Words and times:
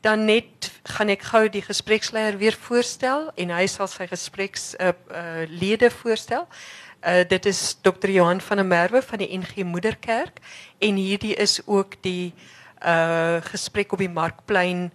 Dan 0.00 0.24
net 0.24 0.70
gaan 0.82 1.10
ek 1.10 1.24
gou 1.30 1.48
die 1.50 1.62
gespreksleier 1.62 2.38
weer 2.38 2.54
voorstel 2.54 3.30
en 3.34 3.50
hy 3.50 3.66
sal 3.66 3.90
sy 3.90 4.06
gesprekslede 4.06 4.94
uh, 5.10 5.42
uh, 5.42 5.48
lede 5.50 5.90
voorstel. 5.90 6.46
Uh, 6.98 7.22
dit 7.28 7.46
is 7.46 7.78
Dr. 7.82 8.10
Johan 8.10 8.40
van 8.40 8.62
der 8.62 8.66
Merwe 8.66 9.02
van 9.02 9.18
die 9.22 9.30
NG 9.38 9.64
Moederkerk 9.66 10.40
en 10.78 10.98
hierdie 10.98 11.34
is 11.34 11.60
ook 11.66 11.98
die 12.02 12.32
uh, 12.82 13.38
gesprek 13.50 13.92
op 13.92 14.02
die 14.02 14.10
Markplein 14.10 14.88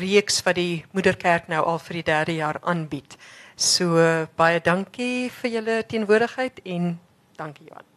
reeks 0.00 0.42
wat 0.46 0.56
die 0.60 0.84
Moederkerk 0.92 1.48
nou 1.48 1.64
al 1.64 1.80
vir 1.84 2.00
die 2.00 2.08
derde 2.12 2.38
jaar 2.38 2.60
aanbied. 2.62 3.16
So 3.56 3.96
uh, 4.00 4.26
baie 4.36 4.60
dankie 4.64 5.28
vir 5.40 5.56
julle 5.58 5.78
teenwoordigheid 5.88 6.64
en 6.64 6.94
dankie 7.36 7.68
Johan. 7.68 7.89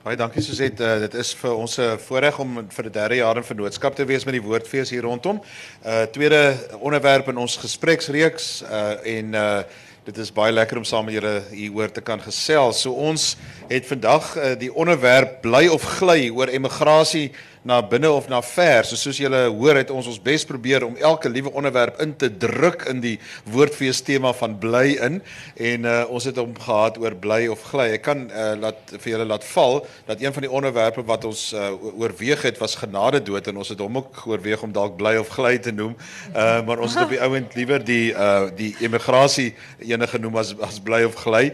Baie 0.00 0.16
dankie 0.16 0.40
Suzette. 0.40 0.80
Uh, 0.80 1.00
dit 1.02 1.14
is 1.20 1.34
vir 1.36 1.52
ons 1.52 1.74
'n 1.76 1.98
voorreg 2.00 2.38
om 2.40 2.54
vir 2.72 2.84
die 2.88 2.92
derde 2.92 3.16
jaar 3.16 3.36
in 3.36 3.44
vennootskap 3.44 3.94
te 3.94 4.06
wees 4.08 4.24
met 4.24 4.32
die 4.32 4.40
Woordfees 4.40 4.90
hier 4.90 5.02
rondom. 5.02 5.42
Uh 5.84 6.06
tweede 6.08 6.56
onderwerp 6.80 7.28
in 7.28 7.36
ons 7.36 7.56
gespreksreeks 7.56 8.62
uh 8.62 8.96
en 9.04 9.34
uh 9.34 9.62
dit 10.04 10.18
is 10.18 10.32
baie 10.32 10.52
lekker 10.52 10.78
om 10.78 10.84
saam 10.84 11.04
met 11.04 11.14
julle 11.14 11.42
hier 11.50 11.74
oor 11.76 11.92
te 11.92 12.00
kan 12.00 12.20
gesels. 12.20 12.80
So 12.80 12.92
ons 12.92 13.36
het 13.68 13.86
vandag 13.86 14.36
uh, 14.36 14.54
die 14.58 14.72
onderwerp 14.72 15.42
bly 15.42 15.66
of 15.68 15.82
gly 15.82 16.30
oor 16.30 16.48
emigrasie 16.48 17.32
na 17.62 17.80
binne 17.82 18.08
of 18.08 18.28
na 18.28 18.40
ver. 18.42 18.86
So 18.88 18.96
soos 18.96 19.18
julle 19.20 19.42
hoor 19.52 19.76
het 19.80 19.90
ons 19.92 20.06
ons 20.08 20.20
bes 20.22 20.46
probeer 20.48 20.84
om 20.86 20.96
elke 20.96 21.28
liewe 21.28 21.52
onderwerp 21.52 22.00
in 22.00 22.14
te 22.16 22.30
druk 22.32 22.86
in 22.88 23.02
die 23.04 23.16
woordfees 23.52 24.00
tema 24.06 24.32
van 24.36 24.56
bly 24.60 24.96
in 24.96 25.20
en 25.56 25.88
uh, 25.88 25.96
ons 26.08 26.24
het 26.24 26.40
hom 26.40 26.54
gehad 26.56 26.96
oor 27.02 27.16
bly 27.20 27.42
of 27.52 27.62
gly. 27.68 27.90
Ek 27.98 28.04
kan 28.08 28.26
uh, 28.30 28.54
laat 28.60 28.94
vir 28.96 29.12
julle 29.12 29.28
laat 29.28 29.44
val 29.52 29.82
dat 30.08 30.24
een 30.24 30.32
van 30.36 30.46
die 30.46 30.52
onderwerpe 30.60 31.04
wat 31.08 31.26
ons 31.28 31.50
uh, 31.52 31.72
oorweeg 32.00 32.46
het 32.48 32.60
was 32.62 32.78
genade 32.80 33.20
dood 33.28 33.52
en 33.52 33.60
ons 33.60 33.72
het 33.74 33.84
hom 33.84 34.00
ook 34.00 34.24
oorweeg 34.30 34.64
om 34.64 34.72
dalk 34.72 34.96
bly 35.00 35.16
of 35.20 35.28
gly 35.36 35.58
te 35.60 35.74
noem. 35.74 35.92
Uh, 36.32 36.60
maar 36.64 36.80
ons 36.80 36.96
het 36.96 37.04
op 37.04 37.12
die 37.12 37.20
ouend 37.20 37.54
liewer 37.58 37.84
die 37.84 38.12
uh, 38.14 38.48
die 38.56 38.72
emigrasie 38.80 39.52
ene 39.84 40.08
genoem 40.08 40.40
as 40.40 40.56
as 40.64 40.80
bly 40.80 41.04
of 41.04 41.18
gly. 41.20 41.50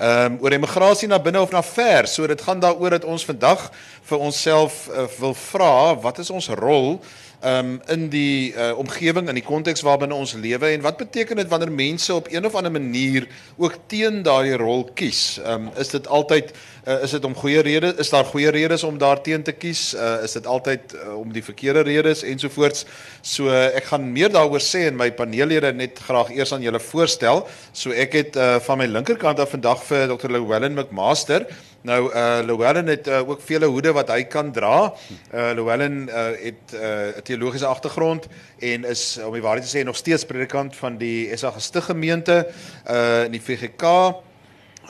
Ehm 0.00 0.32
um, 0.32 0.36
oor 0.40 0.54
emigrasie 0.56 1.08
na 1.08 1.18
binne 1.20 1.40
of 1.44 1.50
na 1.52 1.60
ver. 1.62 2.06
So 2.08 2.26
dit 2.26 2.40
gaan 2.40 2.60
daaroor 2.60 2.90
dat 2.90 3.04
ons 3.04 3.24
vandag 3.24 3.66
vir 4.10 4.22
onsself 4.26 4.86
uh, 4.90 5.06
wil 5.20 5.34
vra 5.38 5.74
wat 6.02 6.18
is 6.18 6.30
ons 6.34 6.50
rol 6.58 6.98
um, 7.44 7.78
in 7.88 8.08
die 8.12 8.52
uh, 8.52 8.72
omgewing 8.78 9.28
in 9.30 9.38
die 9.38 9.44
konteks 9.44 9.84
waarbinne 9.86 10.16
ons 10.16 10.34
lewe 10.38 10.72
en 10.74 10.84
wat 10.84 11.00
beteken 11.00 11.40
dit 11.40 11.48
wanneer 11.50 11.72
mense 11.72 12.14
op 12.14 12.28
een 12.32 12.46
of 12.46 12.56
ander 12.58 12.72
manier 12.72 13.28
ook 13.56 13.78
teen 13.86 14.22
daardie 14.26 14.58
rol 14.60 14.84
kies? 14.94 15.40
Um, 15.46 15.70
is 15.80 15.92
dit 15.94 16.06
altyd 16.08 16.52
uh, 16.86 17.00
is 17.04 17.14
dit 17.16 17.24
om 17.24 17.34
goeie 17.36 17.62
redes? 17.64 17.96
Is 18.02 18.12
daar 18.12 18.24
goeie 18.28 18.50
redes 18.50 18.84
om 18.84 18.98
daarteen 18.98 19.42
te 19.42 19.52
kies? 19.52 19.94
Uh, 19.94 20.20
is 20.24 20.36
dit 20.36 20.46
altyd 20.46 20.94
uh, 20.96 21.14
om 21.18 21.32
die 21.32 21.44
verkeerde 21.44 21.84
redes 21.86 22.24
ensovoorts? 22.26 22.86
So 23.22 23.50
uh, 23.52 23.68
ek 23.76 23.90
gaan 23.92 24.10
meer 24.12 24.32
daaroor 24.32 24.64
sê 24.64 24.86
en 24.90 24.98
my 25.00 25.10
paneellede 25.16 25.72
net 25.76 26.00
graag 26.06 26.32
eers 26.36 26.54
aan 26.56 26.64
julle 26.64 26.80
voorstel. 26.82 27.44
So 27.72 27.94
ek 27.96 28.16
het 28.18 28.40
uh, 28.40 28.56
van 28.64 28.80
my 28.80 28.88
linkerkant 28.90 29.40
af 29.40 29.54
vandag 29.56 29.84
vir 29.88 30.08
Dr. 30.12 30.32
Llewellyn 30.32 30.76
McMaster 30.76 31.48
Nou 31.82 32.10
uh 32.12 32.38
Llewellyn 32.44 32.86
het 32.86 33.06
uh, 33.08 33.28
ook 33.28 33.40
vele 33.40 33.66
hoede 33.66 33.92
wat 33.96 34.10
hy 34.12 34.24
kan 34.28 34.52
dra. 34.52 34.92
Uh 35.32 35.50
Llewellyn 35.56 36.08
uh, 36.08 36.24
het 36.36 36.72
'n 36.72 36.76
uh, 36.76 37.22
teologiese 37.24 37.66
agtergrond 37.66 38.26
en 38.58 38.84
is 38.84 39.18
om 39.24 39.32
die 39.32 39.42
waarheid 39.42 39.64
te 39.70 39.78
sê 39.78 39.84
nog 39.84 39.96
steeds 39.96 40.24
predikant 40.24 40.76
van 40.76 40.96
die 40.96 41.36
SA 41.36 41.50
Gestig 41.50 41.84
gemeente 41.84 42.46
uh 42.90 43.24
in 43.24 43.32
die 43.32 43.42
VGK. 43.42 43.84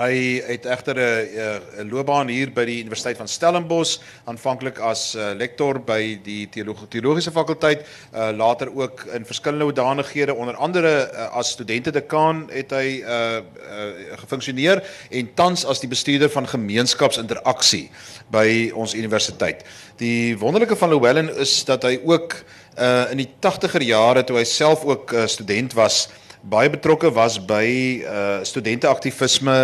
Hy 0.00 0.40
het 0.46 0.64
egter 0.64 0.96
'n 0.96 1.82
'n 1.84 1.90
loopbaan 1.92 2.28
hier 2.28 2.50
by 2.52 2.64
die 2.64 2.80
Universiteit 2.80 3.16
van 3.16 3.28
Stellenbosch, 3.28 3.98
aanvanklik 4.24 4.78
as 4.78 5.14
uh, 5.14 5.32
lektor 5.36 5.78
by 5.78 6.18
die 6.24 6.48
teologie 6.48 6.88
teologiese 6.88 7.30
fakulteit, 7.30 7.84
uh, 8.14 8.30
later 8.32 8.72
ook 8.74 9.04
in 9.12 9.26
verskillende 9.26 9.64
hoedanighede, 9.64 10.34
onder 10.34 10.56
andere 10.56 11.10
uh, 11.12 11.36
as 11.36 11.50
studente-dekaan 11.50 12.48
het 12.50 12.70
hy 12.70 13.02
uh, 13.04 13.36
uh, 13.36 14.16
gefunksioneer 14.16 14.80
en 15.10 15.34
tans 15.34 15.66
as 15.66 15.80
die 15.80 15.88
bestuurder 15.88 16.30
van 16.30 16.48
gemeenskapsinteraksie 16.48 17.90
by 18.30 18.70
ons 18.74 18.94
universiteit. 18.94 19.64
Die 19.96 20.38
wonderlike 20.38 20.76
van 20.76 20.88
Llewellyn 20.88 21.28
is 21.36 21.64
dat 21.64 21.82
hy 21.82 22.00
ook 22.04 22.40
uh, 22.78 23.10
in 23.10 23.20
die 23.20 23.28
80er 23.36 23.84
jare 23.84 24.24
toe 24.24 24.40
hy 24.40 24.44
self 24.48 24.84
ook 24.84 25.12
uh, 25.12 25.26
student 25.26 25.76
was, 25.76 26.08
baie 26.42 26.70
betrokke 26.72 27.10
was 27.12 27.36
by 27.38 27.66
uh 28.04 28.40
studenteaktivisme 28.46 29.56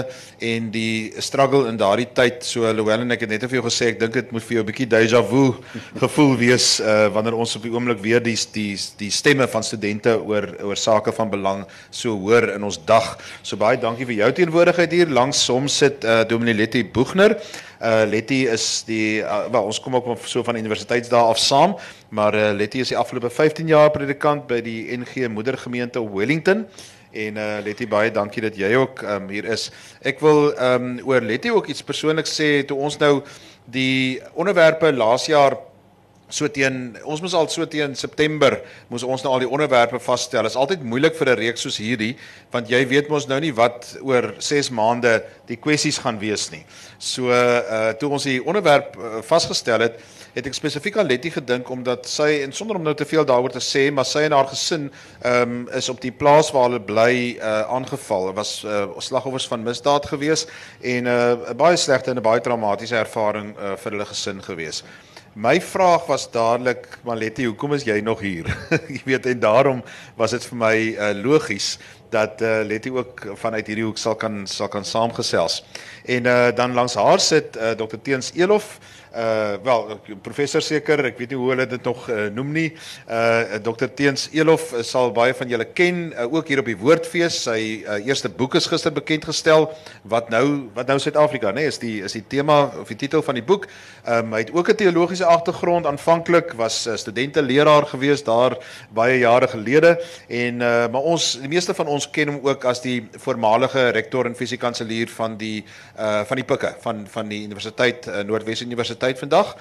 en 0.45 0.71
die 0.71 1.13
struggle 1.23 1.69
in 1.71 1.79
daardie 1.81 2.09
tyd. 2.13 2.45
So 2.45 2.69
Llewellyn 2.69 3.15
ek 3.15 3.25
het 3.25 3.33
net 3.33 3.47
vir 3.49 3.59
jou 3.61 3.65
gesê 3.69 3.91
ek 3.93 4.01
dink 4.01 4.17
dit 4.17 4.33
moet 4.33 4.45
vir 4.45 4.59
jou 4.59 4.65
'n 4.65 4.69
bietjie 4.71 4.89
déjà 4.89 5.23
vu 5.25 5.55
gevoel 5.97 6.37
wees 6.37 6.81
uh 6.81 7.09
wanneer 7.09 7.35
ons 7.35 7.57
op 7.57 7.63
die 7.63 7.73
oomblik 7.73 8.01
weer 8.03 8.21
die 8.21 8.37
die 8.53 8.77
die 8.99 9.11
stemme 9.11 9.49
van 9.49 9.63
studente 9.63 10.19
oor 10.21 10.53
oor 10.63 10.77
sake 10.77 11.13
van 11.13 11.31
belang 11.31 11.65
so 11.91 12.13
hoor 12.13 12.55
in 12.55 12.63
ons 12.63 12.79
dag. 12.85 13.17
So 13.43 13.57
baie 13.57 13.81
dankie 13.81 14.07
vir 14.07 14.17
jou 14.25 14.33
teenwoordigheid 14.33 14.93
hier. 14.93 15.09
Langs 15.09 15.45
som 15.45 15.69
sit 15.69 16.05
uh 16.05 16.25
Dominee 16.25 16.55
Letty 16.55 16.85
Boegner. 16.85 17.41
Uh 17.81 18.05
Letty 18.09 18.47
is 18.49 18.85
die 18.89 19.21
uh, 19.21 19.47
wel 19.53 19.69
ons 19.69 19.81
kom 19.81 19.97
ook 19.99 20.09
so 20.25 20.43
van 20.43 20.57
universiteitsdae 20.57 21.21
af 21.21 21.39
saam, 21.39 21.77
maar 22.09 22.35
uh, 22.35 22.51
Letty 22.57 22.81
is 22.81 22.89
die 22.89 22.97
afgelope 22.97 23.31
15 23.31 23.69
jaar 23.69 23.91
predikant 23.91 24.47
by 24.49 24.63
die 24.65 24.97
NG 24.97 25.29
Moedergemeente 25.29 26.01
Wellington. 26.01 26.67
En 27.13 27.37
uh 27.37 27.59
Letty 27.65 27.89
baie 27.89 28.11
dankie 28.11 28.43
dat 28.45 28.57
jy 28.57 28.75
ook 28.77 29.03
um 29.03 29.29
hier 29.33 29.45
is. 29.53 29.71
Ek 30.05 30.21
wil 30.25 30.51
um 30.53 30.97
oor 31.05 31.25
Letty 31.25 31.53
ook 31.53 31.69
iets 31.73 31.85
persoonlik 31.85 32.29
sê 32.29 32.65
toe 32.69 32.77
ons 32.77 32.99
nou 33.01 33.21
die 33.73 34.21
onderwerpe 34.35 34.93
laas 34.93 35.27
jaar 35.31 35.57
so 36.29 36.49
teen 36.51 36.97
ons 37.07 37.21
moes 37.23 37.35
al 37.39 37.47
so 37.53 37.67
teen 37.71 37.95
September 37.95 38.59
moes 38.91 39.05
ons 39.07 39.23
nou 39.23 39.33
al 39.35 39.45
die 39.45 39.51
onderwerpe 39.51 40.01
vasstel. 40.03 40.43
Dit 40.43 40.51
is 40.51 40.59
altyd 40.59 40.83
moeilik 40.83 41.15
vir 41.15 41.31
'n 41.31 41.39
reeks 41.39 41.63
soos 41.63 41.79
hierdie 41.79 42.17
want 42.51 42.69
jy 42.69 42.83
weet 42.89 43.09
mos 43.09 43.29
nou 43.29 43.39
nie 43.41 43.53
wat 43.53 43.97
oor 44.03 44.35
6 44.39 44.71
maande 44.71 45.23
die 45.47 45.57
kwessies 45.57 45.99
gaan 45.99 46.19
wees 46.19 46.51
nie. 46.51 46.65
So 46.99 47.31
uh 47.31 47.93
toe 47.99 48.11
ons 48.11 48.25
die 48.25 48.43
onderwerp 48.43 48.97
uh, 48.97 49.23
vasgestel 49.23 49.81
het, 49.81 50.01
het 50.35 50.47
ek 50.47 50.55
spesifiek 50.55 50.99
aan 50.99 51.07
Letty 51.07 51.31
gedink 51.31 51.71
omdat 51.71 52.07
sy 52.07 52.43
en 52.43 52.53
sonder 52.53 52.77
om 52.77 52.83
nou 52.83 52.95
te 52.95 53.05
veel 53.05 53.25
daaroor 53.25 53.55
te 53.55 53.63
sê, 53.63 53.91
maar 53.93 54.05
sy 54.05 54.27
en 54.27 54.33
haar 54.33 54.51
gesin 54.51 54.91
ehm 55.23 55.43
um, 55.43 55.69
is 55.73 55.89
op 55.89 56.01
die 56.01 56.13
plaas 56.13 56.51
waar 56.53 56.69
hulle 56.69 56.83
bly 56.83 57.39
uh 57.39 57.63
aangeval. 57.71 58.27
Dit 58.27 58.37
was 58.37 58.65
uh 58.65 58.87
slagoffers 58.99 59.47
van 59.49 59.63
misdaad 59.63 60.07
gewees 60.07 60.47
en 60.83 61.05
'n 61.05 61.07
uh, 61.07 61.55
baie 61.55 61.77
slegte 61.77 62.11
en 62.11 62.19
'n 62.19 62.23
baie 62.23 62.41
traumatiese 62.41 62.97
ervaring 62.97 63.57
uh 63.57 63.77
vir 63.77 63.93
hulle 63.93 64.07
gesin 64.07 64.43
gewees. 64.43 64.83
My 65.37 65.61
vraag 65.61 66.07
was 66.09 66.31
dadelik, 66.33 66.87
Maletti, 67.05 67.45
hoekom 67.45 67.75
is 67.77 67.83
jy 67.85 67.99
nog 68.01 68.23
hier? 68.25 68.47
jy 68.95 69.03
weet 69.05 69.27
en 69.29 69.41
daarom 69.43 69.83
was 70.17 70.33
dit 70.33 70.47
vir 70.49 70.57
my 70.57 70.77
uh, 70.97 71.11
logies 71.13 71.75
dat 72.09 72.41
uh, 72.41 72.63
Letty 72.65 72.89
ook 72.95 73.21
vanuit 73.43 73.69
hierdie 73.69 73.85
hoek 73.85 74.01
sal 74.01 74.17
kan 74.17 74.47
sal 74.49 74.71
kan 74.73 74.87
saamgesels. 74.89 75.59
En 76.09 76.25
uh, 76.25 76.49
dan 76.57 76.73
langs 76.73 76.97
haar 76.97 77.21
sit 77.21 77.59
uh, 77.61 77.75
Dr 77.77 78.01
Teens 78.01 78.33
Elof 78.33 78.79
uh 79.17 79.57
wel 79.65 80.01
professor 80.23 80.63
seker 80.63 81.01
ek 81.09 81.19
weet 81.21 81.33
nie 81.33 81.39
hoe 81.41 81.49
hulle 81.55 81.67
dit 81.69 81.85
nog 81.89 82.09
uh, 82.13 82.27
noem 82.35 82.53
nie. 82.53 82.67
Uh 83.09 83.59
Dr 83.65 83.89
Teens 83.97 84.29
Elof 84.37 84.73
uh, 84.75 84.83
sal 84.85 85.13
baie 85.17 85.35
van 85.35 85.49
julle 85.49 85.67
ken 85.73 86.11
uh, 86.13 86.27
ook 86.29 86.51
hier 86.51 86.61
op 86.61 86.69
die 86.69 86.77
Woordfees. 86.77 87.39
Sy 87.47 87.59
uh, 87.87 87.99
eerste 88.05 88.29
boek 88.29 88.59
is 88.61 88.69
gister 88.69 88.93
bekend 88.93 89.25
gestel 89.25 89.71
wat 90.05 90.29
nou 90.35 90.69
wat 90.77 90.91
nou 90.91 90.99
Suid-Afrika 91.01 91.53
nê 91.55 91.65
nee, 91.65 91.73
is 91.73 91.81
die 91.81 91.95
is 92.05 92.17
die 92.17 92.25
tema 92.37 92.59
of 92.83 92.93
die 92.93 92.99
titel 93.07 93.25
van 93.25 93.39
die 93.39 93.45
boek. 93.47 93.69
Um, 94.07 94.35
hy 94.37 94.43
het 94.45 94.53
ook 94.53 94.71
'n 94.71 94.81
teologiese 94.83 95.25
agtergrond. 95.25 95.87
Aanvanklik 95.87 96.53
was 96.61 96.87
uh, 96.87 96.97
studente 96.97 97.43
leraar 97.43 97.87
gewees 97.87 98.25
daar 98.25 98.59
baie 98.93 99.19
jare 99.19 99.49
gelede. 99.49 99.97
En 100.29 100.61
uh, 100.61 100.89
maar 100.93 101.03
ons 101.03 101.39
die 101.41 101.49
meeste 101.49 101.75
van 101.75 101.87
ons 101.87 102.11
ken 102.11 102.29
hom 102.29 102.41
ook 102.43 102.65
as 102.65 102.83
die 102.83 103.09
voormalige 103.17 103.89
rektor 103.97 104.27
en 104.27 104.37
fisiekanselier 104.37 105.09
van 105.09 105.37
die 105.37 105.65
uh 105.99 106.25
van 106.27 106.37
die 106.37 106.45
Pikke 106.45 106.75
van 106.81 107.07
van 107.09 107.29
die 107.29 107.43
Universiteit 107.45 108.07
uh, 108.07 108.23
Noordwes 108.27 108.63
Universiteit 108.63 109.06
tyd 109.07 109.23
vandag. 109.23 109.57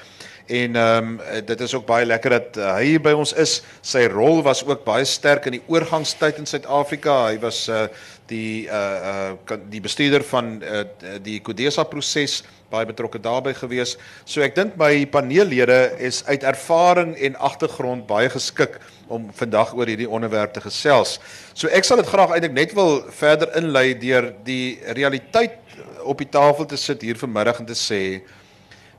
En 0.45 0.75
ehm 0.75 1.07
um, 1.07 1.45
dit 1.45 1.61
is 1.61 1.73
ook 1.73 1.85
baie 1.85 2.05
lekker 2.05 2.29
dat 2.29 2.57
uh, 2.57 2.73
hy 2.77 2.99
by 3.01 3.15
ons 3.17 3.31
is. 3.33 3.63
Sy 3.81 4.03
rol 4.13 4.43
was 4.45 4.61
ook 4.65 4.83
baie 4.85 5.05
sterk 5.05 5.47
in 5.49 5.57
die 5.57 5.63
oorgangstyd 5.73 6.37
in 6.37 6.45
Suid-Afrika. 6.45 7.15
Hy 7.31 7.39
was 7.41 7.65
uh 7.69 7.87
die 8.29 8.67
uh 8.69 9.33
uh 9.49 9.57
die 9.69 9.81
bestuurder 9.81 10.23
van 10.29 10.59
uh, 10.61 10.83
die 11.21 11.39
Kodesa 11.41 11.83
proses 11.89 12.43
baie 12.69 12.85
betrokke 12.85 13.21
daarbey 13.21 13.55
gewees. 13.57 13.95
So 14.25 14.45
ek 14.45 14.53
dink 14.57 14.77
my 14.77 15.05
paneellede 15.09 15.97
is 15.97 16.21
uit 16.29 16.45
ervaring 16.45 17.15
en 17.17 17.41
agtergrond 17.41 18.05
baie 18.05 18.29
geskik 18.29 18.77
om 19.07 19.31
vandag 19.33 19.73
oor 19.73 19.89
hierdie 19.89 20.09
onderwerp 20.09 20.53
te 20.53 20.61
gesels. 20.61 21.17
So 21.53 21.73
ek 21.73 21.89
sal 21.89 22.01
dit 22.01 22.09
graag 22.13 22.37
eintlik 22.37 22.53
net 22.53 22.77
wil 22.77 23.01
verder 23.09 23.53
inlei 23.57 23.93
deur 23.97 24.29
die 24.45 24.77
realiteit 24.93 25.57
op 26.05 26.21
die 26.21 26.29
tafel 26.29 26.69
te 26.69 26.77
sit 26.77 27.01
hier 27.01 27.17
vanmiddag 27.17 27.63
en 27.63 27.73
te 27.73 27.77
sê 27.77 28.01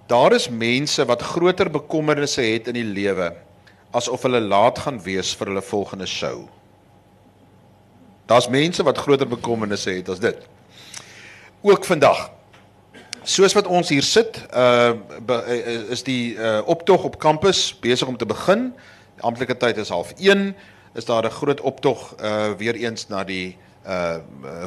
Daar 0.06 0.32
is 0.32 0.48
mense 0.48 1.04
wat 1.04 1.22
groter 1.22 1.70
bekommernisse 1.70 2.40
het 2.40 2.68
in 2.70 2.78
die 2.78 2.84
lewe 2.86 3.32
asof 3.96 4.22
hulle 4.22 4.40
laat 4.40 4.78
gaan 4.84 4.98
wees 5.02 5.32
vir 5.38 5.50
hulle 5.50 5.62
volgende 5.62 6.06
show. 6.06 6.44
Daar's 8.26 8.48
mense 8.48 8.82
wat 8.82 8.98
groter 8.98 9.28
bekommernisse 9.28 9.90
het 9.90 10.08
as 10.08 10.20
dit. 10.20 10.36
Ook 11.62 11.84
vandag. 11.84 12.30
Soos 13.22 13.54
wat 13.56 13.66
ons 13.66 13.88
hier 13.88 14.02
sit, 14.02 14.38
uh 14.54 14.92
is 15.90 16.02
die 16.06 16.34
uh 16.34 16.60
optog 16.66 17.04
op 17.04 17.18
kampus 17.18 17.72
besig 17.80 18.08
om 18.08 18.16
te 18.16 18.26
begin 18.26 18.70
Die 19.16 19.24
amptelike 19.24 19.56
tyd 19.56 19.78
is 19.80 19.90
0.30 19.90 20.52
is 20.94 21.04
daar 21.04 21.24
'n 21.24 21.30
groot 21.30 21.60
optog 21.60 22.14
uh 22.20 22.52
weer 22.56 22.74
eens 22.74 23.08
na 23.08 23.24
die 23.24 23.56
uh 23.86 24.16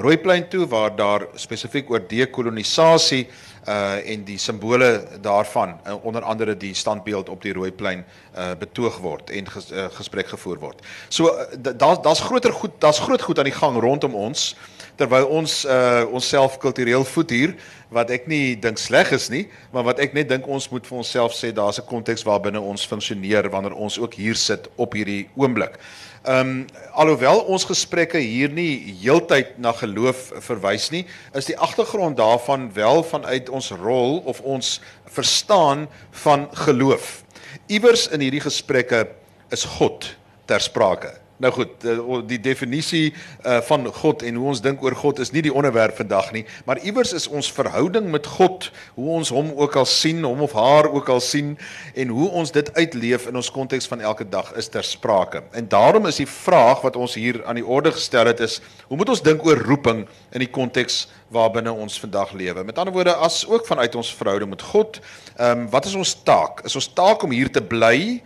Rooiplein 0.01 0.49
toe 0.49 0.67
waar 0.67 0.95
daar 0.95 1.27
spesifiek 1.35 1.89
oor 1.89 2.07
dekolonisasie 2.07 3.27
uh 3.69 4.11
en 4.13 4.23
die 4.25 4.37
simbole 4.41 5.03
daarvan 5.21 5.75
uh, 5.87 5.95
onder 6.05 6.23
andere 6.23 6.57
die 6.57 6.73
standbeeld 6.73 7.29
op 7.29 7.41
die 7.41 7.53
Rooiplein 7.53 8.05
uh 8.35 8.51
betoog 8.59 8.97
word 8.97 9.29
en 9.29 9.47
ges, 9.47 9.71
uh, 9.71 9.85
gesprek 9.93 10.27
gevoer 10.27 10.59
word. 10.59 10.81
So 11.09 11.29
uh, 11.29 11.45
daar's 11.75 12.01
daar's 12.01 12.23
groter 12.25 12.53
goed, 12.53 12.71
daar's 12.79 12.99
groot 12.99 13.21
goed 13.21 13.39
aan 13.39 13.51
die 13.51 13.59
gang 13.59 13.79
rondom 13.79 14.15
ons 14.15 14.55
terwyl 14.95 15.27
ons 15.27 15.65
uh 15.65 16.03
onsself 16.11 16.57
kultureel 16.57 17.05
voed 17.05 17.29
hier 17.29 17.55
wat 17.89 18.11
ek 18.13 18.27
nie 18.29 18.55
dink 18.59 18.77
sleg 18.77 19.11
is 19.15 19.29
nie, 19.33 19.47
maar 19.73 19.85
wat 19.87 19.99
ek 20.03 20.13
net 20.13 20.29
dink 20.29 20.47
ons 20.47 20.67
moet 20.69 20.85
vir 20.85 20.97
onsself 21.01 21.33
sê 21.33 21.53
daar's 21.53 21.79
'n 21.79 21.89
konteks 21.89 22.23
waarbinne 22.23 22.61
ons 22.61 22.85
funksioneer 22.85 23.49
wanneer 23.49 23.73
ons 23.73 23.99
ook 23.99 24.13
hier 24.13 24.35
sit 24.35 24.69
op 24.75 24.93
hierdie 24.93 25.29
oomblik. 25.35 25.79
Ehm 26.23 26.49
um, 26.49 26.65
alhoewel 26.93 27.39
ons 27.47 27.63
gesprekke 27.63 28.19
hier 28.19 28.49
nie 28.51 28.93
heeltyd 29.01 29.53
na 29.57 29.71
geloof 29.71 30.33
verwys 30.43 30.89
nie, 30.91 31.05
is 31.33 31.47
die 31.47 31.57
agtergrond 31.57 32.17
daarvan 32.17 32.73
wel 32.73 33.03
vanuit 33.03 33.49
ons 33.59 33.71
rol 33.75 34.19
of 34.29 34.39
ons 34.47 34.77
verstaan 35.11 35.87
van 36.23 36.47
geloof. 36.65 37.19
Iewers 37.67 38.07
in 38.13 38.23
hierdie 38.23 38.43
gesprekke 38.43 39.05
is 39.53 39.65
God 39.77 40.07
ter 40.49 40.63
sprake. 40.63 41.11
Nou 41.39 41.51
goed, 41.55 41.85
eh, 41.87 41.99
die 42.27 42.39
definisie 42.43 43.13
uh, 43.47 43.61
van 43.63 43.85
God 43.95 44.25
en 44.27 44.35
hoe 44.35 44.47
ons 44.51 44.59
dink 44.61 44.81
oor 44.83 44.95
God 44.99 45.21
is 45.23 45.31
nie 45.31 45.43
die 45.45 45.53
onderwerp 45.55 45.95
vandag 45.95 46.33
nie, 46.35 46.41
maar 46.67 46.81
iewers 46.83 47.13
is 47.15 47.29
ons 47.31 47.47
verhouding 47.55 48.09
met 48.11 48.25
God, 48.27 48.67
hoe 48.97 49.13
ons 49.15 49.31
hom 49.31 49.53
ook 49.55 49.77
al 49.79 49.87
sien, 49.87 50.19
hom 50.27 50.41
of 50.43 50.51
haar 50.57 50.89
ook 50.91 51.07
al 51.09 51.21
sien 51.23 51.53
en 51.95 52.11
hoe 52.11 52.27
ons 52.41 52.51
dit 52.51 52.71
uitleef 52.75 53.29
in 53.31 53.39
ons 53.39 53.51
konteks 53.55 53.87
van 53.87 54.03
elke 54.03 54.27
dag 54.27 54.51
is 54.59 54.67
ter 54.67 54.83
sprake. 54.83 55.39
En 55.55 55.69
daarom 55.71 56.09
is 56.11 56.19
die 56.19 56.27
vraag 56.27 56.83
wat 56.83 56.99
ons 56.99 57.15
hier 57.15 57.39
aan 57.47 57.61
die 57.61 57.65
orde 57.65 57.93
gestel 57.95 58.27
het 58.27 58.43
is, 58.43 58.57
hoe 58.89 58.99
moet 58.99 59.13
ons 59.15 59.23
dink 59.23 59.45
oor 59.47 59.63
roeping 59.63 60.03
in 60.35 60.43
die 60.43 60.51
konteks 60.51 61.05
waarbinne 61.31 61.71
ons 61.71 61.95
vandag 62.03 62.33
lewe? 62.35 62.65
Met 62.67 62.83
ander 62.83 62.93
woorde, 62.93 63.15
as 63.15 63.45
ook 63.47 63.63
vanuit 63.69 63.95
ons 63.95 64.11
verhouding 64.19 64.51
met 64.57 64.67
God, 64.73 64.99
ehm 65.37 65.63
um, 65.63 65.65
wat 65.71 65.87
is 65.87 65.95
ons 65.95 66.17
taak? 66.27 66.65
Is 66.67 66.75
ons 66.75 66.91
taak 66.99 67.23
om 67.23 67.31
hier 67.31 67.47
te 67.47 67.63
bly? 67.63 68.19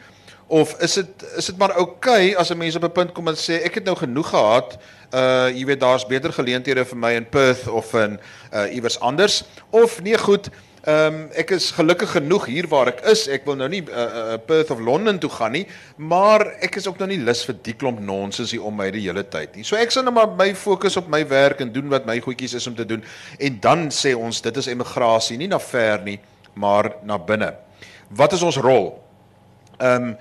Of 0.47 0.75
is 0.81 0.93
dit 0.93 1.25
is 1.37 1.45
dit 1.45 1.57
maar 1.57 1.77
oukei 1.77 2.31
okay 2.31 2.35
as 2.35 2.49
'n 2.49 2.57
mens 2.57 2.75
op 2.75 2.83
'n 2.83 2.91
punt 2.91 3.11
kom 3.11 3.27
en 3.27 3.35
sê 3.35 3.63
ek 3.63 3.75
het 3.75 3.83
nou 3.83 3.95
genoeg 3.95 4.29
gehad 4.29 4.77
uh 5.13 5.49
jy 5.53 5.65
weet 5.65 5.79
daar's 5.79 6.05
beter 6.05 6.33
geleenthede 6.33 6.85
vir 6.85 6.97
my 6.97 7.13
in 7.13 7.29
Perth 7.29 7.67
of 7.67 7.93
in 7.93 8.19
uh 8.53 8.75
iewers 8.75 8.99
anders. 8.99 9.43
Of 9.69 10.01
nee 10.01 10.17
goed 10.17 10.49
ehm 10.83 11.13
um, 11.13 11.29
ek 11.31 11.51
is 11.55 11.71
gelukkig 11.71 12.11
genoeg 12.11 12.45
hier 12.45 12.67
waar 12.67 12.89
ek 12.91 13.05
is. 13.07 13.27
Ek 13.31 13.45
wil 13.45 13.55
nou 13.55 13.69
nie 13.69 13.83
uh, 13.87 14.33
uh 14.33 14.37
Perth 14.45 14.71
of 14.71 14.79
Londen 14.79 15.19
toe 15.19 15.29
gaan 15.29 15.51
nie 15.55 15.67
maar 15.95 16.43
ek 16.59 16.75
is 16.75 16.87
ook 16.87 16.97
nou 16.99 17.07
nie 17.07 17.21
lus 17.23 17.45
vir 17.45 17.55
die 17.63 17.73
klomp 17.73 18.01
nonsens 18.03 18.51
hier 18.51 18.65
om 18.67 18.75
my 18.75 18.89
die 18.91 19.05
hele 19.05 19.23
tyd 19.23 19.55
nie. 19.55 19.63
So 19.63 19.79
ek 19.79 19.91
sal 19.91 20.03
nou 20.03 20.13
maar 20.13 20.27
my 20.27 20.49
fokus 20.55 20.97
op 20.97 21.07
my 21.07 21.23
werk 21.27 21.61
en 21.61 21.71
doen 21.71 21.87
wat 21.89 22.05
my 22.05 22.19
goedjies 22.19 22.57
is 22.59 22.67
om 22.67 22.75
te 22.75 22.85
doen. 22.85 23.03
En 23.39 23.59
dan 23.61 23.87
sê 23.91 24.11
ons 24.15 24.41
dit 24.41 24.57
is 24.57 24.67
emigrasie 24.67 25.37
nie 25.37 25.47
na 25.47 25.59
ver 25.59 26.03
nie 26.03 26.19
maar 26.53 26.91
na 27.03 27.17
binne. 27.17 27.53
Wat 28.09 28.33
is 28.33 28.43
ons 28.43 28.57
rol 28.57 28.91
ehm 29.83 30.13
um, 30.13 30.15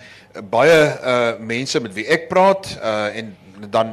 baie 0.50 0.76
uh 1.12 1.38
mense 1.38 1.80
met 1.84 1.94
wie 1.94 2.06
ek 2.08 2.28
praat 2.30 2.68
uh 2.80 3.08
en 3.20 3.36
dan 3.70 3.92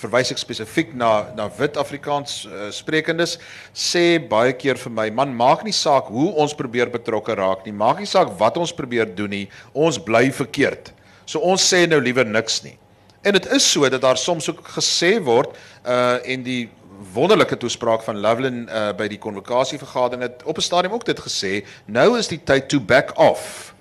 verwys 0.00 0.30
ek 0.32 0.40
spesifiek 0.40 0.92
na 0.96 1.10
na 1.36 1.48
wit 1.58 1.76
Afrikaans 1.80 2.44
uh, 2.46 2.68
sprekendes 2.72 3.36
sê 3.74 4.20
baie 4.30 4.52
keer 4.56 4.80
vir 4.80 4.94
my 4.96 5.08
man 5.10 5.34
maak 5.36 5.64
nie 5.66 5.74
saak 5.76 6.08
hoe 6.14 6.30
ons 6.40 6.56
probeer 6.56 6.92
betrokke 6.92 7.36
raak 7.36 7.66
nie 7.66 7.74
maak 7.76 8.00
nie 8.00 8.08
saak 8.08 8.32
wat 8.40 8.56
ons 8.56 8.72
probeer 8.72 9.10
doen 9.16 9.30
nie 9.30 9.46
ons 9.74 9.98
bly 9.98 10.30
verkeerd. 10.32 10.92
So 11.26 11.42
ons 11.46 11.62
sê 11.62 11.86
nou 11.86 12.00
liewer 12.00 12.26
niks 12.26 12.62
nie. 12.64 12.76
En 13.22 13.36
dit 13.36 13.46
is 13.52 13.66
so 13.66 13.88
dat 13.88 14.00
daar 14.00 14.18
soms 14.18 14.48
ook 14.50 14.62
gesê 14.76 15.18
word 15.22 15.56
uh 15.84 16.18
en 16.24 16.46
die 16.46 16.68
wonderlike 17.14 17.56
toespraak 17.56 18.02
van 18.06 18.20
Loveland 18.20 18.70
uh 18.70 18.92
by 18.96 19.08
die 19.08 19.20
konvokasie 19.20 19.80
vergadering 19.80 20.24
het 20.24 20.44
op 20.44 20.56
'n 20.56 20.68
stadium 20.68 20.96
ook 20.96 21.04
dit 21.04 21.20
gesê 21.20 21.52
nou 21.86 22.18
is 22.18 22.28
die 22.28 22.40
tyd 22.40 22.68
to 22.68 22.80
back 22.80 23.18
off 23.18 23.74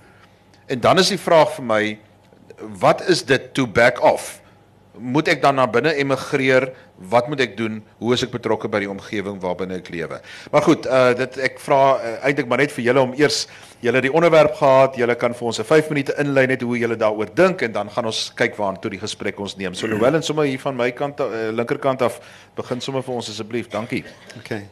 En 0.69 0.79
dan 0.79 1.01
is 1.01 1.09
die 1.09 1.17
vraag 1.17 1.55
vir 1.57 1.65
my 1.65 1.83
wat 2.77 3.01
is 3.09 3.23
dit 3.25 3.49
to 3.57 3.65
back 3.65 4.01
off? 4.05 4.37
Moet 4.99 5.31
ek 5.31 5.41
dan 5.41 5.55
na 5.55 5.63
binne 5.71 5.93
emigreer? 5.95 6.67
Wat 7.09 7.29
moet 7.31 7.39
ek 7.41 7.55
doen? 7.57 7.79
Hoe 7.97 8.11
is 8.13 8.21
ek 8.25 8.33
betrokke 8.35 8.67
by 8.69 8.81
die 8.83 8.89
omgewing 8.91 9.39
waarbinne 9.41 9.79
ek 9.79 9.87
lewe? 9.89 10.19
Maar 10.53 10.65
goed, 10.65 10.85
uh 10.85 11.15
dit 11.17 11.37
ek 11.47 11.57
vra 11.63 11.79
uh, 11.95 12.11
eintlik 12.27 12.49
maar 12.51 12.61
net 12.61 12.75
vir 12.75 12.85
julle 12.89 13.05
om 13.07 13.15
eers 13.17 13.45
julle 13.81 14.01
die 14.03 14.11
onderwerp 14.13 14.59
gehad, 14.59 14.99
julle 14.99 15.15
kan 15.17 15.33
vir 15.33 15.47
ons 15.49 15.61
'n 15.63 15.65
5 15.69 15.89
minute 15.93 16.17
inlei 16.21 16.45
net 16.51 16.61
hoe 16.61 16.77
julle 16.77 16.99
daaroor 16.99 17.31
dink 17.33 17.63
en 17.65 17.71
dan 17.71 17.89
gaan 17.89 18.11
ons 18.11 18.19
kyk 18.35 18.59
waartoe 18.59 18.91
die 18.91 19.01
gesprek 19.01 19.39
ons 19.39 19.55
neem. 19.57 19.73
So 19.73 19.87
Noel 19.87 20.19
en 20.19 20.23
sommer 20.23 20.45
hier 20.45 20.59
van 20.59 20.75
my 20.75 20.91
kant 20.91 21.19
uh, 21.19 21.49
linkerkant 21.49 22.01
af 22.01 22.19
begin 22.55 22.81
sommer 22.81 23.01
vir 23.01 23.15
ons 23.15 23.29
asseblief. 23.29 23.69
Dankie. 23.69 24.03
Okay. 24.37 24.67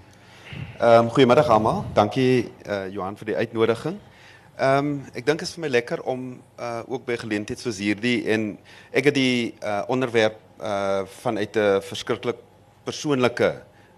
Ehm 0.78 1.08
um, 1.08 1.10
goeiemiddag 1.10 1.50
almal. 1.50 1.86
Dankie 1.94 2.52
uh 2.68 2.86
Johan 2.92 3.18
vir 3.18 3.26
die 3.26 3.36
uitnodiging. 3.36 3.96
Ehm 3.96 4.17
um, 4.60 4.92
ek 5.14 5.26
dink 5.26 5.40
dit 5.40 5.48
is 5.48 5.54
vir 5.56 5.66
my 5.66 5.72
lekker 5.72 6.04
om 6.10 6.28
uh 6.58 6.82
ook 6.88 7.06
by 7.08 7.18
geleentheid 7.22 7.62
soos 7.62 7.80
hierdie 7.82 8.26
en 8.34 8.50
ek 8.92 9.12
het 9.12 9.18
die 9.18 9.56
uh 9.62 9.84
onderwerp 9.94 10.40
uh 10.60 11.06
vanuit 11.22 11.56
'n 11.56 11.82
verskriklik 11.82 12.40
persoonlike 12.86 13.52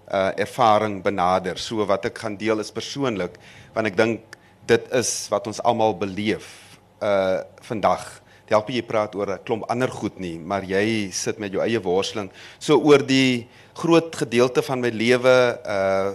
uh 0.10 0.32
ervaring 0.38 1.04
benader. 1.04 1.58
So 1.58 1.86
wat 1.86 2.06
ek 2.06 2.18
gaan 2.18 2.38
deel 2.38 2.60
is 2.60 2.72
persoonlik 2.72 3.38
want 3.74 3.88
ek 3.88 3.98
dink 3.98 4.22
dit 4.68 4.92
is 4.94 5.28
wat 5.30 5.48
ons 5.48 5.62
almal 5.64 5.94
beleef 5.98 6.78
uh 7.02 7.42
vandag. 7.62 8.22
Dit 8.46 8.58
help 8.58 8.70
jy 8.70 8.82
praat 8.82 9.16
oor 9.16 9.30
'n 9.38 9.44
klomp 9.46 9.64
ander 9.70 9.92
goed 9.92 10.20
nie, 10.20 10.40
maar 10.40 10.64
jy 10.64 11.12
sit 11.12 11.40
met 11.40 11.52
jou 11.52 11.62
eie 11.62 11.80
worsteling. 11.80 12.32
So 12.60 12.82
oor 12.82 13.06
die 13.06 13.48
groot 13.74 14.16
gedeelte 14.16 14.62
van 14.62 14.82
my 14.82 14.90
lewe 14.90 15.60
uh 15.66 16.10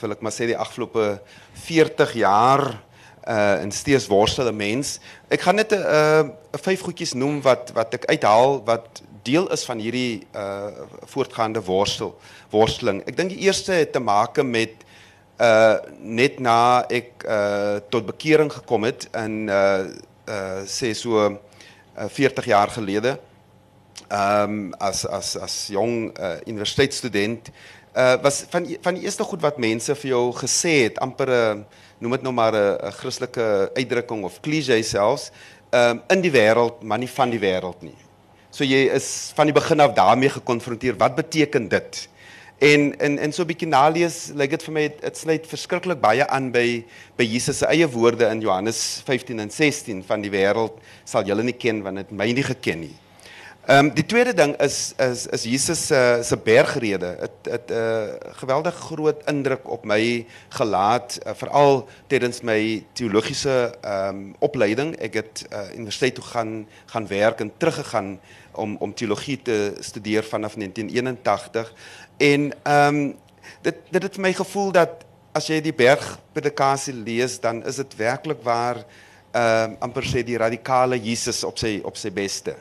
wil 0.00 0.12
ek 0.12 0.20
maar 0.20 0.32
sê 0.32 0.46
die 0.46 0.58
afgelope 0.58 1.20
40 1.54 2.12
jaar 2.14 2.87
uh 3.28 3.60
en 3.62 3.70
steeds 3.72 4.06
worstel 4.06 4.48
'n 4.48 4.56
mens. 4.56 4.98
Ek 5.28 5.40
gaan 5.40 5.54
net 5.54 5.72
'n 5.72 5.84
uh, 5.84 6.28
vyf 6.52 6.80
goedjies 6.80 7.12
noem 7.12 7.42
wat 7.42 7.70
wat 7.74 7.94
ek 7.94 8.04
uithaal 8.04 8.64
wat 8.64 9.02
deel 9.22 9.48
is 9.52 9.64
van 9.64 9.78
hierdie 9.78 10.26
uh 10.34 10.72
voortgaande 11.04 11.62
worstel 11.62 12.16
worsteling. 12.50 13.02
Ek 13.06 13.16
dink 13.16 13.30
die 13.30 13.44
eerste 13.44 13.72
het 13.72 13.92
te 13.92 14.00
maak 14.00 14.42
met 14.42 14.84
uh 15.40 15.76
net 16.00 16.40
na 16.40 16.84
ek 16.88 17.24
uh 17.24 17.76
tot 17.88 18.06
bekering 18.06 18.52
gekom 18.52 18.84
het 18.88 19.08
in 19.12 19.48
uh 19.48 19.84
uh 20.28 20.62
sê 20.64 20.94
so 20.94 21.20
uh, 21.20 21.36
40 22.08 22.44
jaar 22.44 22.68
gelede. 22.68 23.18
Ehm 24.08 24.42
um, 24.42 24.74
as 24.78 25.06
as 25.06 25.36
as 25.36 25.66
jong 25.68 26.10
uh, 26.18 26.36
universiteitsstudent 26.46 27.50
uh 27.94 28.16
was 28.22 28.44
van 28.48 28.66
van 28.80 28.94
die 28.94 29.04
eerste 29.04 29.24
goed 29.24 29.42
wat 29.42 29.58
mense 29.58 29.94
vir 29.94 30.10
jou 30.10 30.32
gesê 30.32 30.88
het 30.88 30.98
amper 30.98 31.28
'n 31.28 31.58
uh, 31.58 31.86
noem 31.98 32.12
dit 32.18 32.22
nou 32.22 32.32
maar 32.32 32.54
'n 32.54 32.92
Christelike 32.92 33.70
uitdrukking 33.74 34.24
of 34.24 34.40
klise 34.40 34.82
selfs, 34.82 35.30
um, 35.70 36.02
in 36.08 36.20
die 36.20 36.30
wêreld, 36.30 36.82
maar 36.82 36.98
nie 36.98 37.10
van 37.10 37.30
die 37.30 37.40
wêreld 37.40 37.82
nie. 37.82 37.96
So 38.50 38.64
jy 38.64 38.88
is 38.94 39.32
van 39.36 39.46
die 39.46 39.52
begin 39.52 39.80
af 39.80 39.92
daarmee 39.92 40.28
gekonfronteer. 40.28 40.96
Wat 40.96 41.14
beteken 41.14 41.68
dit? 41.68 42.08
En 42.58 42.98
en 42.98 43.18
en 43.18 43.32
so 43.32 43.42
'n 43.42 43.46
bietjie 43.46 43.68
nalees, 43.68 44.32
lyk 44.34 44.50
dit 44.50 44.62
vir 44.62 44.72
my 44.72 44.88
dit 44.88 45.16
sluit 45.16 45.46
verskriklik 45.46 46.00
baie 46.00 46.26
aan 46.26 46.50
by 46.50 46.84
by 47.16 47.24
Jesus 47.24 47.58
se 47.58 47.66
eie 47.66 47.86
woorde 47.86 48.26
in 48.26 48.40
Johannes 48.40 49.02
15 49.04 49.38
en 49.38 49.50
16 49.50 50.02
van 50.04 50.20
die 50.20 50.30
wêreld 50.30 50.80
sal 51.04 51.24
julle 51.24 51.42
nie 51.42 51.52
ken 51.52 51.82
want 51.82 51.96
dit 51.96 52.10
my 52.10 52.32
nie 52.32 52.42
geken 52.42 52.80
nie. 52.80 52.96
Ehm 53.68 53.84
um, 53.84 53.88
die 53.92 54.06
tweede 54.06 54.32
ding 54.32 54.54
is 54.64 54.94
is 54.96 55.26
is 55.26 55.42
Jesus 55.44 55.80
se 55.86 55.94
uh, 55.94 56.24
se 56.24 56.36
bergrede. 56.40 57.10
Dit 57.20 57.52
het 57.52 57.68
'n 57.68 57.72
uh, 57.72 58.32
geweldig 58.40 58.74
groot 58.74 59.20
indruk 59.28 59.68
op 59.70 59.84
my 59.84 60.26
gelaat, 60.48 61.18
uh, 61.26 61.32
veral 61.34 61.88
tydens 62.06 62.40
my 62.40 62.84
teologiese 62.92 63.76
ehm 63.80 64.08
um, 64.08 64.34
opleiding. 64.38 64.96
Ek 64.96 65.14
het 65.14 65.44
uh, 65.52 65.76
universiteit 65.76 66.14
toe 66.14 66.24
gaan 66.24 66.68
gaan 66.86 67.06
werk 67.06 67.40
en 67.40 67.52
teruggegaan 67.56 68.20
om 68.52 68.76
om 68.76 68.94
teologie 68.94 69.42
te 69.42 69.76
studeer 69.80 70.24
vanaf 70.24 70.54
1981 70.54 71.72
en 72.16 72.52
ehm 72.62 72.94
um, 72.94 73.16
dit 73.60 73.76
dit 73.90 74.02
het 74.02 74.14
vir 74.14 74.22
my 74.22 74.32
gevoel 74.32 74.72
dat 74.72 75.04
as 75.32 75.46
jy 75.46 75.60
die 75.60 75.74
bergpredikasie 75.74 76.94
lees 76.94 77.40
dan 77.40 77.64
is 77.66 77.76
dit 77.76 77.96
werklik 77.96 78.40
waar 78.42 78.76
ehm 79.30 79.70
um, 79.70 79.76
amper 79.78 80.04
sê 80.04 80.24
die 80.24 80.38
radikale 80.38 80.96
Jesus 80.96 81.44
op 81.44 81.58
sy 81.58 81.80
op 81.84 81.96
sy 81.96 82.10
beste. 82.12 82.56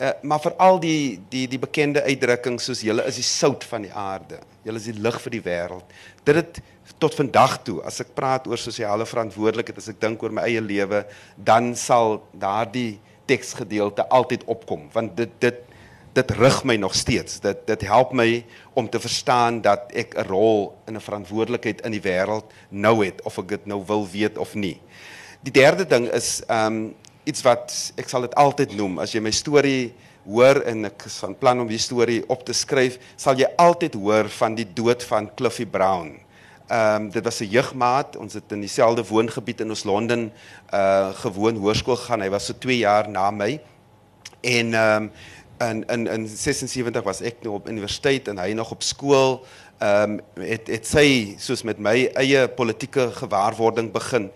Uh, 0.00 0.14
maar 0.22 0.40
veral 0.40 0.78
die 0.80 1.20
die 1.28 1.44
die 1.44 1.58
bekende 1.60 2.00
uitdrukking 2.00 2.54
soos 2.62 2.80
julle 2.80 3.04
is 3.04 3.18
die 3.20 3.26
sout 3.26 3.64
van 3.68 3.82
die 3.84 3.92
aarde. 3.92 4.38
Julle 4.64 4.80
is 4.80 4.86
die 4.88 4.96
lig 4.96 5.18
vir 5.20 5.34
die 5.34 5.42
wêreld. 5.44 5.90
Dit 6.24 6.38
het 6.38 6.60
tot 7.02 7.12
vandag 7.18 7.58
toe 7.66 7.82
as 7.84 8.00
ek 8.00 8.14
praat 8.16 8.48
oor 8.48 8.56
sosiale 8.56 9.04
verantwoordelikheid, 9.04 9.76
as 9.76 9.90
ek 9.92 10.00
dink 10.00 10.22
oor 10.24 10.32
my 10.32 10.46
eie 10.48 10.62
lewe, 10.64 11.02
dan 11.36 11.74
sal 11.76 12.22
daardie 12.32 12.96
teksgedeelte 13.28 14.08
altyd 14.08 14.46
opkom 14.48 14.88
want 14.96 15.18
dit 15.20 15.36
dit 15.44 15.60
dit 16.16 16.32
rig 16.40 16.56
my 16.64 16.78
nog 16.80 16.96
steeds. 16.96 17.36
Dit 17.44 17.60
dit 17.68 17.84
help 17.86 18.16
my 18.16 18.40
om 18.80 18.88
te 18.88 18.98
verstaan 19.04 19.60
dat 19.60 19.92
ek 19.92 20.16
'n 20.16 20.26
rol 20.32 20.72
in 20.88 20.96
'n 20.96 21.06
verantwoordelikheid 21.08 21.84
in 21.84 21.92
die 21.92 22.02
wêreld 22.08 22.48
nou 22.70 23.04
het 23.04 23.20
of 23.22 23.38
ek 23.38 23.48
dit 23.48 23.66
nou 23.66 23.84
wil 23.86 24.08
weet 24.08 24.38
of 24.38 24.54
nie. 24.54 24.80
Die 25.42 25.52
derde 25.52 25.86
ding 25.86 26.08
is 26.08 26.40
ehm 26.48 26.66
um, 26.66 26.94
iets 27.30 27.44
wat 27.46 27.74
ek 28.00 28.08
sal 28.10 28.26
dit 28.26 28.34
altyd 28.38 28.74
noem 28.78 28.98
as 29.02 29.14
jy 29.14 29.22
my 29.22 29.32
storie 29.34 29.92
hoor 30.26 30.60
en 30.68 30.88
ek 30.90 31.06
is 31.08 31.18
van 31.22 31.36
plan 31.38 31.62
om 31.62 31.68
die 31.70 31.80
storie 31.80 32.20
op 32.30 32.42
te 32.46 32.54
skryf, 32.56 32.98
sal 33.16 33.38
jy 33.40 33.48
altyd 33.60 33.96
hoor 33.98 34.28
van 34.40 34.56
die 34.58 34.66
dood 34.66 35.04
van 35.08 35.30
Cliffy 35.38 35.66
Brown. 35.66 36.18
Ehm 36.70 37.06
um, 37.06 37.10
dit 37.10 37.24
was 37.24 37.40
'n 37.40 37.50
jeugmaat, 37.50 38.16
ons 38.16 38.34
het 38.34 38.52
in 38.52 38.60
dieselfde 38.60 39.02
woongebied 39.02 39.60
in 39.60 39.70
ons 39.70 39.84
Londen 39.84 40.30
uh 40.72 41.10
gewoon 41.22 41.56
hoërskool 41.56 41.96
gegaan. 41.96 42.20
Hy 42.20 42.30
was 42.30 42.46
so 42.46 42.54
2 42.58 42.78
jaar 42.78 43.08
na 43.08 43.30
my. 43.30 43.60
En 44.40 44.74
ehm 44.74 45.02
um, 45.02 45.10
in 45.60 45.84
in 45.86 46.06
in 46.06 46.28
76 46.28 47.02
was 47.02 47.20
ek 47.20 47.42
nou 47.42 47.54
op 47.54 47.68
universiteit 47.68 48.28
en 48.28 48.38
hy 48.38 48.52
nog 48.52 48.70
op 48.70 48.82
skool. 48.82 49.44
Ehm 49.78 50.20
um, 50.36 50.44
het 50.44 50.66
het 50.66 50.86
sy 50.86 51.34
soos 51.38 51.62
met 51.62 51.78
my 51.78 52.10
eie 52.14 52.48
politieke 52.48 53.10
gewaarwording 53.12 53.92
begin. 53.92 54.30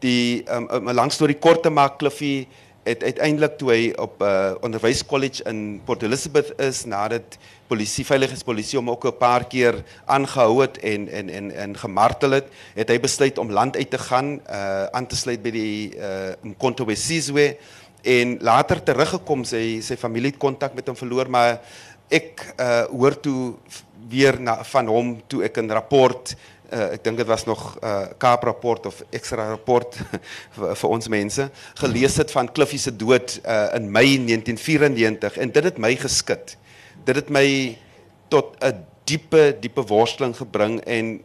Die 0.00 0.44
ehm 0.44 0.68
um, 0.70 0.88
'n 0.88 0.94
lang 0.94 1.12
storie 1.12 1.38
kort 1.38 1.62
te 1.62 1.70
maak, 1.70 1.98
Cliffy 1.98 2.46
het 2.86 3.02
uiteindelik 3.02 3.56
toe 3.58 3.70
hy 3.72 3.92
op 3.98 4.20
'n 4.22 4.24
uh, 4.24 4.54
onderwyskollege 4.60 5.42
in 5.50 5.80
Port 5.84 6.02
Elizabeth 6.02 6.52
is 6.60 6.84
nadat 6.84 7.38
polisie 7.66 8.04
veiligheidspolisie 8.06 8.78
hom 8.78 8.90
ook 8.90 9.06
'n 9.06 9.18
paar 9.18 9.44
keer 9.46 9.82
aangehou 10.04 10.60
het 10.62 10.78
en 10.78 11.08
en 11.08 11.30
en 11.30 11.50
en 11.50 11.76
gemartel 11.76 12.30
het, 12.30 12.46
het 12.74 12.88
hy 12.88 13.00
besluit 13.00 13.38
om 13.38 13.50
land 13.50 13.76
uit 13.76 13.90
te 13.90 13.98
gaan, 13.98 14.40
uh 14.50 14.84
aan 14.84 15.06
te 15.06 15.16
sluit 15.16 15.42
by 15.42 15.50
die 15.50 15.96
uh 15.98 16.32
Mkonto 16.42 16.84
Wesizwe 16.84 17.56
en 18.02 18.38
later 18.40 18.82
teruggekom 18.82 19.44
sy 19.44 19.80
sy 19.80 19.96
familie 19.96 20.30
het 20.30 20.38
kontak 20.38 20.74
met 20.74 20.86
hom 20.86 20.96
verloor 20.96 21.30
maar 21.30 21.60
ek 22.08 22.54
uh 22.60 22.84
hoor 22.84 23.20
toe 23.20 23.54
weer 24.08 24.40
na, 24.40 24.64
van 24.64 24.86
hom 24.86 25.22
toe 25.26 25.42
ek 25.42 25.58
'n 25.58 25.70
rapport 25.70 26.36
uh, 26.72 26.94
ek 26.96 27.04
dink 27.04 27.20
dit 27.20 27.28
was 27.28 27.44
nog 27.46 27.62
uh, 27.82 28.08
Kaap 28.18 28.44
rapport 28.48 28.86
of 28.86 29.02
ekstra 29.14 29.48
rapport 29.52 29.98
vir, 30.56 30.88
ons 30.88 31.08
mense 31.12 31.48
gelees 31.80 32.16
het 32.20 32.32
van 32.34 32.50
Cliffy 32.52 32.78
se 32.78 32.92
dood 32.96 33.38
uh, 33.44 33.70
in 33.78 33.90
Mei 33.92 34.16
1994 34.24 35.38
en 35.42 35.54
dit 35.54 35.70
het 35.70 35.78
my 35.82 35.94
geskit. 36.00 36.56
Dit 37.06 37.22
het 37.22 37.30
my 37.30 37.46
tot 38.32 38.56
'n 38.62 38.84
diepe 39.06 39.56
diepe 39.60 39.82
worsteling 39.86 40.34
gebring 40.36 40.80
en 40.86 41.20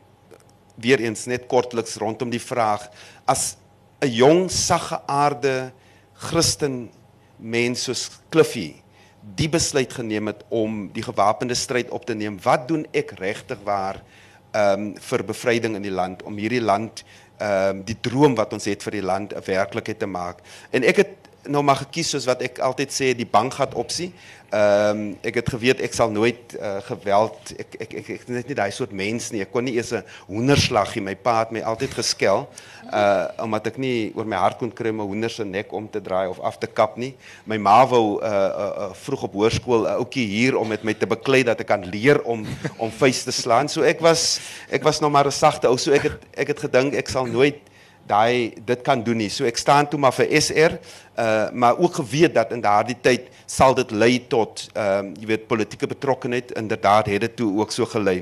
weer 0.75 0.99
eens 0.99 1.25
net 1.25 1.47
kortliks 1.47 1.97
rondom 1.97 2.29
die 2.29 2.41
vraag 2.41 2.89
as 3.25 3.57
'n 4.01 4.09
jong 4.09 4.51
sagge 4.51 5.01
aarde 5.05 5.71
Christen 6.13 6.89
mens 7.37 7.83
soos 7.83 8.09
Cliffy 8.29 8.81
die 9.21 9.49
besluit 9.49 9.93
geneem 9.93 10.31
het 10.31 10.43
om 10.49 10.87
die 10.93 11.03
gewapende 11.05 11.55
stryd 11.55 11.89
op 11.89 12.05
te 12.05 12.13
neem. 12.17 12.39
Wat 12.41 12.67
doen 12.67 12.85
ek 12.91 13.13
regtig 13.21 13.59
waar? 13.63 14.01
Ehm 14.51 14.81
um, 14.81 14.93
vir 14.99 15.23
bevryding 15.23 15.75
in 15.75 15.85
die 15.85 15.93
land 15.93 16.23
om 16.23 16.37
hierdie 16.37 16.61
land 16.61 17.03
ehm 17.37 17.77
um, 17.77 17.83
die 17.83 17.97
droom 18.01 18.35
wat 18.35 18.53
ons 18.53 18.65
het 18.65 18.83
vir 18.83 18.99
die 18.99 19.05
land 19.05 19.33
'n 19.33 19.45
werklikheid 19.45 19.99
te 19.99 20.05
maak. 20.05 20.41
En 20.71 20.83
ek 20.83 20.97
het 20.97 21.20
nou 21.49 21.63
maar 21.63 21.81
gekies 21.85 22.11
soos 22.13 22.27
wat 22.29 22.41
ek 22.45 22.59
altyd 22.59 22.93
sê 22.93 23.13
die 23.17 23.27
bankgat 23.29 23.73
opsie. 23.79 24.11
Ehm 24.51 24.97
um, 24.99 25.03
ek 25.23 25.37
het 25.39 25.49
geweet 25.53 25.79
ek 25.79 25.93
sal 25.95 26.09
nooit 26.11 26.57
uh, 26.59 26.81
geweld 26.83 27.53
ek 27.55 27.77
ek 27.85 27.93
ek 28.01 28.09
ek 28.17 28.25
net 28.35 28.49
nie 28.51 28.57
daai 28.59 28.73
soort 28.75 28.91
mens 28.91 29.29
nie. 29.31 29.39
Ek 29.45 29.51
kon 29.53 29.63
nie 29.63 29.77
eers 29.77 29.93
'n 29.95 30.03
hoenderslag 30.27 30.91
hê. 30.91 31.01
My 31.01 31.15
pa 31.15 31.37
het 31.39 31.53
my 31.55 31.61
altyd 31.63 31.95
geskel. 31.95 32.43
Uh 32.91 33.31
omdat 33.39 33.71
ek 33.71 33.77
nie 33.79 34.11
oor 34.11 34.27
my 34.27 34.35
hart 34.35 34.59
kon 34.59 34.71
kry 34.71 34.91
om 34.91 34.99
'n 34.99 35.07
hoender 35.07 35.31
se 35.31 35.45
nek 35.47 35.71
om 35.71 35.87
te 35.87 36.01
draai 36.01 36.27
of 36.27 36.39
af 36.43 36.59
te 36.59 36.67
kap 36.67 36.97
nie. 36.97 37.15
My 37.45 37.57
ma 37.57 37.87
wou 37.87 38.19
uh, 38.19 38.27
uh, 38.27 38.89
uh 38.89 38.93
vroeg 38.93 39.23
op 39.23 39.33
hoërskool 39.33 39.87
'n 39.87 39.87
uh, 39.87 39.97
ouetjie 40.03 40.27
hier 40.27 40.57
om 40.59 40.67
met 40.67 40.83
my 40.83 40.93
te 40.93 41.07
beklei 41.07 41.43
dat 41.43 41.59
ek 41.59 41.67
kan 41.67 41.87
leer 41.87 42.21
om 42.23 42.45
om 42.77 42.91
vuis 42.91 43.23
te 43.23 43.31
slaan. 43.31 43.69
So 43.69 43.83
ek 43.83 44.01
was 44.01 44.41
ek 44.69 44.83
was 44.83 44.99
nog 44.99 45.11
maar 45.11 45.27
'n 45.27 45.31
sagte 45.31 45.67
ou. 45.67 45.77
So 45.77 45.91
ek 45.91 46.03
het 46.03 46.19
ek 46.35 46.47
het 46.47 46.59
gedink 46.59 46.93
ek 46.93 47.07
sal 47.07 47.25
nooit 47.25 47.70
daai 48.11 48.53
dit 48.67 48.83
kan 48.85 49.03
doen 49.03 49.21
nie. 49.23 49.29
So 49.31 49.47
ek 49.47 49.59
staan 49.59 49.87
toe 49.89 49.99
maar 50.01 50.15
vir 50.15 50.29
SR, 50.41 50.77
uh 51.15 51.47
maar 51.51 51.79
ook 51.79 52.01
geweet 52.01 52.35
dat 52.35 52.51
in 52.55 52.63
daardie 52.63 52.97
tyd 53.01 53.31
sal 53.45 53.75
dit 53.77 53.91
lei 53.91 54.19
tot 54.31 54.67
ehm 54.73 55.11
uh, 55.11 55.15
jy 55.21 55.31
weet 55.33 55.47
politieke 55.47 55.87
betrokkenheid. 55.87 56.53
Inderdaad 56.59 57.11
het 57.11 57.25
dit 57.27 57.35
toe 57.35 57.49
ook 57.59 57.71
so 57.71 57.85
gelei. 57.85 58.21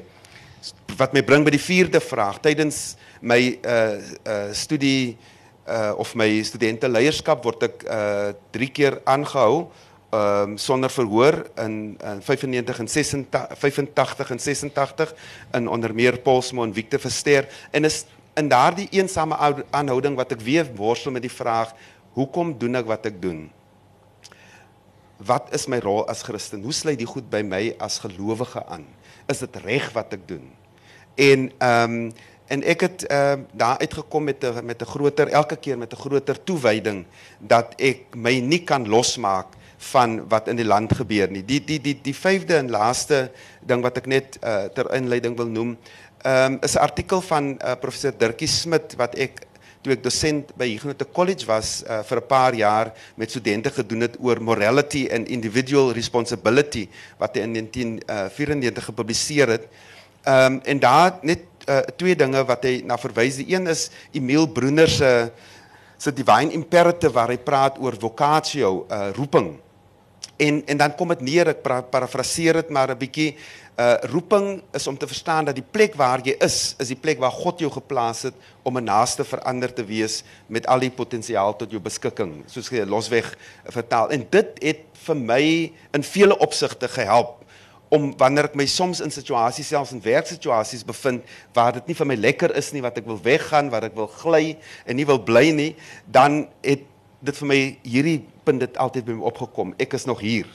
Wat 0.98 1.14
my 1.14 1.24
bring 1.24 1.46
by 1.46 1.54
die 1.56 1.64
vierde 1.64 2.02
vraag. 2.04 2.40
Tydens 2.44 2.96
my 3.22 3.42
uh 3.66 4.00
uh 4.26 4.48
studie 4.54 5.18
uh 5.68 5.94
of 5.98 6.16
my 6.16 6.42
studente 6.44 6.90
leierskap 6.90 7.44
word 7.46 7.70
ek 7.70 7.86
uh 7.86 8.34
3 8.56 8.74
keer 8.74 9.02
aangehou 9.06 9.70
ehm 10.10 10.52
um, 10.52 10.58
sonder 10.58 10.90
verhoor 10.90 11.36
in 11.62 11.98
in 12.02 12.22
95 12.26 12.80
en 12.80 12.88
86 12.88 13.58
85 13.58 14.30
en 14.30 14.40
86 14.40 15.14
in 15.52 15.68
onder 15.70 15.94
meer 15.94 16.18
Paulsmo 16.20 16.64
en 16.64 16.74
Victor 16.74 17.00
Verster 17.00 17.48
en 17.72 17.86
is 17.86 18.06
in 18.40 18.50
daardie 18.52 18.88
eensame 18.96 19.38
aanhouding 19.76 20.16
wat 20.16 20.32
ek 20.36 20.44
weer 20.46 20.68
worstel 20.76 21.12
met 21.16 21.26
die 21.26 21.34
vraag 21.34 21.74
hoekom 22.18 22.56
doen 22.60 22.80
ek 22.80 22.88
wat 22.90 23.06
ek 23.10 23.20
doen? 23.22 23.48
Wat 25.20 25.52
is 25.56 25.68
my 25.68 25.82
rol 25.84 26.06
as 26.08 26.24
Christen? 26.24 26.64
Hoe 26.64 26.76
sluit 26.76 27.00
die 27.00 27.10
goed 27.10 27.28
by 27.32 27.44
my 27.44 27.74
as 27.84 28.00
gelowige 28.00 28.64
aan? 28.72 28.88
Is 29.30 29.44
dit 29.44 29.62
reg 29.66 29.92
wat 29.96 30.16
ek 30.16 30.28
doen? 30.30 30.48
En 31.20 31.50
ehm 31.60 31.96
um, 32.00 32.12
en 32.50 32.64
ek 32.66 32.82
het 32.82 33.04
ehm 33.06 33.44
uh, 33.44 33.58
daar 33.62 33.78
uitgekom 33.78 34.24
met 34.26 34.42
'n 34.42 34.66
met 34.66 34.82
'n 34.82 34.90
groter 34.90 35.28
elke 35.28 35.56
keer 35.56 35.78
met 35.78 35.94
'n 35.94 36.02
groter 36.02 36.44
toewyding 36.44 37.06
dat 37.38 37.76
ek 37.78 38.16
my 38.16 38.40
nie 38.40 38.64
kan 38.64 38.88
losmaak 38.88 39.54
van 39.80 40.28
wat 40.28 40.48
in 40.48 40.56
die 40.56 40.66
land 40.66 40.96
gebeur 40.96 41.32
nie. 41.32 41.46
Die 41.46 41.64
die 41.64 41.80
die 41.82 42.00
die 42.02 42.16
vyfde 42.16 42.58
en 42.58 42.70
laaste 42.70 43.32
ding 43.62 43.82
wat 43.82 43.98
ek 43.98 44.06
net 44.06 44.40
uh, 44.44 44.68
ter 44.74 44.90
inleiding 44.94 45.38
wil 45.38 45.48
noem 45.48 45.78
um, 46.26 46.58
is 46.62 46.76
'n 46.76 46.82
artikel 46.82 47.22
van 47.22 47.58
uh, 47.62 47.76
professor 47.80 48.12
Dirkie 48.18 48.48
Smit 48.48 48.96
wat 48.98 49.16
ek 49.16 49.46
toe 49.82 49.94
ek 49.96 50.04
dosent 50.04 50.52
by 50.60 50.68
Huguenot 50.68 51.06
College 51.16 51.46
was 51.48 51.84
uh, 51.88 52.04
vir 52.04 52.20
'n 52.20 52.28
paar 52.28 52.54
jaar 52.54 52.92
met 53.16 53.32
studente 53.32 53.72
gedoen 53.72 54.02
het 54.02 54.18
oor 54.20 54.42
morality 54.42 55.08
and 55.12 55.28
individual 55.28 55.94
responsibility 55.94 56.90
wat 57.18 57.36
hy 57.36 57.42
in 57.48 57.54
1994 57.54 58.84
uh, 58.84 58.88
gepubliseer 58.92 59.48
het. 59.48 59.68
Ehm 60.24 60.54
um, 60.54 60.60
en 60.64 60.80
daar 60.80 61.20
net 61.22 61.48
uh, 61.70 61.80
twee 61.96 62.16
dinge 62.16 62.44
wat 62.46 62.64
hy 62.64 62.82
na 62.86 62.98
verwys. 62.98 63.40
Die 63.40 63.56
een 63.56 63.68
is 63.68 63.90
Emil 64.12 64.48
Brunner 64.48 64.90
se 64.90 65.32
se 66.00 66.14
divine 66.16 66.52
imperative 66.56 67.12
waar 67.14 67.30
hy 67.30 67.38
praat 67.38 67.80
oor 67.80 67.96
vocatio, 68.00 68.86
uh, 68.88 69.10
roeping. 69.16 69.60
En 70.40 70.62
en 70.66 70.78
dan 70.78 70.96
kom 70.96 71.12
dit 71.12 71.22
neer 71.22 71.52
ek 71.52 71.64
parafraseer 71.92 72.54
dit 72.54 72.70
maar 72.70 72.92
'n 72.92 72.98
bietjie 72.98 73.36
uh 73.80 73.96
roeping 74.12 74.62
is 74.76 74.88
om 74.88 74.98
te 74.98 75.08
verstaan 75.08 75.46
dat 75.48 75.56
die 75.56 75.64
plek 75.64 75.96
waar 75.96 76.20
jy 76.24 76.36
is, 76.44 76.76
is 76.84 76.92
die 76.92 77.00
plek 77.00 77.20
waar 77.20 77.32
God 77.32 77.62
jou 77.64 77.72
geplaas 77.72 78.26
het 78.28 78.36
om 78.68 78.78
'n 78.78 78.84
naaste 78.84 79.24
verander 79.24 79.74
te 79.74 79.86
wees 79.86 80.24
met 80.48 80.68
al 80.68 80.80
die 80.80 80.92
potensiaal 80.92 81.56
tot 81.56 81.72
jou 81.72 81.80
beskikking, 81.82 82.44
soos 82.46 82.70
jy 82.70 82.84
losweg 82.84 83.38
vertaal. 83.66 84.10
En 84.10 84.28
dit 84.30 84.50
het 84.62 84.84
vir 84.94 85.16
my 85.16 85.72
in 85.94 86.04
vele 86.04 86.38
opsigte 86.38 86.88
gehelp 86.88 87.46
om 87.90 88.14
wanneer 88.18 88.46
ek 88.52 88.56
my 88.56 88.66
soms 88.66 89.00
in 89.02 89.12
situasies 89.12 89.68
selfs 89.68 89.92
in 89.92 90.02
werksituasies 90.02 90.86
bevind 90.86 91.24
waar 91.54 91.74
dit 91.74 91.88
nie 91.88 91.96
vir 91.96 92.08
my 92.08 92.16
lekker 92.16 92.56
is 92.56 92.72
nie 92.74 92.82
wat 92.82 92.98
ek 92.98 93.06
wil 93.06 93.20
weggaan, 93.24 93.70
waar 93.70 93.84
ek 93.84 93.96
wil 93.96 94.08
gly 94.08 94.58
en 94.86 94.96
nie 94.96 95.06
wil 95.06 95.20
bly 95.20 95.50
nie, 95.52 95.76
dan 96.06 96.48
het 96.62 96.86
dit 97.22 97.38
vir 97.38 97.48
my 97.48 97.78
hierdie 97.84 98.20
punt 98.44 98.60
dit 98.60 98.78
altyd 98.78 99.06
by 99.06 99.12
my 99.12 99.24
opgekom. 99.24 99.74
Ek 99.80 99.94
is 99.94 100.06
nog 100.06 100.20
hier 100.20 100.48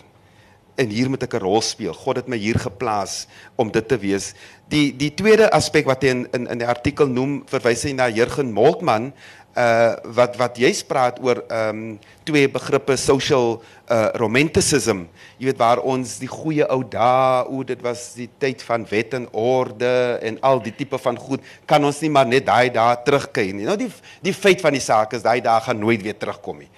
en 0.75 0.91
hier 0.91 1.11
moet 1.11 1.23
ek 1.23 1.35
'n 1.35 1.45
rol 1.45 1.63
speel. 1.63 1.95
God 1.95 2.17
het 2.17 2.29
my 2.29 2.37
hier 2.37 2.59
geplaas 2.59 3.27
om 3.57 3.71
dit 3.71 3.89
te 3.89 3.99
wees. 3.99 4.35
Die 4.69 4.97
die 4.97 5.15
tweede 5.15 5.51
aspek 5.51 5.87
wat 5.87 6.03
hy 6.03 6.09
in 6.09 6.27
in 6.33 6.47
in 6.47 6.59
die 6.59 6.67
artikel 6.67 7.07
noem, 7.07 7.45
verwys 7.47 7.83
hy 7.85 7.93
na 7.93 8.09
Jurgen 8.09 8.53
Moltmann 8.53 9.13
uh 9.55 9.95
wat 10.15 10.37
wat 10.37 10.59
jy 10.59 10.73
praat 10.89 11.21
oor 11.23 11.45
ehm 11.47 11.69
um, 11.95 11.99
twee 12.25 12.49
begrippe 12.49 12.97
social 12.97 13.63
uh 13.87 14.09
romanticism. 14.19 15.05
Jy 15.39 15.47
weet 15.47 15.59
waar 15.59 15.79
ons 15.79 16.19
die 16.19 16.31
goeie 16.31 16.67
ou 16.67 16.83
dae, 16.83 17.45
o 17.47 17.63
dit 17.63 17.81
was 17.83 18.15
die 18.17 18.29
tyd 18.39 18.63
van 18.63 18.87
wet 18.91 19.15
en 19.15 19.29
orde 19.31 20.19
en 20.23 20.41
al 20.43 20.63
die 20.63 20.75
tipe 20.75 20.99
van 20.99 21.17
goed, 21.17 21.41
kan 21.67 21.85
ons 21.85 22.01
nie 22.01 22.11
maar 22.11 22.27
net 22.27 22.47
daai 22.47 22.71
dae 22.73 22.97
terugkyk 23.05 23.55
nie. 23.55 23.69
Nou 23.69 23.77
die 23.77 23.91
die 24.23 24.35
feit 24.35 24.61
van 24.61 24.73
die 24.73 24.83
saak 24.83 25.15
is 25.15 25.23
daai 25.23 25.41
dae 25.41 25.61
gaan 25.61 25.79
nooit 25.79 26.03
weer 26.03 26.19
terugkom 26.19 26.59
nie. 26.65 26.71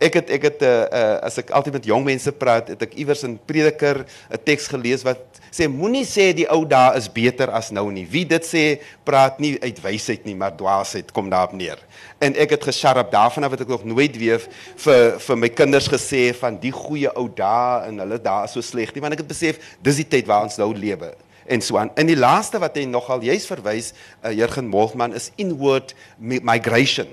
Ek 0.00 0.14
het 0.16 0.30
ek 0.32 0.44
het 0.48 0.62
uh, 0.64 0.68
uh, 0.88 1.16
as 1.28 1.34
ek 1.42 1.50
altyd 1.52 1.74
met 1.76 1.86
jong 1.90 2.06
mense 2.06 2.32
praat, 2.32 2.70
het 2.72 2.82
ek 2.86 2.94
iewers 2.96 3.20
in 3.26 3.34
Prediker 3.36 4.06
'n 4.32 4.40
teks 4.48 4.70
gelees 4.72 5.04
wat 5.04 5.40
sê 5.52 5.68
moenie 5.68 6.06
sê 6.08 6.30
die 6.32 6.46
ou 6.48 6.64
dae 6.64 6.96
is 6.96 7.08
beter 7.12 7.50
as 7.52 7.68
nou 7.70 7.90
nie. 7.92 8.06
Wie 8.08 8.24
dit 8.24 8.44
sê, 8.46 8.80
praat 9.04 9.36
nie 9.44 9.58
uit 9.60 9.76
wysheid 9.84 10.24
nie, 10.24 10.34
maar 10.34 10.56
dwaasheid 10.56 11.12
kom 11.12 11.28
daarop 11.28 11.52
neer. 11.52 11.76
En 12.18 12.32
ek 12.32 12.56
het 12.56 12.64
gesharp 12.64 13.10
daarvan 13.12 13.44
af 13.44 13.52
wat 13.52 13.60
ek 13.60 13.68
nog 13.68 13.84
nooit 13.84 14.16
weer 14.16 14.40
vir 14.76 15.18
vir 15.20 15.36
my 15.36 15.50
kinders 15.52 15.88
gesê 15.88 16.30
van 16.32 16.56
die 16.56 16.72
goeie 16.72 17.12
ou 17.12 17.28
dae 17.28 17.90
en 17.90 17.98
hulle 18.00 18.18
dae 18.18 18.44
is 18.48 18.56
so 18.56 18.64
sleg 18.64 18.94
nie, 18.94 19.02
want 19.02 19.12
ek 19.12 19.20
het 19.20 19.28
besef 19.28 19.58
dis 19.82 20.00
die 20.00 20.08
tyd 20.08 20.26
waar 20.26 20.48
ons 20.48 20.56
nou 20.56 20.72
lewe 20.72 21.12
en 21.50 21.60
so 21.60 21.76
aan. 21.76 21.90
In 21.98 22.06
die 22.06 22.16
laaste 22.16 22.60
wat 22.62 22.78
hy 22.78 22.86
nogal 22.88 23.20
juis 23.26 23.44
verwys, 23.50 23.92
uh, 24.22 24.32
Jurgen 24.32 24.70
Moltmann 24.70 25.12
is 25.18 25.28
inward 25.36 25.92
migration. 26.18 27.10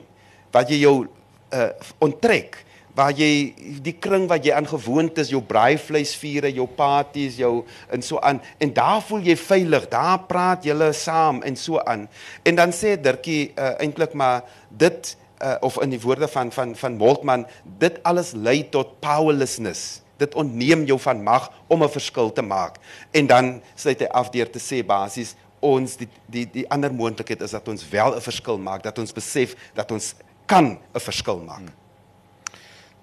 Wat 0.54 0.70
jy 0.72 0.84
jou 0.86 0.96
uh, 1.04 1.70
onttrek 2.00 2.62
waar 2.98 3.14
jy 3.14 3.54
die 3.86 3.94
kring 4.02 4.26
wat 4.30 4.46
jy 4.46 4.56
aangewoond 4.58 5.20
is, 5.22 5.30
jou 5.30 5.42
braaivleisvure, 5.46 6.50
jou 6.56 6.66
parties, 6.80 7.38
jou 7.38 7.62
en 7.94 8.02
so 8.02 8.18
aan 8.26 8.42
en 8.64 8.74
daar 8.74 9.04
voel 9.06 9.28
jy 9.30 9.36
veilig. 9.38 9.86
Daar 9.92 10.26
praat 10.30 10.66
julle 10.66 10.90
saam 10.98 11.44
en 11.46 11.56
so 11.60 11.78
aan. 11.86 12.08
En 12.44 12.58
dan 12.58 12.74
sê 12.74 12.96
Dirkie 12.98 13.52
uh, 13.54 13.76
eintlik 13.84 14.18
maar 14.18 14.44
dit 14.70 15.14
uh, 15.44 15.56
of 15.62 15.78
in 15.86 15.94
die 15.94 16.02
woorde 16.02 16.28
van 16.28 16.52
van 16.52 16.74
van 16.76 16.98
Moltmann, 16.98 17.46
dit 17.80 18.02
alles 18.02 18.34
lei 18.34 18.64
tot 18.74 18.98
powerlessness. 19.00 20.02
Dit 20.18 20.34
ontneem 20.34 20.88
jou 20.90 20.98
van 21.00 21.22
mag 21.24 21.52
om 21.68 21.84
'n 21.84 21.94
verskil 21.94 22.34
te 22.34 22.42
maak. 22.42 22.82
En 23.12 23.28
dan 23.28 23.62
sluit 23.76 24.00
hy 24.00 24.10
af 24.10 24.30
deur 24.34 24.50
te 24.50 24.60
sê 24.60 24.86
basies 24.86 25.36
ons 25.60 25.98
die 25.98 26.10
die 26.26 26.46
die 26.52 26.70
ander 26.70 26.94
moontlikheid 26.94 27.42
is 27.42 27.52
dat 27.52 27.68
ons 27.68 27.90
wel 27.90 28.16
'n 28.16 28.22
verskil 28.22 28.58
maak, 28.58 28.84
dat 28.84 28.98
ons 28.98 29.14
besef 29.14 29.56
dat 29.74 29.92
ons 29.92 30.16
kan 30.46 30.80
'n 30.94 31.00
verskil 31.00 31.44
maak. 31.46 31.70
Hmm. 31.70 31.87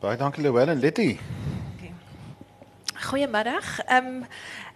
Baie 0.04 0.18
dankie 0.20 0.42
Louwelen, 0.42 0.80
Letty. 0.80 1.16
Okay. 1.76 1.92
Goeiemiddag. 3.08 3.78
Ehm 3.86 4.06
um, 4.06 4.26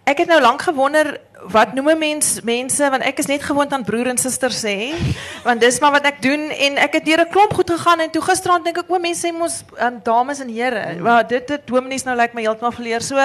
Ek 0.09 0.23
het 0.23 0.29
nou 0.31 0.39
lank 0.41 0.63
gewonder 0.65 1.19
wat 1.53 1.75
noem 1.77 1.91
mens 1.99 2.39
mense 2.41 2.87
want 2.89 3.03
ek 3.05 3.19
is 3.21 3.27
net 3.29 3.43
gewoond 3.45 3.73
aan 3.75 3.83
broer 3.85 4.09
en 4.09 4.17
suster 4.17 4.49
sê 4.49 4.73
want 5.45 5.61
dis 5.61 5.77
maar 5.83 5.93
wat 5.93 6.07
ek 6.09 6.17
doen 6.23 6.47
en 6.49 6.79
ek 6.81 6.97
het 6.97 7.05
deur 7.05 7.21
'n 7.21 7.29
klomp 7.29 7.53
goed 7.53 7.69
gegaan 7.69 8.01
en 8.01 8.09
toe 8.09 8.23
gisterand 8.25 8.65
dink 8.65 8.81
ek 8.81 8.89
o 8.89 8.97
mense 8.97 9.21
sê 9.21 9.31
mos 9.31 9.61
um, 9.77 10.01
dames 10.03 10.39
en 10.39 10.49
here 10.49 10.95
mm. 10.95 11.03
maar 11.03 11.27
dit 11.27 11.47
dit 11.47 11.61
dominees 11.67 12.03
nou 12.09 12.15
lyk 12.15 12.33
like 12.33 12.35
my 12.35 12.41
heeltemal 12.41 12.73
verleer 12.73 13.01
so 13.01 13.15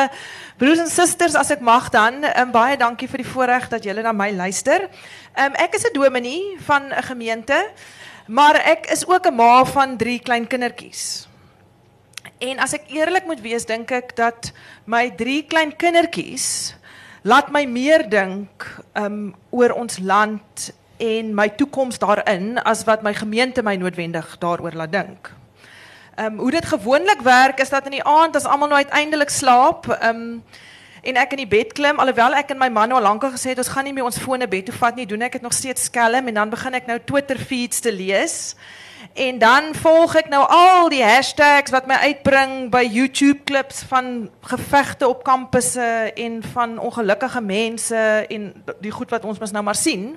broers 0.59 0.85
en 0.85 0.93
susters 0.93 1.35
as 1.35 1.51
ek 1.51 1.61
mag 1.61 1.89
dan 1.89 2.21
um, 2.25 2.53
baie 2.53 2.77
dankie 2.77 3.09
vir 3.09 3.25
die 3.25 3.33
voorreg 3.33 3.69
dat 3.69 3.85
julle 3.85 4.03
na 4.03 4.13
my 4.13 4.31
luister. 4.31 4.91
Um, 5.41 5.57
ek 5.57 5.75
is 5.75 5.89
'n 5.89 5.95
dominee 5.95 6.59
van 6.69 6.93
'n 6.93 7.03
gemeente 7.03 7.71
maar 8.27 8.61
ek 8.61 8.93
is 8.93 9.09
ook 9.09 9.27
'n 9.27 9.35
ma 9.35 9.65
van 9.65 9.97
drie 9.97 10.21
klein 10.21 10.47
kindertjies. 10.47 11.33
En 12.39 12.59
as 12.59 12.75
ek 12.75 12.89
eerlik 12.91 13.27
moet 13.29 13.41
wees, 13.41 13.67
dink 13.67 13.93
ek 13.95 14.17
dat 14.19 14.51
my 14.91 15.07
drie 15.15 15.45
klein 15.47 15.77
kindertjies 15.77 16.75
laat 17.25 17.49
my 17.55 17.65
meer 17.65 18.05
dink 18.11 18.67
um 18.99 19.33
oor 19.55 19.73
ons 19.73 19.99
land 19.99 20.67
en 21.01 21.31
my 21.35 21.49
toekoms 21.57 21.99
daarin 22.03 22.59
as 22.69 22.85
wat 22.85 23.03
my 23.03 23.15
gemeente 23.17 23.63
my 23.65 23.77
noodwendig 23.81 24.37
daaroor 24.43 24.77
laat 24.77 24.93
dink. 24.93 25.31
Um 26.21 26.39
hoe 26.39 26.51
dit 26.51 26.67
gewoonlik 26.67 27.25
werk 27.25 27.61
is 27.61 27.73
dat 27.73 27.89
in 27.89 27.97
die 27.99 28.05
aand 28.05 28.37
as 28.37 28.45
almal 28.45 28.69
nou 28.69 28.83
uiteindelik 28.83 29.33
slaap, 29.33 29.89
um 30.03 30.43
en 31.05 31.19
ek 31.21 31.35
in 31.37 31.43
die 31.43 31.49
bed 31.49 31.73
klim 31.77 31.99
alhoewel 32.01 32.37
ek 32.37 32.55
en 32.55 32.61
my 32.61 32.71
man 32.73 32.89
nou 32.89 32.97
al 33.01 33.09
lankal 33.09 33.35
gesê 33.35 33.53
het 33.53 33.61
ons 33.61 33.73
gaan 33.73 33.85
nie 33.85 33.93
meer 33.93 34.07
ons 34.09 34.21
fone 34.21 34.47
bed 34.49 34.69
toe 34.69 34.77
vat 34.77 34.97
nie, 34.97 35.09
doen 35.09 35.27
ek 35.27 35.37
dit 35.37 35.45
nog 35.45 35.53
steeds 35.53 35.89
skelm 35.91 36.29
en 36.29 36.41
dan 36.41 36.53
begin 36.53 36.77
ek 36.81 36.89
nou 36.89 36.97
Twitter 37.05 37.41
feeds 37.41 37.81
te 37.85 37.93
lees. 37.93 38.55
En 39.13 39.39
dan 39.39 39.75
volg 39.75 40.15
ek 40.15 40.29
nou 40.33 40.43
al 40.49 40.89
die 40.89 41.05
hashtags 41.05 41.71
wat 41.71 41.87
my 41.87 41.95
uitbring 42.09 42.71
by 42.73 42.83
YouTube 42.83 43.45
klips 43.45 43.83
van 43.91 44.31
gevegte 44.41 45.09
op 45.09 45.23
kampusse 45.27 46.13
en 46.15 46.43
van 46.55 46.79
ongelukkige 46.79 47.41
mense 47.41 48.27
en 48.29 48.51
die 48.81 48.91
goed 48.91 49.11
wat 49.11 49.25
ons 49.25 49.39
mos 49.39 49.53
nou 49.55 49.63
maar 49.65 49.79
sien. 49.79 50.17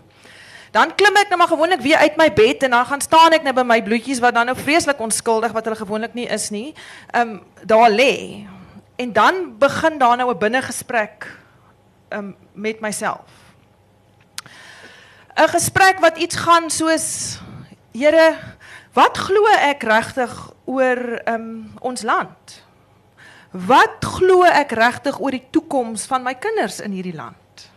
Dan 0.71 0.95
klim 0.95 1.15
ek 1.19 1.29
nou 1.29 1.39
maar 1.39 1.51
gewoonlik 1.51 1.81
weer 1.81 1.97
uit 1.97 2.17
my 2.17 2.27
bed 2.33 2.63
en 2.63 2.75
dan 2.75 2.85
gaan 2.85 3.01
staan 3.01 3.35
ek 3.37 3.45
nou 3.45 3.53
by 3.55 3.65
my 3.67 3.79
bloetjies 3.83 4.21
wat 4.23 4.35
dan 4.35 4.49
nou 4.49 4.57
vreeslik 4.57 4.99
onskuldig 4.99 5.53
wat 5.55 5.67
hulle 5.67 5.79
gewoonlik 5.79 6.13
nie 6.17 6.27
is 6.27 6.49
nie. 6.49 6.73
Ehm 7.11 7.37
um, 7.37 7.41
daar 7.63 7.91
lê. 7.91 8.45
En 8.97 9.13
dan 9.13 9.57
begin 9.59 9.97
daar 9.97 10.17
nou 10.17 10.31
'n 10.33 10.37
binnegesprek 10.37 11.27
ehm 12.09 12.19
um, 12.19 12.35
met 12.53 12.79
myself. 12.79 13.29
'n 15.37 15.47
Gesprek 15.47 15.99
wat 15.99 16.17
iets 16.17 16.35
gaan 16.35 16.69
soos 16.69 17.37
Here 17.97 18.37
Wat 18.97 19.17
glo 19.27 19.45
ek 19.53 19.83
regtig 19.85 20.31
oor 20.65 21.01
um, 21.29 21.49
ons 21.85 22.01
land? 22.01 22.53
Wat 23.53 24.01
glo 24.17 24.41
ek 24.47 24.73
regtig 24.73 25.19
oor 25.21 25.35
die 25.35 25.45
toekoms 25.53 26.07
van 26.09 26.25
my 26.25 26.33
kinders 26.41 26.79
in 26.81 26.95
hierdie 26.97 27.13
land? 27.13 27.67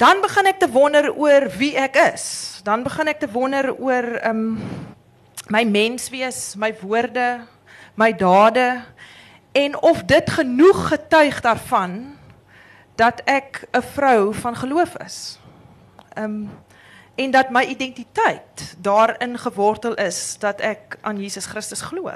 Dan 0.00 0.22
begin 0.24 0.48
ek 0.48 0.60
te 0.60 0.68
wonder 0.72 1.10
oor 1.12 1.48
wie 1.56 1.74
ek 1.80 1.96
is. 2.14 2.26
Dan 2.64 2.84
begin 2.84 3.12
ek 3.12 3.20
te 3.20 3.28
wonder 3.32 3.70
oor 3.76 4.08
um 4.28 4.58
my 5.52 5.62
menswees, 5.64 6.56
my 6.56 6.72
woorde, 6.80 7.46
my 8.00 8.10
dade 8.16 8.82
en 9.56 9.76
of 9.84 10.02
dit 10.08 10.30
genoeg 10.36 10.88
getuig 10.90 11.40
daarvan 11.44 12.16
dat 12.96 13.20
ek 13.28 13.68
'n 13.72 13.84
vrou 13.92 14.32
van 14.34 14.56
geloof 14.56 14.96
is. 15.04 15.38
Um 16.16 16.48
en 17.16 17.30
dat 17.30 17.50
my 17.50 17.64
identiteit 17.64 18.76
daarin 18.78 19.38
gewortel 19.38 19.94
is 19.94 20.36
dat 20.38 20.60
ek 20.60 20.98
aan 21.00 21.20
Jesus 21.20 21.46
Christus 21.46 21.80
glo. 21.80 22.12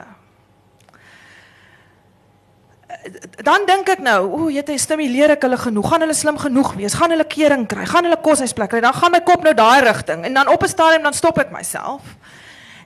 Dan 3.40 3.64
dink 3.66 3.88
ek 3.88 4.02
nou, 4.04 4.18
o, 4.28 4.48
jy 4.52 4.76
stimuleer 4.76 5.36
ek 5.36 5.46
hulle 5.46 5.56
genoeg, 5.56 5.88
gaan 5.88 6.04
hulle 6.04 6.16
slim 6.16 6.40
genoeg 6.40 6.74
wees, 6.76 6.96
gaan 6.98 7.14
hulle 7.14 7.24
kering 7.24 7.64
kry, 7.70 7.86
gaan 7.88 8.04
hulle 8.04 8.20
koshuisplek 8.20 8.74
kry, 8.74 8.82
dan 8.84 8.96
gaan 8.96 9.14
my 9.14 9.22
kop 9.24 9.46
nou 9.46 9.54
daai 9.56 9.80
rigting 9.86 10.26
en 10.28 10.36
dan 10.36 10.52
op 10.52 10.62
'n 10.62 10.68
stadium 10.68 11.02
dan 11.08 11.16
stop 11.16 11.38
ek 11.38 11.50
myself. 11.50 12.02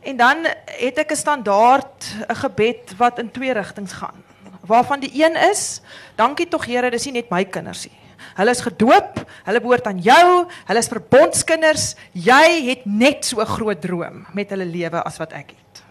En 0.05 0.17
dan 0.17 0.47
het 0.79 0.99
ek 0.99 1.11
'n 1.11 1.17
standaard 1.17 1.99
'n 2.29 2.37
gebed 2.37 2.95
wat 2.97 3.19
in 3.19 3.31
twee 3.31 3.53
rigtings 3.53 3.93
gaan. 3.93 4.23
Waarvan 4.61 5.01
die 5.01 5.11
een 5.25 5.37
is, 5.51 5.81
dankie 6.17 6.49
tog 6.49 6.65
Here, 6.65 6.91
dis 6.91 7.05
nie 7.05 7.13
net 7.13 7.31
my 7.31 7.45
kinders 7.45 7.85
nie. 7.89 8.04
Hulle 8.35 8.51
is 8.51 8.61
gedoop, 8.61 9.21
hulle 9.45 9.61
behoort 9.61 9.87
aan 9.87 10.01
jou, 10.03 10.47
hulle 10.67 10.79
is 10.79 10.89
verbondskinders. 10.89 11.95
Jy 12.13 12.47
het 12.69 12.87
net 12.87 13.25
so 13.25 13.41
'n 13.41 13.47
groot 13.47 13.81
droom 13.81 14.27
met 14.33 14.51
hulle 14.51 14.65
lewe 14.65 15.03
as 15.03 15.19
wat 15.19 15.33
ek 15.33 15.51
het. 15.51 15.83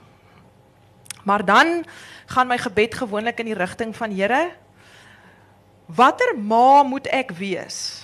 Maar 1.23 1.45
dan 1.45 1.85
gaan 2.25 2.47
my 2.47 2.57
gebed 2.57 2.95
gewoonlik 2.95 3.39
in 3.39 3.45
die 3.45 3.57
rigting 3.57 3.95
van 3.95 4.11
Here, 4.11 4.51
watter 5.85 6.37
ma 6.37 6.83
moet 6.83 7.07
ek 7.07 7.31
wees 7.31 8.03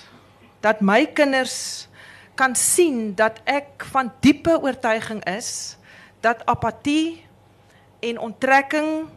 dat 0.60 0.80
my 0.80 1.06
kinders 1.06 1.88
kan 2.34 2.54
sien 2.54 3.14
dat 3.14 3.40
ek 3.44 3.84
van 3.92 4.12
diepe 4.20 4.60
oortuiging 4.60 5.24
is 5.24 5.76
dat 6.20 6.44
apatie 6.46 7.24
en 8.00 8.18
onttrekking 8.18 9.08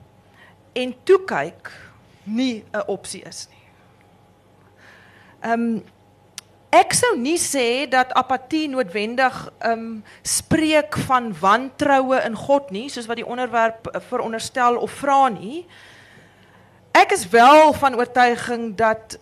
en 0.74 0.96
toekyk 1.04 1.72
nie 2.24 2.64
'n 2.72 2.84
opsie 2.88 3.24
is 3.24 3.48
nie. 3.50 3.53
Ehm 5.44 5.60
um, 5.60 5.84
ek 6.74 6.96
sou 6.98 7.12
nie 7.20 7.38
sê 7.38 7.86
dat 7.86 8.14
apatie 8.18 8.66
noodwendig 8.72 9.36
ehm 9.60 9.82
um, 9.82 10.04
spreek 10.24 10.96
van 11.06 11.34
wantroue 11.40 12.22
in 12.26 12.38
God 12.40 12.72
nie, 12.72 12.88
soos 12.90 13.10
wat 13.12 13.20
die 13.20 13.28
onderwerp 13.28 13.90
veronderstel 14.08 14.80
of 14.80 14.96
vra 15.04 15.28
nie. 15.30 15.66
Ek 16.96 17.12
is 17.12 17.28
wel 17.30 17.74
van 17.74 18.00
oortuiging 18.00 18.72
dat 18.80 19.20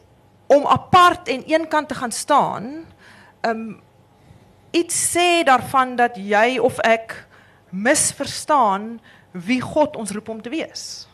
om 0.47 0.67
apart 0.67 1.27
en 1.27 1.43
eenkant 1.49 1.87
te 1.89 1.97
gaan 1.97 2.11
staan, 2.11 2.69
ehm 3.41 3.51
um, 3.51 3.81
iets 4.71 4.95
sê 5.17 5.43
daarvan 5.43 5.95
dat 5.95 6.15
jy 6.15 6.59
of 6.59 6.77
ek 6.79 7.17
misverstaan 7.69 9.01
wie 9.31 9.61
God 9.61 9.95
ons 9.95 10.11
roep 10.11 10.29
om 10.29 10.41
te 10.41 10.49
wees. 10.49 11.10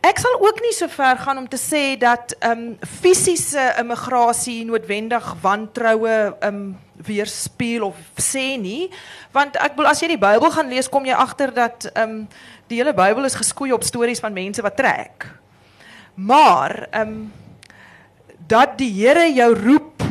Ek 0.00 0.16
sal 0.16 0.38
ook 0.40 0.62
nie 0.64 0.72
so 0.72 0.88
ver 0.88 1.18
gaan 1.20 1.42
om 1.42 1.48
te 1.48 1.58
sê 1.60 1.98
dat 2.00 2.32
ehm 2.38 2.60
um, 2.60 2.76
fisiese 3.00 3.60
immigrasie 3.78 4.64
noodwendig 4.64 5.26
wantroue 5.42 6.14
ehm 6.40 6.54
um, 6.54 6.78
weerspieël 7.04 7.84
of 7.84 7.96
sê 8.20 8.56
nie, 8.60 8.88
want 9.32 9.56
ek 9.56 9.76
bedoel 9.76 9.90
as 9.90 10.00
jy 10.00 10.10
die 10.12 10.20
Bybel 10.20 10.52
gaan 10.52 10.68
lees, 10.72 10.88
kom 10.88 11.04
jy 11.04 11.16
agter 11.16 11.52
dat 11.52 11.90
ehm 11.92 12.14
um, 12.16 12.24
die 12.72 12.80
hele 12.80 12.94
Bybel 12.96 13.28
is 13.28 13.36
geskoei 13.36 13.74
op 13.76 13.84
stories 13.84 14.24
van 14.24 14.32
mense 14.32 14.64
wat 14.64 14.76
trek. 14.80 15.28
Maar 16.16 16.86
ehm 16.90 17.12
um, 17.12 17.32
dat 18.50 18.78
die 18.80 18.90
Here 18.96 19.28
jou 19.32 19.52
roep 19.54 20.02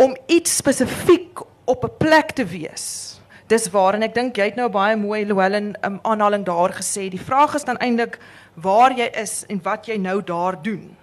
om 0.00 0.16
iets 0.26 0.56
spesifiek 0.56 1.44
op 1.64 1.84
'n 1.84 1.96
plek 1.98 2.32
te 2.32 2.44
wees. 2.44 3.20
Dis 3.46 3.68
waar 3.70 3.94
en 3.94 4.02
ek 4.02 4.14
dink 4.14 4.36
jy 4.36 4.44
het 4.44 4.56
nou 4.56 4.70
baie 4.72 4.96
mooi 4.96 5.24
Llewellyn 5.24 5.76
'n 5.76 5.84
um, 5.84 5.98
aanhaling 6.02 6.44
daar 6.44 6.72
gesê. 6.72 7.08
Die 7.10 7.20
vraag 7.20 7.54
is 7.54 7.64
dan 7.64 7.76
eintlik 7.76 8.18
waar 8.54 8.94
jy 8.96 9.08
is 9.20 9.42
en 9.48 9.60
wat 9.62 9.86
jy 9.86 9.96
nou 9.98 10.20
daar 10.22 10.56
doen. 10.62 10.96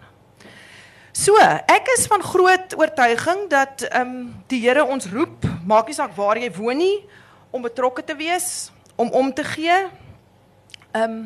So, 1.12 1.36
ek 1.68 1.90
is 1.98 2.08
van 2.08 2.24
groot 2.24 2.76
oortuiging 2.80 3.50
dat 3.52 3.84
ehm 3.90 4.02
um, 4.08 4.28
die 4.48 4.62
Here 4.64 4.86
ons 4.86 5.10
roep, 5.12 5.44
maak 5.68 5.88
nie 5.88 5.96
saak 5.96 6.16
waar 6.16 6.40
jy 6.40 6.52
woon 6.56 6.78
nie, 6.80 7.04
om 7.52 7.62
betrokke 7.62 8.04
te 8.04 8.16
wees, 8.16 8.72
om 8.96 9.12
om 9.12 9.34
te 9.34 9.44
gee, 9.44 9.76
ehm 10.92 11.04
um, 11.04 11.26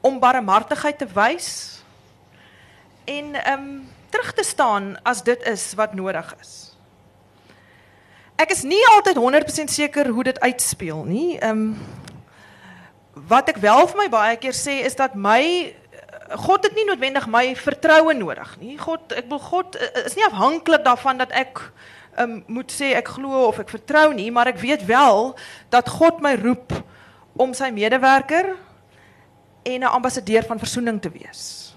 om 0.00 0.20
barmhartigheid 0.22 0.98
te 0.98 1.08
wys 1.12 1.82
en 3.04 3.34
ehm 3.34 3.60
um, 3.60 3.84
terug 4.10 4.32
te 4.32 4.44
staan 4.44 4.96
as 5.02 5.22
dit 5.22 5.42
is 5.44 5.74
wat 5.74 5.94
nodig 5.94 6.34
is. 6.40 6.52
Ek 8.36 8.50
is 8.52 8.62
nie 8.62 8.80
altyd 8.94 9.16
100% 9.16 9.72
seker 9.72 10.08
hoe 10.08 10.24
dit 10.24 10.40
uitspeel 10.40 11.04
nie. 11.04 11.38
Ehm 11.38 11.50
um, 11.50 12.04
wat 13.16 13.48
ek 13.48 13.56
wel 13.56 13.86
vir 13.88 13.96
my 13.96 14.08
baie 14.12 14.36
keer 14.36 14.54
sê 14.56 14.84
is 14.84 14.96
dat 14.96 15.14
my 15.16 15.72
God 16.36 16.66
het 16.66 16.74
nie 16.74 16.84
noodwendig 16.84 17.26
my 17.30 17.54
vertroue 17.54 18.14
nodig 18.14 18.56
nie. 18.60 18.74
God, 18.78 19.12
ek 19.14 19.28
wil 19.30 19.40
God 19.40 19.78
is 20.04 20.16
nie 20.18 20.26
afhanklik 20.26 20.84
daarvan 20.84 21.20
dat 21.22 21.32
ek 21.32 21.62
um, 22.18 22.40
moet 22.50 22.72
sê 22.72 22.92
ek 22.98 23.14
glo 23.16 23.46
of 23.46 23.60
ek 23.62 23.70
vertrou 23.72 24.10
nie, 24.16 24.28
maar 24.34 24.50
ek 24.50 24.60
weet 24.60 24.84
wel 24.88 25.32
dat 25.72 25.88
God 25.88 26.20
my 26.24 26.34
roep 26.40 26.74
om 27.38 27.54
sy 27.54 27.70
medewerker 27.70 28.56
en 29.66 29.80
'n 29.80 29.94
ambassadeur 29.96 30.42
van 30.42 30.58
verzoening 30.58 31.00
te 31.00 31.10
wees. 31.10 31.74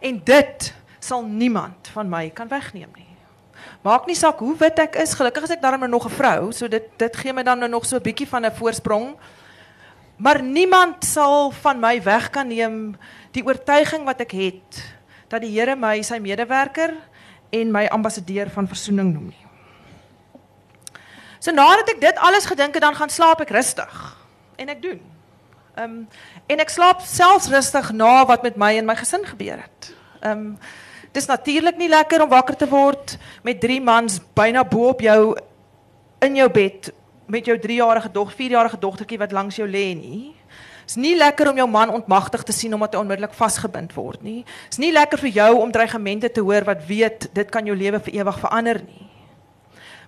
En 0.00 0.20
dit 0.24 0.74
sal 0.98 1.24
niemand 1.24 1.88
van 1.92 2.08
my 2.08 2.30
kan 2.30 2.48
wegneem 2.48 2.90
nie. 2.96 3.06
Maak 3.82 4.06
nie 4.06 4.16
saak 4.16 4.38
hoe 4.38 4.56
wit 4.56 4.78
ek 4.78 4.96
is, 4.96 5.14
gelukkig 5.14 5.42
is 5.42 5.50
ek 5.56 5.62
daarom 5.62 5.80
nou 5.80 5.90
nog 5.90 6.06
'n 6.06 6.16
vrou, 6.16 6.52
so 6.52 6.68
dit 6.68 6.84
dit 6.96 7.16
gee 7.16 7.32
my 7.32 7.42
dan 7.42 7.58
nou 7.58 7.68
nog 7.68 7.86
so 7.86 7.96
'n 7.96 8.02
bietjie 8.02 8.28
van 8.28 8.44
'n 8.44 8.52
voorsprong. 8.52 9.16
Maar 10.20 10.42
niemand 10.42 11.04
sal 11.04 11.50
van 11.50 11.80
my 11.80 12.02
weg 12.02 12.30
kan 12.30 12.46
neem 12.46 12.96
die 13.32 13.44
oortuiging 13.46 14.04
wat 14.04 14.20
ek 14.20 14.34
het 14.36 14.80
dat 15.30 15.40
die 15.40 15.52
Here 15.54 15.76
my 15.78 16.02
sy 16.04 16.18
medewerker 16.20 16.92
en 17.54 17.70
my 17.72 17.86
ambassadeur 17.88 18.50
van 18.52 18.68
versoening 18.68 19.14
noem 19.14 19.30
nie. 19.30 19.46
So 21.40 21.54
nadat 21.56 21.94
ek 21.94 22.02
dit 22.02 22.20
alles 22.20 22.44
gedink 22.44 22.76
het, 22.76 22.84
dan 22.84 22.98
gaan 22.98 23.08
slaap 23.08 23.40
ek 23.40 23.54
rustig. 23.54 23.96
En 24.60 24.68
ek 24.68 24.82
doen. 24.82 25.00
Ehm 25.78 25.84
um, 25.84 26.04
en 26.50 26.60
ek 26.60 26.72
slaap 26.74 27.00
selfs 27.06 27.48
rustig 27.48 27.92
na 27.96 28.26
wat 28.26 28.42
met 28.42 28.58
my 28.60 28.74
en 28.76 28.88
my 28.90 28.98
gesin 29.00 29.24
gebeur 29.24 29.62
het. 29.62 29.92
Ehm 30.20 30.52
um, 30.52 30.58
dis 31.16 31.26
natuurlik 31.26 31.78
nie 31.78 31.88
lekker 31.88 32.22
om 32.22 32.30
wakker 32.30 32.56
te 32.56 32.68
word 32.68 33.16
met 33.42 33.60
drie 33.60 33.80
mans 33.80 34.20
byna 34.34 34.62
bo 34.64 34.92
op 34.92 35.00
jou 35.00 35.34
in 36.22 36.36
jou 36.36 36.46
bed 36.52 36.92
met 37.30 37.46
jou 37.46 37.56
3-jarige 37.58 38.10
dog, 38.12 38.32
4-jarige 38.34 38.78
dogtertjie 38.78 39.18
wat 39.18 39.32
langs 39.32 39.56
jou 39.56 39.68
lê 39.68 39.94
nie. 39.94 40.34
Is 40.86 40.96
nie 40.98 41.14
lekker 41.16 41.50
om 41.50 41.56
jou 41.56 41.68
man 41.70 41.92
ontmagtig 41.94 42.42
te 42.42 42.52
sien 42.52 42.74
omdat 42.74 42.96
hy 42.96 43.00
onmiddellik 43.04 43.34
vasgebind 43.38 43.94
word 43.94 44.22
nie. 44.26 44.40
Is 44.70 44.80
nie 44.82 44.90
lekker 44.92 45.20
vir 45.22 45.30
jou 45.36 45.52
om 45.60 45.70
dreigemente 45.70 46.30
te 46.34 46.42
hoor 46.42 46.66
wat 46.66 46.82
weet 46.88 47.28
dit 47.34 47.50
kan 47.50 47.66
jou 47.66 47.76
lewe 47.78 48.00
vir 48.02 48.16
ewig 48.20 48.40
verander 48.42 48.82
nie. 48.82 49.06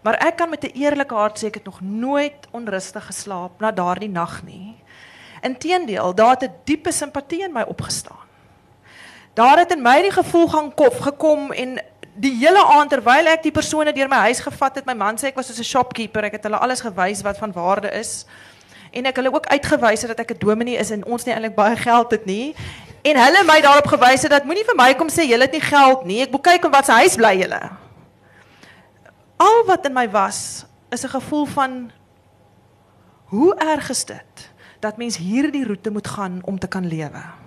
Maar 0.03 0.19
ek 0.27 0.37
kan 0.37 0.51
met 0.51 0.65
'n 0.65 0.75
eerlike 0.75 1.15
hart 1.15 1.39
sê 1.39 1.47
ek 1.47 1.63
het 1.63 1.65
nog 1.65 1.81
nooit 1.81 2.49
onrustig 2.51 3.07
geslaap 3.07 3.61
na 3.61 3.71
daardie 3.71 4.11
nag 4.11 4.43
nie. 4.43 4.75
Inteendeel, 5.43 6.15
daar 6.15 6.31
het 6.31 6.51
'n 6.51 6.55
diepe 6.65 6.93
simpatie 6.93 7.43
in 7.43 7.53
my 7.53 7.63
opgestaan. 7.63 8.27
Daar 9.35 9.59
het 9.59 9.73
in 9.73 9.83
my 9.83 10.03
die 10.03 10.13
gevoel 10.13 10.49
gaan 10.49 10.75
kof 10.75 10.99
gekom 10.99 11.53
en 11.53 11.81
die 12.15 12.35
hele 12.37 12.61
aand 12.77 12.91
terwyl 12.93 13.27
ek 13.33 13.43
die 13.47 13.55
persone 13.55 13.93
deur 13.93 14.09
my 14.11 14.29
huis 14.29 14.41
gevat 14.45 14.81
het, 14.81 14.87
my 14.87 14.95
man 14.95 15.17
sê 15.17 15.31
ek 15.31 15.37
was 15.37 15.49
soos 15.49 15.61
'n 15.61 15.65
shopkeeper, 15.65 16.25
ek 16.25 16.33
het 16.33 16.45
hulle 16.45 16.59
alles 16.59 16.81
gewys 16.81 17.23
wat 17.23 17.39
van 17.39 17.53
waarde 17.53 17.91
is. 17.91 18.27
En 18.93 19.07
ek 19.07 19.17
hulle 19.17 19.33
ook 19.33 19.47
uitgewys 19.47 20.03
het 20.03 20.17
dat 20.17 20.21
ek 20.21 20.35
'n 20.37 20.39
dominee 20.39 20.77
is 20.77 20.91
en 20.91 21.05
ons 21.05 21.25
nie 21.25 21.33
eintlik 21.35 21.55
baie 21.55 21.77
geld 21.77 22.11
het 22.11 22.27
nie. 22.27 22.55
En 23.03 23.17
hulle 23.17 23.45
my 23.45 23.61
daarop 23.61 23.87
gewys 23.87 24.23
het 24.23 24.31
dat 24.31 24.45
moenie 24.45 24.65
vir 24.65 24.77
my 24.77 24.95
kom 24.95 25.09
sê 25.09 25.25
julle 25.25 25.43
het 25.43 25.53
nie 25.53 25.61
geld 25.61 26.05
nie. 26.05 26.23
Ek 26.23 26.31
moet 26.31 26.43
kyk 26.43 26.65
in 26.65 26.71
wat 26.71 26.85
se 26.85 26.93
huis 26.93 27.17
bly 27.17 27.35
julle. 27.41 27.71
Al 29.39 29.65
wat 29.67 29.87
in 29.87 29.93
my 29.93 30.11
was 30.11 30.65
is 30.91 31.05
'n 31.05 31.09
gevoel 31.09 31.47
van 31.47 31.91
hoe 33.25 33.55
erg 33.55 33.91
is 33.91 34.05
dit 34.05 34.51
dat 34.81 34.97
mens 34.97 35.17
hierdie 35.17 35.65
roete 35.65 35.91
moet 35.91 36.09
gaan 36.09 36.41
om 36.45 36.59
te 36.59 36.69
kan 36.69 36.87
lewe. 36.87 37.42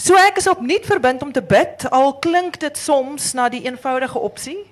So 0.00 0.16
ek 0.16 0.38
is 0.40 0.48
opnuut 0.48 0.86
verbind 0.88 1.20
om 1.22 1.32
te 1.32 1.42
bid, 1.44 1.84
al 1.92 2.14
klink 2.24 2.56
dit 2.62 2.76
soms 2.78 3.34
na 3.36 3.50
die 3.52 3.66
eenvoudige 3.66 4.18
opsie. 4.18 4.62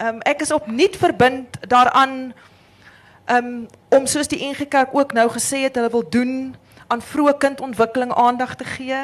Ehm 0.00 0.16
um, 0.16 0.22
ek 0.24 0.40
is 0.40 0.52
opnuut 0.52 0.96
verbind 0.96 1.58
daaraan 1.68 2.32
um, 3.28 3.66
om 3.92 4.06
soos 4.08 4.30
die 4.32 4.40
NG 4.40 4.64
Kerk 4.68 4.96
ook 4.96 5.12
nou 5.12 5.28
gesê 5.28 5.66
het 5.66 5.76
hulle 5.76 5.92
wil 5.92 6.06
doen 6.08 6.56
aan 6.88 7.04
vroeë 7.04 7.36
kindontwikkeling 7.38 8.14
aandag 8.16 8.56
te 8.56 8.64
gee, 8.64 9.02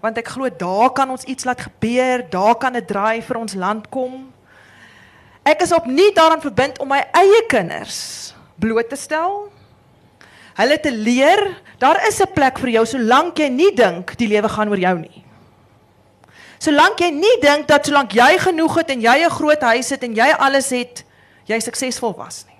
want 0.00 0.18
ek 0.22 0.30
glo 0.30 0.46
daar 0.46 0.94
kan 0.94 1.10
ons 1.10 1.26
iets 1.26 1.44
laat 1.44 1.66
gebeur, 1.66 2.22
daar 2.30 2.54
kan 2.54 2.78
'n 2.78 2.86
draai 2.86 3.22
vir 3.22 3.36
ons 3.36 3.54
land 3.54 3.88
kom. 3.88 4.30
Ek 5.42 5.62
is 5.62 5.74
opnuut 5.74 6.14
daaraan 6.14 6.40
verbind 6.40 6.78
om 6.78 6.88
my 6.88 7.02
eie 7.12 7.46
kinders 7.48 8.34
bloot 8.54 8.88
te 8.88 8.96
stel 8.96 9.51
hulle 10.54 10.80
te 10.80 10.92
leer, 10.92 11.40
daar 11.78 12.00
is 12.08 12.20
'n 12.20 12.32
plek 12.34 12.58
vir 12.58 12.68
jou 12.68 12.86
solank 12.86 13.38
jy 13.38 13.48
nie 13.48 13.74
dink 13.74 14.16
die 14.16 14.28
lewe 14.28 14.48
gaan 14.48 14.68
oor 14.68 14.78
jou 14.78 14.98
nie. 14.98 15.24
Solank 16.58 17.00
jy 17.00 17.10
nie 17.10 17.40
dink 17.42 17.66
dat 17.66 17.86
solank 17.86 18.12
jy 18.12 18.38
genoeg 18.38 18.76
het 18.76 18.90
en 18.90 19.00
jy 19.00 19.24
'n 19.24 19.30
groot 19.30 19.60
huis 19.60 19.90
het 19.90 20.02
en 20.02 20.14
jy 20.14 20.30
alles 20.38 20.70
het, 20.70 21.04
jy 21.46 21.58
suksesvol 21.60 22.14
was 22.16 22.44
nie. 22.46 22.52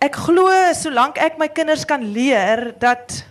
Ek 0.00 0.16
glo 0.16 0.48
solank 0.72 1.18
ek 1.18 1.38
my 1.38 1.48
kinders 1.48 1.84
kan 1.84 2.02
leer 2.02 2.74
dat 2.78 3.24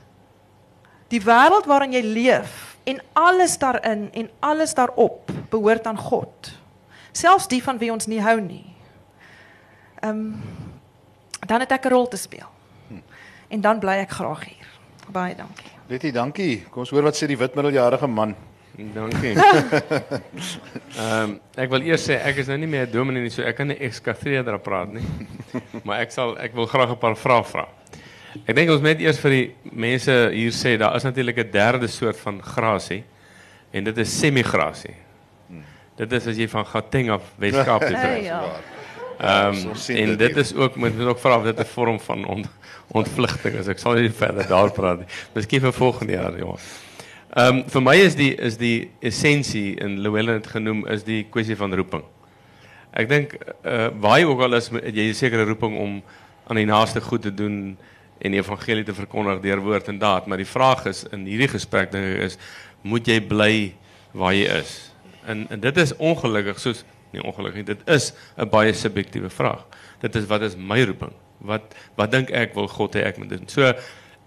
die 1.09 1.19
wêreld 1.19 1.65
waarin 1.65 1.93
jy 1.93 2.01
leef 2.01 2.77
en 2.85 3.01
alles 3.13 3.57
daarin 3.57 4.09
en 4.13 4.29
alles 4.39 4.73
daarop 4.73 5.31
behoort 5.49 5.87
aan 5.87 5.97
God. 5.97 6.51
Selfs 7.11 7.47
die 7.47 7.63
van 7.63 7.77
wie 7.77 7.91
ons 7.91 8.07
nie 8.07 8.21
hou 8.21 8.39
nie. 8.39 8.65
Ehm 10.01 10.09
um, 10.09 10.68
dan 11.49 11.65
het 11.65 11.71
ek 11.71 11.85
'n 11.85 11.89
rol 11.89 12.07
te 12.07 12.17
speel. 12.17 12.49
En 13.49 13.61
dan 13.61 13.79
bly 13.79 14.05
ek 14.05 14.09
graag 14.09 14.45
hier. 14.45 14.67
Baie 15.09 15.35
dankie. 15.35 15.71
Letty, 15.87 16.11
dankie. 16.11 16.65
Kom 16.69 16.85
ons 16.85 16.91
hoor 16.93 17.01
wat 17.09 17.17
sê 17.17 17.25
die 17.27 17.37
wit 17.37 17.55
middeljarige 17.57 18.07
man. 18.07 18.35
Dankie. 18.93 19.33
Ehm 20.99 21.23
um, 21.23 21.39
ek 21.55 21.69
wil 21.69 21.81
eers 21.81 22.05
sê 22.05 22.19
ek 22.21 22.37
is 22.43 22.47
nou 22.47 22.57
nie 22.57 22.69
meer 22.69 22.85
'n 22.85 22.91
dominee 22.91 23.21
nie, 23.21 23.33
so 23.33 23.41
ek 23.41 23.55
kan 23.57 23.67
nie 23.67 23.77
ekskathedra 23.77 24.57
praat 24.57 24.93
nie. 24.93 25.03
maar 25.85 26.05
ek 26.05 26.11
sal 26.11 26.37
ek 26.37 26.53
wil 26.53 26.69
graag 26.69 26.93
'n 26.93 27.01
paar 27.01 27.17
vrae 27.17 27.43
vra. 27.43 27.67
Ek 28.45 28.55
dink 28.55 28.69
ons 28.69 28.81
moet 28.81 29.01
eers 29.01 29.19
vir 29.19 29.31
die 29.31 29.55
mense 29.73 30.29
hier 30.31 30.51
sê 30.51 30.77
daar 30.77 30.95
is 30.95 31.03
natuurlik 31.03 31.37
'n 31.37 31.51
derde 31.51 31.87
soort 31.87 32.17
van 32.17 32.41
grasie 32.41 33.03
en 33.73 33.83
dit 33.83 33.97
is 33.97 34.19
semigrasie. 34.19 34.95
Dit 35.97 36.13
is 36.13 36.27
as 36.27 36.37
jy 36.37 36.47
van 36.47 36.65
Gauteng 36.65 37.09
af 37.09 37.23
Weskaap 37.37 37.81
toe 37.81 37.97
trek. 37.97 38.23
Ja. 38.23 38.43
Ehm 39.19 39.55
um, 39.55 39.95
en 39.95 40.17
dit 40.17 40.37
is 40.37 40.53
ook 40.55 40.75
moet 40.75 40.99
ook 40.99 41.19
vra 41.19 41.37
of 41.37 41.43
dit 41.43 41.59
'n 41.59 41.65
vorm 41.65 41.99
van 41.99 42.25
ont, 42.25 42.47
ontvlugting 42.87 43.55
is. 43.55 43.67
Ek 43.67 43.79
sal 43.79 43.93
nie 43.93 44.11
verder 44.11 44.47
daar 44.47 44.71
praat 44.71 44.99
nie. 44.99 45.07
Miskien 45.33 45.59
vir 45.61 45.73
volgende 45.73 46.13
jaar, 46.13 46.37
ja. 46.37 46.55
Ehm 47.29 47.55
um, 47.55 47.63
vir 47.69 47.81
my 47.81 47.95
is 47.95 48.15
die 48.15 48.35
is 48.35 48.57
die 48.57 48.91
essensie 48.99 49.75
in 49.75 49.99
Llewellyn 49.99 50.39
het 50.39 50.47
genoem 50.47 50.87
is 50.87 51.03
die 51.03 51.27
kwessie 51.29 51.55
van 51.55 51.75
roeping. 51.75 52.03
Ek 52.91 53.09
dink 53.09 53.35
uh 53.63 53.89
waar 53.99 54.19
jy 54.19 54.25
ook 54.25 54.41
al 54.41 54.53
is 54.53 54.69
jy 54.69 55.09
'n 55.09 55.13
sekere 55.13 55.43
roeping 55.43 55.77
om 55.77 56.01
aan 56.47 56.55
die 56.55 56.65
naaste 56.65 57.01
goed 57.01 57.21
te 57.21 57.33
doen 57.33 57.77
en 58.19 58.31
die 58.31 58.39
evangelie 58.39 58.83
te 58.83 58.93
verkondig 58.93 59.41
deur 59.41 59.59
woord 59.59 59.87
en 59.87 59.99
daad, 59.99 60.27
maar 60.27 60.37
die 60.37 60.45
vraag 60.45 60.85
is 60.85 61.03
in 61.11 61.25
hierdie 61.25 61.47
gesprek 61.47 61.91
dink 61.91 62.05
ek 62.05 62.21
is 62.21 62.37
moet 62.81 63.07
jy 63.07 63.19
bly 63.21 63.75
waar 64.11 64.33
jy 64.33 64.47
is? 64.59 64.91
En 65.25 65.45
en 65.49 65.59
dit 65.59 65.77
is 65.77 65.95
ongelukkig 65.97 66.59
soos 66.59 66.85
nie 67.11 67.23
ongelukkig. 67.23 67.65
Dit 67.65 67.81
is 67.87 68.13
'n 68.37 68.49
baie 68.49 68.73
subjektiewe 68.73 69.29
vraag. 69.29 69.65
Dit 69.99 70.15
is 70.15 70.25
wat 70.25 70.41
is 70.41 70.55
my 70.55 70.83
roeping? 70.83 71.13
Wat 71.37 71.75
wat 71.95 72.11
dink 72.11 72.29
ek 72.29 72.53
wil 72.53 72.67
God 72.67 72.95
hê 72.95 73.05
ek 73.05 73.17
moet 73.17 73.29
doen? 73.29 73.47
So 73.47 73.73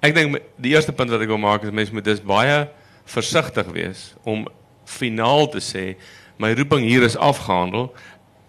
ek 0.02 0.14
dink 0.14 0.40
die 0.56 0.72
eerste 0.74 0.92
punt 0.92 1.10
wat 1.10 1.20
ek 1.20 1.28
wil 1.28 1.38
maak 1.38 1.62
is 1.62 1.70
mense 1.70 1.92
moet 1.92 2.04
dis 2.04 2.20
baie 2.20 2.68
versigtig 3.04 3.66
wees 3.74 4.14
om 4.24 4.46
finaal 4.84 5.48
te 5.48 5.60
sê 5.60 5.96
my 6.38 6.52
roeping 6.54 6.84
hier 6.84 7.02
is 7.02 7.16
afgehandel. 7.16 7.92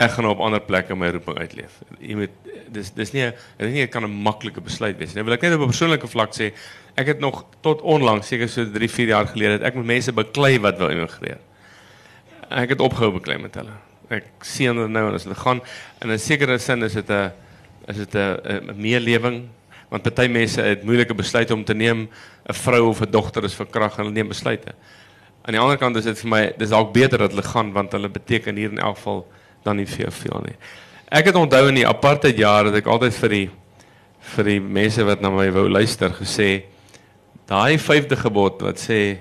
Ek 0.01 0.11
gaan 0.11 0.25
op 0.25 0.39
ander 0.39 0.59
plekke 0.59 0.95
my 0.95 1.11
roeping 1.13 1.37
uitleef. 1.37 1.81
Jy 1.99 2.15
moet 2.15 2.31
dis 2.73 2.89
dis 2.91 3.13
nie 3.13 3.31
dit 3.57 3.91
kan 3.91 4.03
'n 4.03 4.23
maklike 4.23 4.61
besluit 4.61 4.97
wees. 4.97 5.13
Nou 5.13 5.23
wil 5.23 5.33
ek 5.33 5.41
net 5.41 5.53
op 5.53 5.61
'n 5.61 5.71
persoonlike 5.71 6.07
vlak 6.07 6.33
sê 6.33 6.53
ek 6.95 7.07
het 7.07 7.19
nog 7.19 7.45
tot 7.61 7.81
onlangs 7.81 8.27
seker 8.27 8.49
so 8.49 8.65
3, 8.65 8.89
4 8.89 9.07
jaar 9.07 9.27
gelede 9.27 9.51
het 9.51 9.63
ek 9.63 9.75
met 9.75 9.85
mense 9.85 10.11
beklei 10.11 10.59
wat 10.59 10.77
wil 10.77 10.89
immigreer. 10.89 11.39
Ek 12.49 12.69
het 12.69 12.79
opgehou 12.79 13.11
beklei 13.11 13.37
met 13.37 13.55
hulle 13.55 13.92
ek 14.09 14.25
sien 14.41 14.75
dit 14.75 14.89
nou 14.89 15.07
en 15.07 15.15
as 15.15 15.23
dit 15.23 15.37
gaan 15.37 15.61
in 16.01 16.11
'n 16.11 16.19
sekere 16.19 16.57
sin 16.59 16.83
is 16.83 16.93
dit 16.93 17.09
'n 17.09 17.31
is 17.87 17.97
dit 17.97 18.15
'n 18.15 18.73
meelewing 18.75 19.49
want 19.89 20.03
party 20.03 20.27
mense 20.27 20.61
het 20.61 20.83
moeilike 20.83 21.13
besluite 21.13 21.53
om 21.53 21.63
te 21.63 21.73
neem 21.73 22.09
'n 22.49 22.53
vrou 22.53 22.89
of 22.89 23.01
'n 23.01 23.11
dogter 23.11 23.43
is 23.43 23.53
verkragt 23.53 23.97
en 23.97 24.05
hulle 24.05 24.13
neem 24.13 24.27
besluite. 24.27 24.73
Aan 25.45 25.53
die 25.53 25.59
ander 25.59 25.77
kant 25.77 25.95
is 25.95 26.03
dit 26.03 26.19
vir 26.19 26.29
my 26.29 26.53
dis 26.57 26.69
dalk 26.69 26.93
beter 26.93 27.17
dat 27.17 27.31
hulle 27.31 27.43
gaan 27.43 27.71
want 27.73 27.91
hulle 27.91 28.09
beteken 28.09 28.55
hier 28.55 28.71
in 28.71 28.79
elk 28.79 28.95
geval 28.95 29.27
dan 29.63 29.75
nie 29.75 29.85
veel 29.85 30.11
veel 30.11 30.41
nie. 30.45 30.55
Ek 31.11 31.25
het 31.25 31.35
onthou 31.35 31.67
in 31.67 31.75
die 31.75 31.87
apartheid 31.87 32.37
jare 32.37 32.71
dat 32.71 32.75
ek 32.81 32.87
altyd 32.87 33.13
vir 33.13 33.29
die 33.29 33.49
vir 34.35 34.43
die 34.43 34.59
mense 34.59 35.03
wat 35.03 35.21
na 35.21 35.29
my 35.29 35.51
wou 35.51 35.69
luister 35.69 36.09
gesê 36.09 36.63
daai 37.47 37.77
vyfde 37.77 38.15
gebod 38.15 38.61
wat 38.61 38.79
sê 38.79 39.19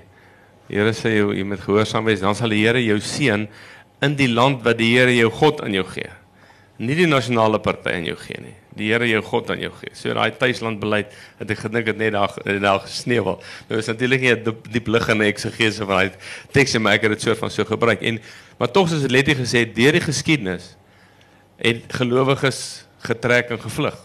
Here 0.69 0.93
sê 0.95 1.11
jy, 1.11 1.25
jy 1.37 1.43
moet 1.43 1.59
gehoorsaam 1.59 2.05
wees 2.07 2.21
dan 2.23 2.35
sal 2.35 2.49
die 2.49 2.63
Here 2.63 2.79
jou 2.81 2.95
seën 2.97 3.47
in 4.03 4.17
die 4.19 4.29
land 4.31 4.63
wat 4.65 4.77
die 4.81 4.91
Here 4.97 5.13
jou 5.15 5.31
God 5.31 5.63
aan 5.63 5.75
jou 5.75 5.85
gee. 5.87 6.09
Nie 6.83 6.95
die 6.97 7.07
nasionale 7.07 7.59
party 7.63 7.93
aan 7.93 8.07
jou 8.07 8.15
gee 8.19 8.41
nie. 8.41 8.55
Die 8.77 8.89
Here 8.91 9.07
jou 9.07 9.21
God 9.25 9.51
aan 9.53 9.61
jou 9.61 9.71
gee. 9.79 9.93
So 9.97 10.13
daai 10.15 10.33
tuisland 10.39 10.81
beleid 10.81 11.13
het 11.39 11.51
ek 11.53 11.65
gedink 11.67 11.91
het 11.91 11.99
net 12.01 12.15
daar 12.15 12.33
daar 12.63 12.81
gesneeuwel. 12.83 13.37
Nou 13.69 13.79
is 13.79 13.89
natuurlik 13.91 14.21
nie 14.21 14.31
'n 14.33 14.43
diep, 14.43 14.71
diep 14.71 14.87
liggende 14.87 15.25
eksegese 15.25 15.85
van 15.85 15.95
daai 15.97 16.11
teks 16.51 16.77
maar 16.77 16.93
ek 16.93 17.03
het 17.03 17.11
dit 17.11 17.21
soort 17.21 17.37
van 17.37 17.51
so 17.51 17.63
gebruik 17.63 18.01
en 18.01 18.19
maar 18.57 18.71
tog 18.71 18.89
soos 18.89 19.07
letterlik 19.07 19.45
gesê 19.45 19.65
deur 19.73 19.91
die 19.91 20.01
geskiedenis 20.01 20.75
het 21.57 21.83
gelowiges 21.93 22.85
getrek 22.99 23.49
en 23.49 23.59
gevlug. 23.59 23.95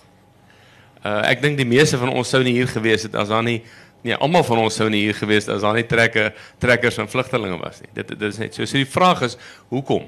Uh 1.04 1.22
ek 1.30 1.42
dink 1.42 1.56
die 1.56 1.66
meeste 1.66 1.98
van 1.98 2.11
ons 2.11 2.28
sou 2.28 2.42
nie 2.42 2.52
hier 2.52 2.68
gewees 2.68 3.02
het 3.02 3.14
as 3.14 3.28
daar 3.28 3.42
nie 3.42 3.62
Nee, 4.02 4.14
almal 4.14 4.44
van 4.46 4.61
ons 4.62 4.76
sou 4.78 4.87
nie 4.90 5.00
hier 5.08 5.16
gewees 5.18 5.46
het 5.46 5.56
as 5.56 5.64
daar 5.66 5.74
nie 5.74 5.87
trekke 5.87 6.30
trekkers 6.62 7.00
en 7.02 7.11
vlugtelinge 7.11 7.58
was 7.58 7.80
nie. 7.82 7.90
Dit 7.96 8.12
dit 8.14 8.28
is 8.30 8.38
net 8.38 8.54
so. 8.54 8.64
So 8.64 8.78
die 8.78 8.87
vraag 8.87 9.24
is, 9.26 9.37
hoekom? 9.72 10.06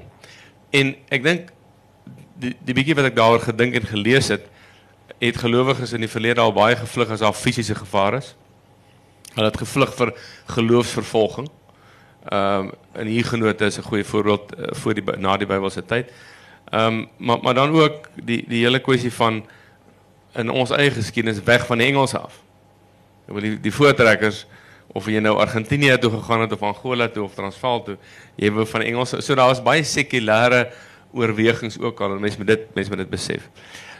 En 0.71 0.93
ek 1.11 1.25
dink 1.25 1.51
die 2.39 2.53
die 2.63 2.75
bietjie 2.75 2.95
wat 2.95 3.11
ek 3.11 3.17
daaroor 3.19 3.43
gedink 3.43 3.75
en 3.75 3.89
gelees 3.89 4.31
het, 4.31 4.47
het 5.19 5.37
gelowiges 5.37 5.93
in 5.93 6.05
die 6.05 6.11
verlede 6.11 6.41
al 6.41 6.55
baie 6.55 6.77
gevlug 6.79 7.11
as 7.11 7.23
daar 7.23 7.35
fisiese 7.35 7.75
gevaar 7.75 8.21
is. 8.21 8.31
Hulle 9.35 9.49
het 9.51 9.59
gevlug 9.59 9.91
vir 9.97 10.13
geloofsvervolging. 10.55 11.49
Ehm 12.31 12.69
um, 12.69 12.71
en 12.91 13.07
hier 13.07 13.25
genote 13.25 13.65
is 13.65 13.77
'n 13.77 13.87
goeie 13.87 14.03
voorbeeld 14.03 14.53
uh, 14.57 14.65
voor 14.71 14.93
die 14.93 15.03
na 15.17 15.37
die 15.37 15.47
Bybelse 15.47 15.85
tyd. 15.85 16.11
Ehm 16.71 16.85
um, 16.85 17.09
maar 17.17 17.39
maar 17.41 17.53
dan 17.53 17.71
ook 17.71 18.09
die 18.15 18.43
die 18.47 18.63
hele 18.63 18.79
kwessie 18.79 19.13
van 19.13 19.45
in 20.33 20.49
ons 20.49 20.69
eie 20.69 20.91
geskiedenis 20.91 21.43
weg 21.43 21.65
van 21.65 21.77
die 21.77 21.87
Engels 21.87 22.15
af. 22.15 22.41
Ek 23.27 23.35
wil 23.35 23.47
die 23.47 23.53
die 23.67 23.73
voortrekkers 23.73 24.45
of 24.97 25.07
jy 25.07 25.21
nou 25.23 25.37
Argentinië 25.39 25.97
toe 26.03 26.11
gegaan 26.17 26.45
het 26.45 26.55
of 26.55 26.63
Angola 26.67 27.07
toe 27.11 27.23
of 27.23 27.35
Transvaal 27.37 27.83
toe, 27.85 27.97
jy 28.35 28.51
wou 28.51 28.65
van 28.67 28.83
Engels 28.83 29.15
so 29.19 29.37
daar 29.39 29.51
was 29.53 29.63
baie 29.63 29.85
sekulêre 29.87 30.65
oorwegings 31.15 31.79
ook 31.79 32.01
al 32.01 32.17
en 32.17 32.23
mense 32.23 32.39
moet 32.39 32.51
dit 32.53 32.67
mense 32.75 32.91
moet 32.91 33.03
dit 33.05 33.13
besef. 33.13 33.47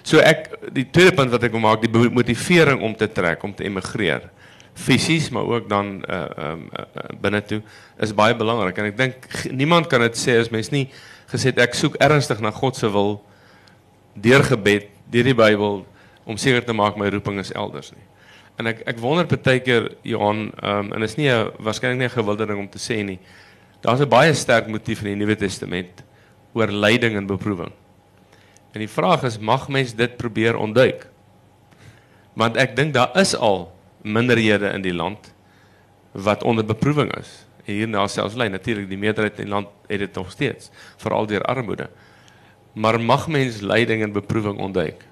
So 0.03 0.19
ek 0.19 0.49
die 0.73 0.87
tweede 0.89 1.15
punt 1.15 1.31
wat 1.31 1.43
ek 1.45 1.53
wil 1.53 1.63
maak, 1.63 1.83
die 1.83 2.09
motivering 2.09 2.81
om 2.81 2.95
te 2.97 3.07
trek, 3.11 3.43
om 3.45 3.53
te 3.55 3.67
emigreer 3.67 4.29
fisies 4.73 5.29
maar 5.29 5.43
ook 5.43 5.69
dan 5.69 6.03
uh 6.09 6.25
um 6.51 6.69
uh, 6.79 6.85
binne 7.21 7.41
toe 7.43 7.61
is 7.99 8.13
baie 8.13 8.35
belangrik 8.35 8.77
en 8.77 8.87
ek 8.87 8.97
dink 8.97 9.27
niemand 9.51 9.87
kan 9.91 10.01
dit 10.01 10.15
sê 10.17 10.37
as 10.39 10.49
mens 10.49 10.71
nie 10.71 10.87
gesê 11.31 11.51
ek 11.55 11.75
soek 11.75 11.97
ernstig 11.99 12.39
na 12.39 12.51
God 12.51 12.75
se 12.75 12.87
wil 12.91 13.19
deur 14.13 14.43
gebed, 14.43 14.89
deur 15.11 15.27
die 15.27 15.35
Bybel 15.35 15.83
om 16.27 16.37
seker 16.37 16.63
te 16.65 16.73
maak 16.75 16.97
my 16.99 17.07
roeping 17.09 17.39
is 17.39 17.51
elders 17.55 17.91
nie. 17.95 18.03
En 18.61 18.69
ek 18.69 18.83
ek 18.85 18.99
wonder 19.01 19.25
baie 19.25 19.61
keer 19.65 19.87
Johan 20.05 20.51
um 20.61 20.91
en 20.93 21.03
is 21.03 21.17
nie 21.17 21.29
'n 21.29 21.49
waarskynlik 21.65 21.97
nie 21.97 22.05
'n 22.05 22.17
gewilde 22.17 22.45
ding 22.45 22.59
om 22.59 22.69
te 22.69 22.77
sê 22.77 23.03
nie. 23.03 23.19
Daar's 23.81 24.01
'n 24.01 24.09
baie 24.09 24.33
sterk 24.33 24.67
motief 24.67 25.01
in 25.01 25.17
die 25.17 25.25
Nuwe 25.25 25.35
Testament 25.35 26.03
oor 26.53 26.67
lyding 26.67 27.15
en 27.15 27.25
beproewing. 27.25 27.71
En 28.73 28.79
die 28.79 28.87
vraag 28.87 29.23
is 29.23 29.39
mag 29.39 29.67
mens 29.67 29.95
dit 29.95 30.17
probeer 30.17 30.55
ontduik? 30.55 31.07
Want 32.35 32.57
ek 32.57 32.75
dink 32.75 32.93
daar 32.93 33.11
is 33.19 33.35
al 33.35 33.71
minderhede 34.03 34.69
in 34.73 34.81
die 34.81 34.93
land 34.93 35.33
wat 36.11 36.43
onder 36.43 36.65
beproewing 36.65 37.11
is. 37.17 37.45
Hier 37.65 37.87
na 37.87 38.07
selfs 38.07 38.35
lê 38.35 38.49
natuurlik 38.49 38.89
die 38.89 38.97
meerderheid 38.97 39.39
in 39.39 39.45
die 39.45 39.53
land 39.53 39.67
het 39.87 39.99
dit 39.99 40.15
nog 40.15 40.31
steeds, 40.31 40.71
veral 40.97 41.25
deur 41.25 41.43
armoede. 41.43 41.89
Maar 42.73 42.99
mag 42.99 43.27
mens 43.27 43.61
lyding 43.61 44.03
en 44.03 44.11
beproewing 44.11 44.59
ontduik? 44.59 45.10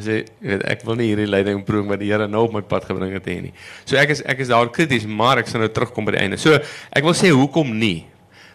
Sê 0.00 0.24
weet 0.40 0.64
ek 0.70 0.84
wil 0.88 0.96
nie 0.96 1.10
hierdie 1.10 1.28
en 1.28 1.62
beproewing 1.62 1.88
wat 1.88 2.00
die 2.00 2.10
Here 2.10 2.28
nou 2.28 2.44
op 2.48 2.52
my 2.52 2.62
pad 2.62 2.84
gebring 2.84 3.12
het 3.12 3.26
hê 3.26 3.40
nie. 3.42 3.52
So 3.84 3.96
ek 3.96 4.10
is 4.10 4.22
ek 4.24 4.40
is 4.40 4.48
daar 4.48 4.70
krities, 4.70 5.06
maar 5.06 5.38
ek 5.38 5.48
sal 5.48 5.60
nou 5.60 5.68
terugkom 5.68 6.04
by 6.04 6.12
die 6.12 6.22
einde. 6.24 6.38
So 6.38 6.54
ek 6.56 7.04
wil 7.04 7.14
sê 7.14 7.30
hoekom 7.30 7.78
nie? 7.78 8.06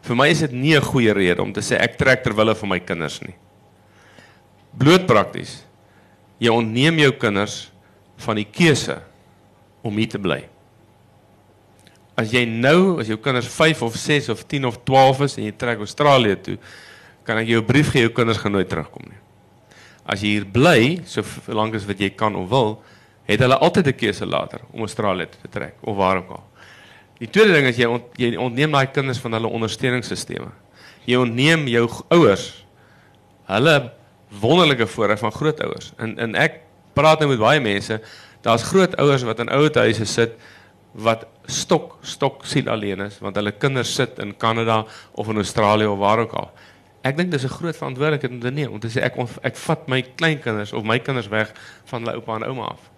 Vir 0.06 0.16
my 0.16 0.30
is 0.30 0.40
dit 0.40 0.52
nie 0.52 0.76
'n 0.76 0.82
goeie 0.82 1.14
rede 1.14 1.42
om 1.42 1.54
te 1.54 1.62
sê 1.62 1.80
ek 1.80 1.98
trek 1.98 2.24
ter 2.24 2.34
wille 2.34 2.56
van 2.56 2.70
my 2.70 2.80
kinders 2.80 3.22
nie 3.22 3.36
bloot 4.80 5.08
prakties. 5.08 5.62
Jy 6.42 6.52
ontneem 6.52 7.00
jou 7.06 7.14
kinders 7.20 7.66
van 8.26 8.40
die 8.40 8.48
keuse 8.48 9.00
om 9.86 9.96
hier 10.00 10.12
te 10.12 10.22
bly. 10.22 10.42
As 12.20 12.32
jy 12.32 12.46
nou, 12.48 12.98
as 13.02 13.10
jou 13.12 13.18
kinders 13.20 13.48
5 13.52 13.84
of 13.88 13.96
6 14.00 14.32
of 14.32 14.44
10 14.48 14.68
of 14.70 14.80
12 14.88 15.26
is 15.28 15.38
en 15.40 15.48
jy 15.48 15.56
trek 15.60 15.84
Australië 15.84 16.38
toe, 16.44 16.58
kan 17.28 17.42
ek 17.42 17.50
jou 17.52 17.62
brief 17.66 17.92
gee 17.92 18.06
jou 18.06 18.14
kinders 18.16 18.40
gaan 18.40 18.56
nooit 18.56 18.70
terugkom 18.72 19.08
nie. 19.10 19.20
As 20.06 20.22
jy 20.22 20.36
hier 20.36 20.46
bly, 20.46 21.02
so 21.06 21.24
lank 21.48 21.76
as 21.76 21.86
wat 21.90 22.00
jy 22.00 22.12
kan 22.14 22.36
of 22.38 22.50
wil, 22.50 22.84
het 23.26 23.42
hulle 23.42 23.58
altyd 23.58 23.88
'n 23.88 23.98
keuse 23.98 24.26
later 24.26 24.62
om 24.72 24.82
Australië 24.82 25.26
te 25.26 25.50
trek 25.50 25.76
of 25.82 25.96
waar 25.96 26.18
ook 26.18 26.30
al. 26.30 26.44
Die 27.20 27.30
tweede 27.30 27.54
ding 27.54 27.68
is 27.68 27.78
jy 27.78 27.88
ont, 27.88 28.04
jy 28.18 28.36
ontneem 28.36 28.72
daai 28.72 28.92
kinders 28.92 29.20
van 29.24 29.34
hulle 29.34 29.48
ondersteuningsstelsels. 29.48 30.52
Jy 31.06 31.18
ontneem 31.18 31.68
jou 31.68 31.90
ouers 32.10 32.66
hulle 33.46 33.92
wonderlike 34.42 34.88
voorreg 34.88 35.20
van 35.20 35.32
grootouers. 35.32 35.94
En 35.98 36.18
en 36.20 36.36
ek 36.36 36.62
praat 36.94 37.20
nou 37.20 37.30
met 37.30 37.40
baie 37.40 37.62
mense, 37.62 38.02
daar's 38.42 38.64
grootouers 38.64 39.24
wat 39.24 39.40
in 39.40 39.50
ouer 39.50 39.72
huise 39.74 40.06
sit 40.06 40.38
wat 40.96 41.26
stok 41.52 41.98
stok 42.02 42.46
siel 42.48 42.70
alleen 42.72 43.02
is 43.02 43.18
want 43.20 43.36
hulle 43.36 43.52
kinders 43.52 43.92
sit 43.96 44.20
in 44.24 44.32
Kanada 44.40 44.86
of 45.20 45.28
in 45.28 45.42
Australië 45.42 45.86
of 45.92 46.00
waar 46.00 46.20
ook 46.20 46.34
al. 46.34 46.52
Ek 47.06 47.18
dink 47.18 47.32
dis 47.32 47.46
'n 47.46 47.54
groot 47.54 47.78
verantwoordelikheid 47.78 48.32
om 48.32 48.40
te 48.42 48.52
neem 48.52 48.72
om 48.74 48.80
te 48.80 48.90
sê 48.90 49.04
ek 49.06 49.20
ek 49.44 49.56
vat 49.56 49.88
my 49.88 50.02
kleinkinders 50.02 50.74
of 50.74 50.84
my 50.84 51.00
kinders 51.00 51.30
weg 51.30 51.54
van 51.86 52.04
hulle 52.04 52.18
oupa 52.18 52.36
en 52.36 52.48
ouma 52.50 52.66
af. 52.74 52.90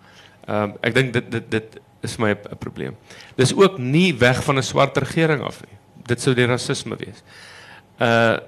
Ehm 0.48 0.64
um, 0.64 0.78
ek 0.82 0.94
dink 0.96 1.14
dit 1.14 1.32
dit 1.32 1.52
dit 1.52 1.80
is 2.02 2.18
my 2.18 2.32
'n 2.32 2.58
probleem. 2.58 2.96
Dis 3.36 3.54
ook 3.54 3.78
nie 3.78 4.14
weg 4.14 4.44
van 4.44 4.58
'n 4.58 4.64
swart 4.64 4.98
regering 4.98 5.42
af 5.42 5.62
nie. 5.62 5.78
Dit 6.08 6.22
sou 6.22 6.34
die 6.34 6.46
rasisme 6.46 6.96
wees. 6.96 7.24
Uh 8.00 8.40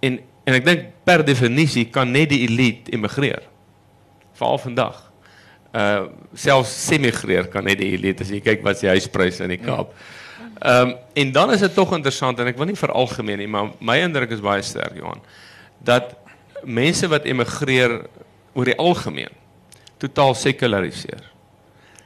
en 0.00 0.20
En 0.50 0.56
ek 0.56 0.66
dink 0.66 0.88
per 1.06 1.22
definisie 1.26 1.86
kan 1.92 2.10
net 2.10 2.32
die 2.32 2.42
elite 2.46 2.90
immigreer. 2.96 3.44
Veral 4.38 4.60
vandag. 4.62 4.98
Uh 5.70 6.08
selfs 6.34 6.72
semigreer 6.88 7.46
kan 7.52 7.66
net 7.66 7.78
die 7.78 7.92
elite 7.94 8.24
as 8.24 8.32
jy 8.32 8.40
kyk 8.42 8.64
wat 8.66 8.80
se 8.80 8.90
huispryse 8.90 9.44
in 9.46 9.54
die 9.54 9.60
Kaap. 9.60 9.92
Ehm 10.60 10.88
um, 10.88 10.96
en 11.14 11.32
dan 11.32 11.52
is 11.52 11.60
dit 11.60 11.74
tog 11.74 11.92
interessant 11.96 12.38
en 12.38 12.46
ek 12.46 12.58
wil 12.60 12.68
nie 12.68 12.76
vir 12.76 12.92
algemeen 12.92 13.38
nie, 13.40 13.48
maar 13.48 13.70
my 13.80 13.96
indruk 14.04 14.34
is 14.36 14.42
baie 14.44 14.62
sterk 14.62 14.98
Johan 14.98 15.22
dat 15.80 16.12
mense 16.68 17.08
wat 17.08 17.24
immigreer 17.24 17.94
oor 18.52 18.68
die 18.68 18.76
algemeen 18.76 19.32
totaal 20.00 20.34
sekulariseer. 20.36 21.24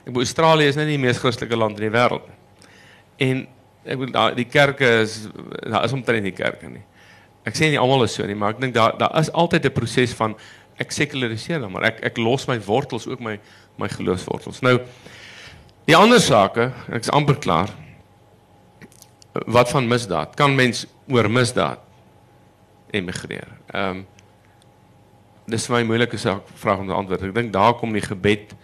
Ek 0.05 0.13
bedoel 0.13 0.27
Australië 0.27 0.71
is 0.71 0.79
net 0.79 0.87
die 0.87 1.01
mees 1.03 1.19
Christelike 1.19 1.59
land 1.59 1.81
in 1.81 1.89
die 1.89 1.95
wêreld. 1.95 2.31
En 3.19 3.45
ek 3.83 4.01
bedoel 4.01 4.39
die 4.39 4.47
kerke 4.47 4.91
is 5.03 5.25
daar 5.65 5.83
is 5.87 5.95
omtrent 5.97 6.23
nie 6.23 6.35
kerke 6.37 6.71
nie. 6.71 6.85
Ek 7.45 7.59
sê 7.59 7.73
nie 7.73 7.81
almal 7.81 8.07
is 8.07 8.15
so 8.15 8.27
nie, 8.27 8.39
maar 8.39 8.55
ek 8.55 8.63
dink 8.63 8.75
daar 8.79 8.95
daar 9.01 9.19
is 9.19 9.33
altyd 9.33 9.67
'n 9.67 9.75
proses 9.75 10.15
van 10.15 10.39
ek 10.79 10.93
sekulariseer 10.93 11.61
dan, 11.61 11.73
maar 11.73 11.91
ek 11.91 12.05
ek 12.07 12.19
los 12.19 12.47
my 12.47 12.61
wortels 12.61 13.07
ook 13.07 13.21
my 13.21 13.39
my 13.79 13.89
geloofswortels. 13.89 14.63
Nou 14.63 14.79
die 15.87 15.97
ander 15.97 16.21
sake, 16.21 16.73
ek's 16.93 17.11
amper 17.11 17.37
klaar. 17.37 17.83
Wat 19.47 19.71
van 19.71 19.89
misdaad? 19.89 20.35
Kan 20.39 20.55
mens 20.55 20.87
oor 21.09 21.31
misdaad 21.31 21.79
emigreer? 22.91 23.49
Ehm 23.73 23.89
um, 23.91 24.07
dis 25.45 25.67
vir 25.69 25.77
my 25.77 25.83
moeilike 25.85 26.17
saak 26.17 26.47
vraag 26.57 26.79
om 26.81 26.87
te 26.89 26.95
antwoord. 26.97 27.23
Ek 27.29 27.35
dink 27.37 27.51
daar 27.53 27.75
kom 27.77 27.93
die 27.93 28.01
gebed 28.01 28.55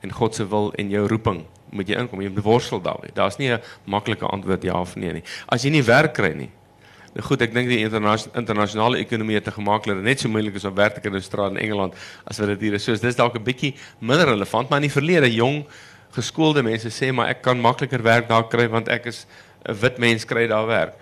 en 0.00 0.12
God 0.16 0.34
se 0.34 0.46
wil 0.48 0.70
en 0.80 0.88
jou 0.88 1.02
roeping 1.06 1.42
moet 1.76 1.88
jy 1.88 1.98
inkom. 2.00 2.22
Jy 2.24 2.30
moet 2.32 2.44
worstel 2.46 2.80
daarmee. 2.80 3.12
Daar's 3.12 3.36
nie 3.36 3.50
'n 3.52 3.60
maklike 3.84 4.24
antwoord 4.24 4.62
ja 4.62 4.80
of 4.80 4.96
nee 4.96 5.12
nie. 5.12 5.22
As 5.46 5.62
jy 5.62 5.70
nie 5.70 5.82
werk 5.82 6.14
kry 6.14 6.32
nie, 6.32 6.50
Nou 7.12 7.24
goed, 7.26 7.42
ek 7.44 7.52
dink 7.52 7.68
die 7.68 7.82
internasionale 7.82 8.96
ekonomie 9.02 9.36
het 9.36 9.44
te 9.44 9.52
gemaak 9.52 9.84
dat 9.84 9.98
dit 10.00 10.06
net 10.06 10.22
so 10.22 10.32
moeilik 10.32 10.54
is 10.56 10.64
om 10.64 10.74
werk 10.74 10.94
te 10.96 11.02
kry 11.04 11.10
in 11.12 11.18
Australië 11.20 11.58
en 11.58 11.60
Engeland 11.60 11.96
as 12.24 12.38
wat 12.40 12.54
dit 12.54 12.60
hier 12.60 12.76
is. 12.78 12.84
So 12.84 12.96
dis 12.96 13.18
dalk 13.18 13.36
'n 13.36 13.44
bietjie 13.44 13.74
minder 14.00 14.26
relevant, 14.32 14.70
maar 14.70 14.80
in 14.80 14.88
die 14.88 14.96
verlede 14.96 15.28
jong 15.28 15.66
geskoolde 16.12 16.62
mense 16.62 16.88
sê 16.88 17.12
maar 17.12 17.28
ek 17.28 17.42
kan 17.42 17.60
makliker 17.60 18.02
werk 18.02 18.28
daar 18.28 18.48
kry 18.48 18.68
want 18.68 18.88
ek 18.88 19.06
is 19.06 19.26
'n 19.68 19.74
wit 19.80 19.98
mens 19.98 20.24
kry 20.24 20.46
daar 20.46 20.66
werk. 20.66 20.94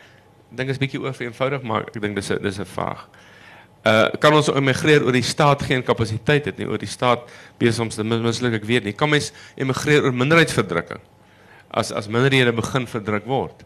Ek 0.51 0.57
dink 0.57 0.71
is 0.71 0.79
bietjie 0.79 1.01
ooreenvoudig, 1.01 1.63
maar 1.63 1.83
ek 1.83 2.01
dink 2.01 2.15
dis 2.15 2.31
'n 2.31 2.43
dis 2.43 2.59
'n 2.59 2.65
vraag. 2.65 3.09
Uh 3.85 4.11
kan 4.19 4.35
ons 4.35 4.49
immigreer 4.49 5.05
oor 5.05 5.13
die 5.13 5.23
staat 5.23 5.63
geen 5.63 5.83
kapasiteit 5.83 6.45
het 6.45 6.59
nie 6.59 6.67
oor 6.67 6.79
die 6.79 6.87
staat 6.87 7.31
besig 7.59 7.81
om 7.81 7.89
te 7.89 8.05
misluk 8.05 8.55
ek 8.55 8.65
weet 8.65 8.85
nie. 8.85 8.93
Kan 8.93 9.09
mens 9.09 9.33
immigreer 9.57 10.05
oor 10.05 10.13
minderheidsverdrukking? 10.13 11.01
As 11.71 11.93
as 11.93 12.09
minderhede 12.09 12.53
begin 12.53 12.87
verdruk 12.87 13.27
word 13.27 13.65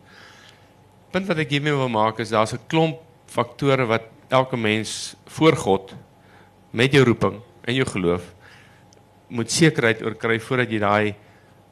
punt 1.14 1.28
wat 1.30 1.38
ek 1.44 1.52
hiermee 1.54 1.76
wil 1.78 1.90
maak 1.94 2.18
is 2.18 2.32
daar's 2.34 2.54
'n 2.54 2.66
klomp 2.66 2.98
faktore 3.30 3.86
wat 3.86 4.02
elke 4.28 4.56
mens 4.56 5.14
voor 5.36 5.54
God 5.56 5.94
met 6.72 6.90
jou 6.92 7.04
roeping 7.04 7.38
en 7.64 7.74
jou 7.74 7.86
geloof 7.86 8.34
moet 9.28 9.50
sekerheid 9.50 10.02
oor 10.02 10.14
kry 10.14 10.40
voordat 10.40 10.70
jy 10.70 10.78
daai 10.78 11.14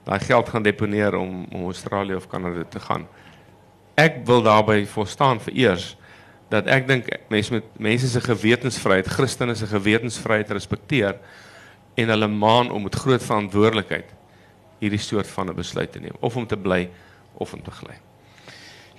daai 0.05 0.21
geld 0.21 0.49
gaan 0.49 0.63
deponeer 0.63 1.15
om 1.15 1.45
om 1.51 1.65
Australië 1.65 2.15
of 2.15 2.29
Kanada 2.29 2.65
te 2.65 2.81
gaan. 2.81 3.07
Ek 3.95 4.23
wil 4.27 4.43
daarby 4.43 4.85
verstaan 4.87 5.41
vir 5.41 5.55
eers 5.55 5.97
dat 6.53 6.67
ek 6.67 6.87
dink 6.89 7.09
mense 7.33 7.53
met 7.53 7.65
mense 7.81 8.09
se 8.09 8.21
gewetensvryheid, 8.21 9.09
Christene 9.09 9.55
se 9.57 9.67
gewetensvryheid 9.67 10.51
respekteer 10.51 11.17
en 11.95 12.09
hulle 12.09 12.29
maan 12.29 12.71
om 12.71 12.83
met 12.83 12.97
groot 12.97 13.23
verantwoordelikheid 13.25 14.11
hierdie 14.83 15.01
soort 15.01 15.29
van 15.29 15.49
'n 15.49 15.57
besluit 15.57 15.93
te 15.93 16.01
neem 16.01 16.17
of 16.21 16.37
om 16.37 16.47
te 16.47 16.57
bly 16.57 16.91
of 17.35 17.53
om 17.53 17.63
te 17.63 17.71
gly. 17.71 17.97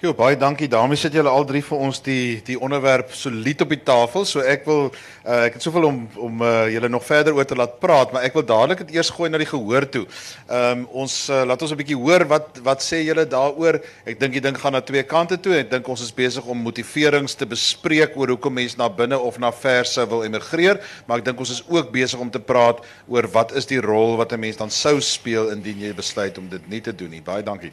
Jo, 0.04 0.12
baie 0.12 0.36
dankie. 0.36 0.68
Daarmee 0.68 1.00
sit 1.00 1.13
julle 1.16 1.32
al 1.32 1.46
drie 1.48 1.62
vir 1.63 1.80
ons 1.80 2.02
die 2.04 2.42
die 2.44 2.58
onderwerp 2.60 3.13
solied 3.16 3.62
op 3.63 3.70
die 3.72 3.84
tafel. 3.88 4.26
So 4.28 4.42
ek 4.44 4.66
wil 4.68 4.89
uh, 4.89 5.46
ek 5.46 5.54
het 5.56 5.63
soveel 5.63 5.86
om 5.88 6.02
om 6.26 6.42
uh, 6.44 6.66
julle 6.74 6.89
nog 6.92 7.06
verder 7.08 7.38
oor 7.38 7.48
te 7.48 7.56
laat 7.56 7.78
praat, 7.80 8.12
maar 8.12 8.26
ek 8.28 8.36
wil 8.36 8.44
dadelik 8.50 8.82
dit 8.84 8.98
eers 8.98 9.13
gooi 9.16 9.30
na 9.32 9.39
die 9.39 9.48
gehoor 9.48 9.88
toe. 9.94 10.02
Ehm 10.50 10.82
um, 10.82 10.84
ons 11.06 11.16
uh, 11.32 11.46
laat 11.48 11.63
ons 11.63 11.72
'n 11.72 11.80
bietjie 11.80 12.00
hoor 12.02 12.28
wat 12.34 12.60
wat 12.66 12.84
sê 12.84 13.00
julle 13.06 13.24
daaroor. 13.36 13.80
Ek 14.04 14.20
dink 14.20 14.36
die 14.36 14.44
ding 14.44 14.60
gaan 14.60 14.76
na 14.76 14.84
twee 14.84 15.06
kante 15.08 15.39
toe. 15.39 15.56
Ek 15.62 15.72
dink 15.72 15.88
ons 15.88 16.04
is 16.04 16.12
besig 16.12 16.52
om 16.52 16.60
motiverings 16.68 17.39
te 17.39 17.48
bespreek 17.48 18.20
oor 18.20 18.36
hoekom 18.36 18.60
mense 18.60 18.76
na 18.76 18.92
binne 18.92 19.16
of 19.16 19.39
na 19.39 19.56
verse 19.56 20.08
wil 20.12 20.28
emigreer, 20.28 20.84
maar 21.08 21.24
ek 21.24 21.32
dink 21.32 21.39
ons 21.39 21.56
is 21.56 21.63
ook 21.70 21.96
besig 21.96 22.20
om 22.20 22.28
te 22.28 22.44
praat 22.44 22.84
oor 23.08 23.32
wat 23.39 23.56
is 23.56 23.72
die 23.72 23.80
rol 23.80 24.20
wat 24.20 24.36
'n 24.36 24.44
mens 24.44 24.60
dan 24.60 24.70
sou 24.70 25.00
speel 25.00 25.56
indien 25.56 25.80
jy 25.80 25.96
besluit 25.96 26.38
om 26.38 26.52
dit 26.52 26.68
nie 26.68 26.82
te 26.82 26.92
doen 26.92 27.10
nie. 27.10 27.24
Baie 27.24 27.44
dankie. 27.44 27.72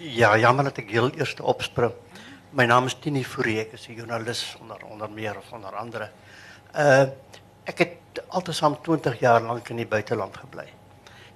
Ja, 0.00 0.30
jammer 0.40 0.64
dat 0.64 0.78
ek 0.80 0.94
heel 0.94 1.10
eers 1.12 1.34
opspring. 1.44 1.92
My 2.56 2.64
naam 2.64 2.86
is 2.88 2.94
Tini 2.96 3.20
Fourie, 3.20 3.58
ek 3.60 3.74
is 3.76 3.84
'n 3.88 3.98
joernalis 3.98 4.56
onder 4.60 4.80
onder 4.88 5.10
meer 5.10 5.36
of 5.36 5.52
onder 5.52 5.76
andere. 5.76 6.08
Uh 6.74 7.04
ek 7.64 7.78
het 7.78 8.24
altesaam 8.28 8.80
20 8.80 9.20
jaar 9.20 9.42
lank 9.42 9.68
in 9.68 9.76
die 9.76 9.86
buiteland 9.86 10.36
gebly. 10.36 10.64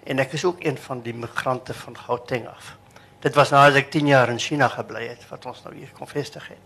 En 0.05 0.19
ek 0.19 0.33
is 0.33 0.45
ook 0.45 0.65
een 0.65 0.79
van 0.79 1.03
die 1.03 1.15
migrante 1.15 1.75
van 1.75 1.97
Gauteng 1.97 2.49
af. 2.49 2.77
Dit 3.21 3.35
was 3.35 3.51
nadat 3.51 3.77
ek 3.77 3.91
10 3.91 4.07
jaar 4.07 4.29
in 4.29 4.39
China 4.39 4.69
gebly 4.69 5.09
het 5.09 5.29
wat 5.29 5.47
ons 5.47 5.63
nou 5.63 5.75
hier 5.75 5.93
kon 5.93 6.09
vestig 6.09 6.49
het. 6.49 6.65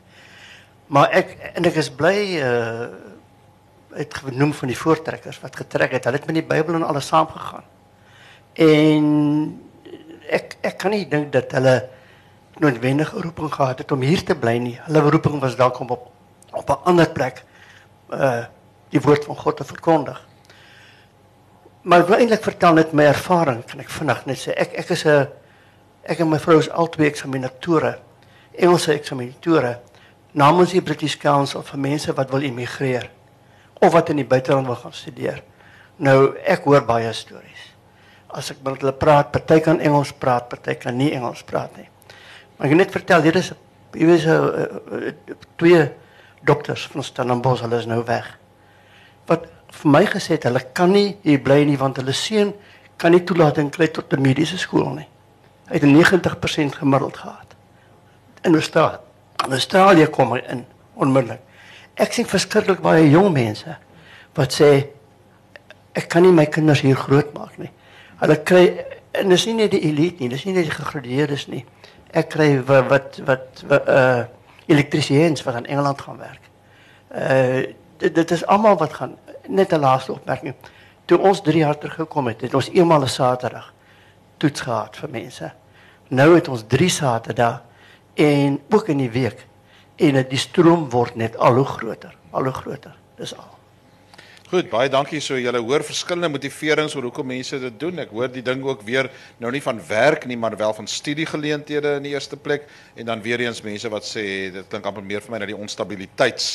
Maar 0.86 1.10
ek 1.10 1.36
en 1.54 1.64
ek 1.64 1.74
is 1.74 1.90
bly 1.90 2.38
uh 2.38 2.88
het 3.90 4.14
genoem 4.14 4.52
van 4.54 4.68
die 4.68 4.78
voortrekkers 4.78 5.40
wat 5.40 5.56
getrek 5.56 5.90
het. 5.90 6.04
Het 6.04 6.26
met 6.26 6.34
die 6.34 6.46
Bybel 6.46 6.74
en 6.74 6.82
alles 6.82 7.06
saamgegaan. 7.06 7.64
En 8.54 9.67
ek 10.30 10.56
ek 10.60 10.78
kan 10.78 10.90
nie 10.90 11.08
dink 11.08 11.32
dat 11.32 11.52
hulle 11.52 11.88
noodwendige 12.58 13.20
roeping 13.22 13.52
gehad 13.54 13.78
het 13.78 13.92
om 13.92 14.00
hier 14.02 14.24
te 14.24 14.34
bly 14.34 14.56
nie. 14.58 14.78
Hulle 14.86 15.00
roeping 15.10 15.40
was 15.40 15.56
dalk 15.56 15.80
om 15.80 15.90
op 15.94 16.10
op 16.52 16.70
'n 16.70 16.84
ander 16.84 17.10
plek 17.10 17.44
uh 18.12 18.44
die 18.88 19.00
woord 19.00 19.24
van 19.24 19.36
God 19.36 19.56
te 19.56 19.64
verkondig. 19.64 20.26
Maar 21.82 22.00
ek 22.00 22.06
wil 22.06 22.16
eintlik 22.16 22.42
vertel 22.42 22.72
net 22.72 22.92
my 22.92 23.04
ervaring, 23.04 23.64
kan 23.64 23.80
ek 23.80 23.90
vinnig 23.90 24.24
net 24.26 24.38
sê. 24.38 24.52
Ek 24.56 24.72
ek 24.72 24.90
is 24.90 25.04
'n 25.04 25.28
ek 26.02 26.20
en 26.20 26.28
my 26.28 26.38
vrou 26.38 26.58
is 26.58 26.70
albei 26.70 27.06
eksaminatore. 27.06 27.98
Engelse 28.52 28.92
eksaminatore 28.92 29.78
namens 30.32 30.70
die 30.70 30.82
British 30.82 31.16
Council 31.16 31.62
vir 31.62 31.78
mense 31.78 32.12
wat 32.12 32.30
wil 32.30 32.42
immigreer 32.42 33.10
of 33.80 33.92
wat 33.92 34.08
in 34.08 34.16
die 34.16 34.26
buiteland 34.26 34.66
wil 34.66 34.76
gaan 34.76 34.92
studeer. 34.92 35.42
Nou 35.96 36.36
ek 36.44 36.64
hoor 36.64 36.84
baie 36.84 37.12
stories. 37.12 37.57
As 38.28 38.50
ek 38.50 38.60
met 38.62 38.80
hulle 38.80 38.92
praat, 38.92 39.30
party 39.32 39.60
kan 39.64 39.80
Engels 39.80 40.12
praat, 40.12 40.48
party 40.48 40.74
kan 40.74 40.96
nie 40.96 41.12
Engels 41.16 41.42
praat 41.42 41.76
nie. 41.76 41.88
Maar 42.56 42.68
ek 42.68 42.76
net 42.76 42.92
vertel, 42.92 43.22
hier 43.22 43.36
is 43.36 43.52
'n 43.52 44.32
uh, 44.32 44.66
uh, 44.92 45.12
twee 45.56 45.90
dokters 46.44 46.86
van 46.92 47.02
Stellenbosch, 47.02 47.60
hulle 47.60 47.78
is 47.78 47.86
nou 47.86 48.04
weg. 48.04 48.38
Wat 49.26 49.46
vir 49.70 49.90
my 49.90 50.04
gesê 50.06 50.36
het, 50.36 50.44
hulle 50.44 50.60
kan 50.72 50.90
nie 50.90 51.16
hier 51.22 51.40
bly 51.40 51.64
nie 51.64 51.78
want 51.78 51.96
hulle 51.96 52.12
seun 52.12 52.54
kan 52.96 53.12
nie 53.12 53.24
toelating 53.24 53.70
kry 53.70 53.88
tot 53.88 54.12
'n 54.12 54.20
mediese 54.20 54.58
skool 54.58 54.94
nie. 54.94 55.08
Hy 55.68 55.74
het 55.74 55.82
'n 55.82 55.92
90% 55.92 56.76
gemiddeld 56.76 57.16
gehad. 57.16 57.54
In 58.44 58.54
Australië. 58.54 58.98
In 59.46 59.52
Australië 59.52 60.06
kom 60.06 60.32
hy 60.32 60.42
in 60.48 60.66
onmiddellik. 60.94 61.40
Ek 61.94 62.12
sien 62.12 62.26
verskriklik 62.26 62.80
baie 62.80 63.10
jong 63.10 63.32
mense 63.32 63.76
wat 64.34 64.52
sê 64.52 64.86
ek 65.92 66.08
kan 66.08 66.22
nie 66.22 66.32
my 66.32 66.46
kinders 66.46 66.80
hier 66.80 66.96
grootmaak 66.96 67.58
nie. 67.58 67.70
Hulle 68.18 68.36
kry 68.42 68.64
en 69.18 69.28
dis 69.28 69.46
nie 69.46 69.54
net 69.54 69.70
die 69.70 69.84
elite 69.88 70.22
nie, 70.22 70.30
dis 70.32 70.44
nie 70.44 70.54
net 70.56 70.66
die 70.68 70.74
gegradueerdes 70.74 71.46
nie. 71.52 71.64
Ek 72.10 72.32
kry 72.34 72.48
wat 72.66 72.88
wat 72.90 73.20
wat, 73.28 73.62
wat 73.70 73.88
uh 73.88 74.24
elektriesiens 74.68 75.40
wat 75.46 75.62
in 75.62 75.66
Engeland 75.66 76.00
gaan 76.00 76.18
werk. 76.20 76.48
Uh 77.14 77.72
dit, 77.98 78.14
dit 78.14 78.30
is 78.30 78.44
almal 78.46 78.76
wat 78.78 78.92
gaan 78.92 79.16
net 79.48 79.72
'n 79.72 79.80
laaste 79.80 80.12
opmerking. 80.12 80.54
Toe 81.04 81.18
ons 81.18 81.40
3 81.40 81.58
jaar 81.58 81.78
terug 81.78 81.94
gekom 81.94 82.26
het, 82.26 82.40
het 82.40 82.54
ons 82.54 82.70
eenmal 82.70 83.02
'n 83.02 83.08
Saterdag 83.08 83.72
toets 84.36 84.60
gehad 84.60 84.96
vir 84.96 85.10
mense. 85.10 85.52
Nou 86.08 86.34
het 86.34 86.48
ons 86.48 86.64
3 86.66 86.88
Saterdae 86.88 87.60
en 88.14 88.60
ook 88.70 88.88
in 88.88 88.98
die 88.98 89.10
week 89.10 89.46
en 89.96 90.26
die 90.28 90.38
stroom 90.38 90.90
word 90.90 91.14
net 91.16 91.36
al 91.36 91.54
hoe 91.54 91.64
groter, 91.64 92.14
al 92.30 92.42
hoe 92.42 92.52
groter. 92.52 92.94
Dis 93.16 93.36
al. 93.36 93.57
Goed, 94.48 94.70
baie 94.72 94.88
dankie. 94.88 95.18
So 95.20 95.36
julle 95.36 95.60
hoor 95.60 95.82
verskillende 95.84 96.30
motiverings 96.32 96.94
oor 96.96 97.04
hoekom 97.10 97.26
mense 97.28 97.58
dit 97.60 97.74
doen. 97.76 97.98
Ek 98.00 98.14
hoor 98.16 98.30
die 98.32 98.40
ding 98.40 98.62
ook 98.64 98.80
weer 98.86 99.10
nou 99.44 99.50
nie 99.52 99.60
van 99.60 99.76
werk 99.90 100.24
nie, 100.24 100.38
maar 100.40 100.56
wel 100.56 100.72
van 100.72 100.88
studiegeleenthede 100.88 101.98
in 101.98 102.06
die 102.06 102.14
eerste 102.14 102.38
plek 102.40 102.64
en 102.96 103.10
dan 103.10 103.20
weer 103.20 103.44
eens 103.44 103.60
mense 103.60 103.90
wat 103.92 104.08
sê 104.08 104.24
dit 104.54 104.70
klink 104.72 104.88
amper 104.88 105.04
meer 105.04 105.20
vir 105.20 105.34
my 105.34 105.42
na 105.42 105.50
die 105.50 105.58
onstabiliteits 105.58 106.48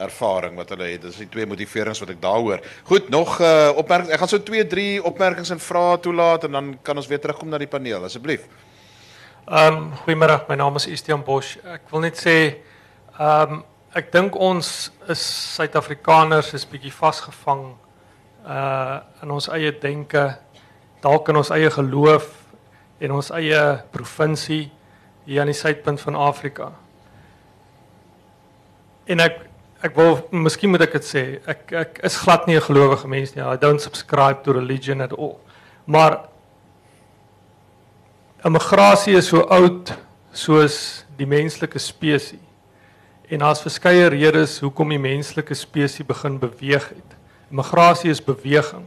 ervaring 0.00 0.56
wat 0.56 0.72
hulle 0.72 0.88
het. 0.94 1.04
Dis 1.04 1.20
die 1.26 1.28
twee 1.28 1.44
motiverings 1.44 2.00
wat 2.00 2.14
ek 2.16 2.24
daar 2.24 2.40
hoor. 2.40 2.64
Goed, 2.88 3.12
nog 3.12 3.36
uh 3.44 3.68
opmerkings. 3.76 4.16
Ek 4.16 4.24
gaan 4.24 4.32
so 4.32 4.40
2, 4.40 4.64
3 4.72 4.88
opmerkings 5.12 5.52
en 5.52 5.60
vrae 5.60 6.00
toelaat 6.08 6.48
en 6.48 6.56
dan 6.56 6.74
kan 6.80 6.96
ons 6.96 7.12
weer 7.12 7.20
terugkom 7.20 7.52
na 7.52 7.60
die 7.60 7.68
paneel 7.68 8.08
asseblief. 8.08 8.48
Ehm 9.44 9.82
um, 9.84 9.88
goeiemôre, 10.06 10.40
my 10.48 10.56
naam 10.56 10.80
is 10.80 10.88
Estian 10.88 11.20
Bosch. 11.20 11.58
Ek 11.68 11.84
wil 11.92 12.08
net 12.08 12.16
sê 12.16 12.38
ehm 13.20 13.60
um, 13.60 13.64
ek 13.96 14.10
dink 14.12 14.34
ons 14.36 14.66
is 15.08 15.22
Suid-Afrikaners 15.56 16.52
is 16.56 16.66
bietjie 16.68 16.92
vasgevang 16.92 17.70
uh 18.46 18.98
in 19.24 19.32
ons 19.32 19.48
eie 19.56 19.72
denke, 19.80 20.28
dalk 21.02 21.30
in 21.32 21.40
ons 21.40 21.50
eie 21.54 21.70
geloof 21.72 22.28
en 23.00 23.16
ons 23.16 23.30
eie 23.34 23.62
provinsie 23.94 24.66
hier 25.26 25.42
aan 25.42 25.50
die 25.50 25.56
suidpunt 25.56 26.00
van 26.04 26.18
Afrika. 26.28 26.70
En 29.08 29.24
ek 29.24 29.42
ek 29.86 29.96
wil 29.96 30.20
miskien 30.44 30.72
moet 30.72 30.84
ek 30.86 30.98
dit 30.98 31.08
sê. 31.08 31.24
Ek 31.48 31.72
ek 31.72 32.00
is 32.04 32.20
glad 32.20 32.46
nie 32.46 32.56
'n 32.56 32.68
gelowige 32.68 33.08
mens 33.08 33.34
nie. 33.34 33.42
I 33.42 33.56
don't 33.56 33.80
subscribe 33.80 34.44
to 34.44 34.52
religion 34.52 35.00
at 35.00 35.12
all. 35.12 35.40
Maar 35.86 36.28
immigrasie 38.44 39.16
is 39.16 39.28
so 39.28 39.40
oud 39.40 39.94
soos 40.32 41.04
die 41.16 41.26
menslike 41.26 41.78
spesies. 41.78 42.45
En 43.26 43.42
daar's 43.42 43.64
verskeie 43.64 44.06
redes 44.12 44.60
hoekom 44.62 44.92
die 44.94 45.00
menslike 45.02 45.54
spesies 45.58 46.06
begin 46.06 46.36
beweeg 46.38 46.84
het. 46.92 47.16
Immigrasie 47.50 48.12
is 48.12 48.22
beweging. 48.22 48.84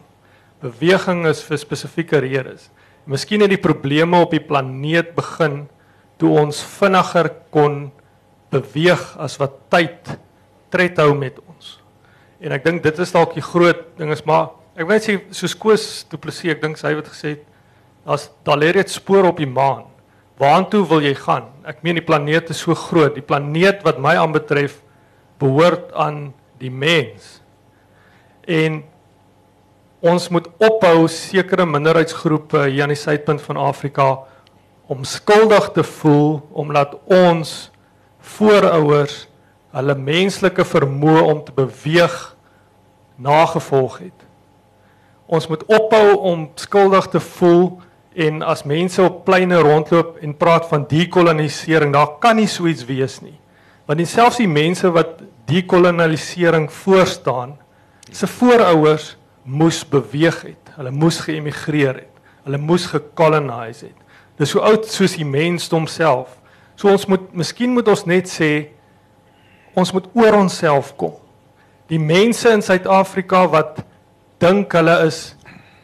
Beweging 0.63 1.25
is 1.27 1.41
vir 1.43 1.59
spesifieke 1.59 2.21
redes. 2.23 2.69
Miskien 3.03 3.43
het 3.43 3.51
die 3.51 3.59
probleme 3.59 4.21
op 4.23 4.31
die 4.31 4.43
planeet 4.43 5.11
begin 5.17 5.65
toe 6.19 6.31
ons 6.39 6.61
vinniger 6.77 7.31
kon 7.51 7.89
beweeg 8.51 9.03
as 9.19 9.35
wat 9.41 9.59
tyd 9.71 10.15
tred 10.71 10.99
hou 11.03 11.11
met 11.17 11.35
ons. 11.43 11.75
En 12.39 12.55
ek 12.55 12.63
dink 12.63 12.83
dit 12.83 13.03
is 13.03 13.11
dalk 13.11 13.35
die 13.35 13.43
groot 13.43 13.81
ding 13.99 14.13
is 14.15 14.23
maar 14.27 14.53
ek 14.79 14.87
weet 14.87 15.03
sê 15.03 15.17
soos 15.35 15.55
Koos 15.59 15.85
Du 16.07 16.15
Plessis, 16.15 16.53
ek 16.55 16.63
dink 16.63 16.79
hy 16.79 16.95
het 16.95 17.11
gesê 17.11 17.35
as 18.07 18.29
daar 18.47 18.59
lê 18.61 18.71
reeds 18.71 18.95
spore 18.95 19.27
op 19.27 19.41
die 19.41 19.49
maan. 19.49 19.88
Waartoe 20.39 20.85
wil 20.87 21.03
jy 21.03 21.15
gaan? 21.19 21.49
Ek 21.67 21.81
meen 21.83 21.97
die 21.99 22.05
planeet 22.05 22.51
is 22.53 22.61
so 22.63 22.75
groot. 22.77 23.17
Die 23.17 23.25
planeet 23.25 23.83
wat 23.83 23.99
my 23.99 24.15
aanbetref 24.15 24.77
behoort 25.39 25.91
aan 25.99 26.29
die 26.61 26.71
mens. 26.71 27.41
En 28.47 28.79
ons 29.99 30.29
moet 30.31 30.47
ophou 30.63 31.09
sekere 31.11 31.65
minderheidsgroepe 31.67 32.69
hier 32.69 32.85
aan 32.85 32.95
die 32.95 32.99
suidpunt 32.99 33.43
van 33.43 33.59
Afrika 33.59 34.07
om 34.89 35.03
skuldig 35.03 35.73
te 35.75 35.83
voel 35.83 36.39
omdat 36.55 36.95
ons 37.11 37.51
voorouers 38.37 39.25
hulle 39.75 39.95
menslike 39.99 40.63
vermoë 40.65 41.25
om 41.27 41.43
te 41.45 41.53
beweeg 41.55 42.15
nagevolg 43.19 43.99
het. 44.07 44.25
Ons 45.29 45.51
moet 45.51 45.67
ophou 45.67 46.15
om 46.31 46.47
skuldig 46.57 47.11
te 47.11 47.19
voel 47.35 47.75
en 48.13 48.41
as 48.41 48.63
mense 48.63 49.01
op 49.03 49.23
pleine 49.25 49.59
rondloop 49.61 50.17
en 50.23 50.37
praat 50.37 50.67
van 50.67 50.85
dekolonisering, 50.89 51.93
daar 51.93 52.17
kan 52.19 52.39
nie 52.39 52.47
so 52.47 52.67
iets 52.67 52.85
wees 52.85 53.19
nie. 53.21 53.37
Want 53.89 54.05
selfs 54.07 54.37
die 54.37 54.49
mense 54.49 54.89
wat 54.93 55.21
dekolonisering 55.49 56.67
voorstaan, 56.71 57.57
se 58.11 58.27
voorouers 58.27 59.15
moes 59.43 59.81
beweeg 59.87 60.41
het. 60.41 60.73
Hulle 60.77 60.91
moes 60.91 61.19
geëmigreer 61.25 61.95
het. 62.03 62.21
Hulle 62.45 62.57
moes 62.57 62.85
gekoloniseer 62.89 63.93
het. 63.93 64.05
Dis 64.39 64.53
so 64.53 64.63
oud 64.63 64.85
soos 64.87 65.17
die 65.19 65.27
mensdom 65.27 65.87
self. 65.89 66.37
So 66.79 66.87
ons 66.93 67.07
moet 67.11 67.25
miskien 67.35 67.73
moet 67.75 67.89
ons 67.91 68.05
net 68.07 68.29
sê 68.31 68.69
ons 69.75 69.91
moet 69.93 70.05
oor 70.15 70.37
onsself 70.39 70.93
kom. 70.99 71.17
Die 71.91 71.99
mense 71.99 72.49
in 72.53 72.63
Suid-Afrika 72.63 73.43
wat 73.51 73.81
dink 74.39 74.71
hulle 74.77 74.95
is 75.07 75.19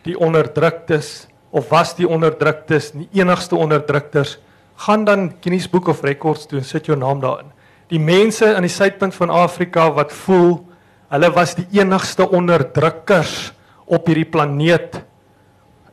die 0.06 0.16
onderdruktes 0.16 1.26
of 1.56 1.72
was 1.72 1.94
die 1.96 2.08
onderdruktes 2.08 2.92
die 2.96 3.08
enigste 3.22 3.56
onderdrukters, 3.56 4.38
gaan 4.84 5.06
dan 5.08 5.30
Guinness 5.40 5.70
Book 5.72 5.88
of 5.88 6.04
Records 6.04 6.48
toe 6.50 6.60
en 6.60 6.68
sit 6.68 6.90
jou 6.90 6.98
naam 7.00 7.22
daarin. 7.24 7.52
Die 7.88 8.02
mense 8.02 8.50
aan 8.52 8.66
die 8.66 8.74
suidpunt 8.74 9.16
van 9.16 9.32
Afrika 9.32 9.88
wat 9.96 10.12
voel 10.26 10.58
hulle 11.14 11.30
was 11.32 11.54
die 11.56 11.68
enigste 11.80 12.26
onderdrukkers 12.28 13.54
op 13.86 14.10
hierdie 14.10 14.28
planeet 14.28 15.00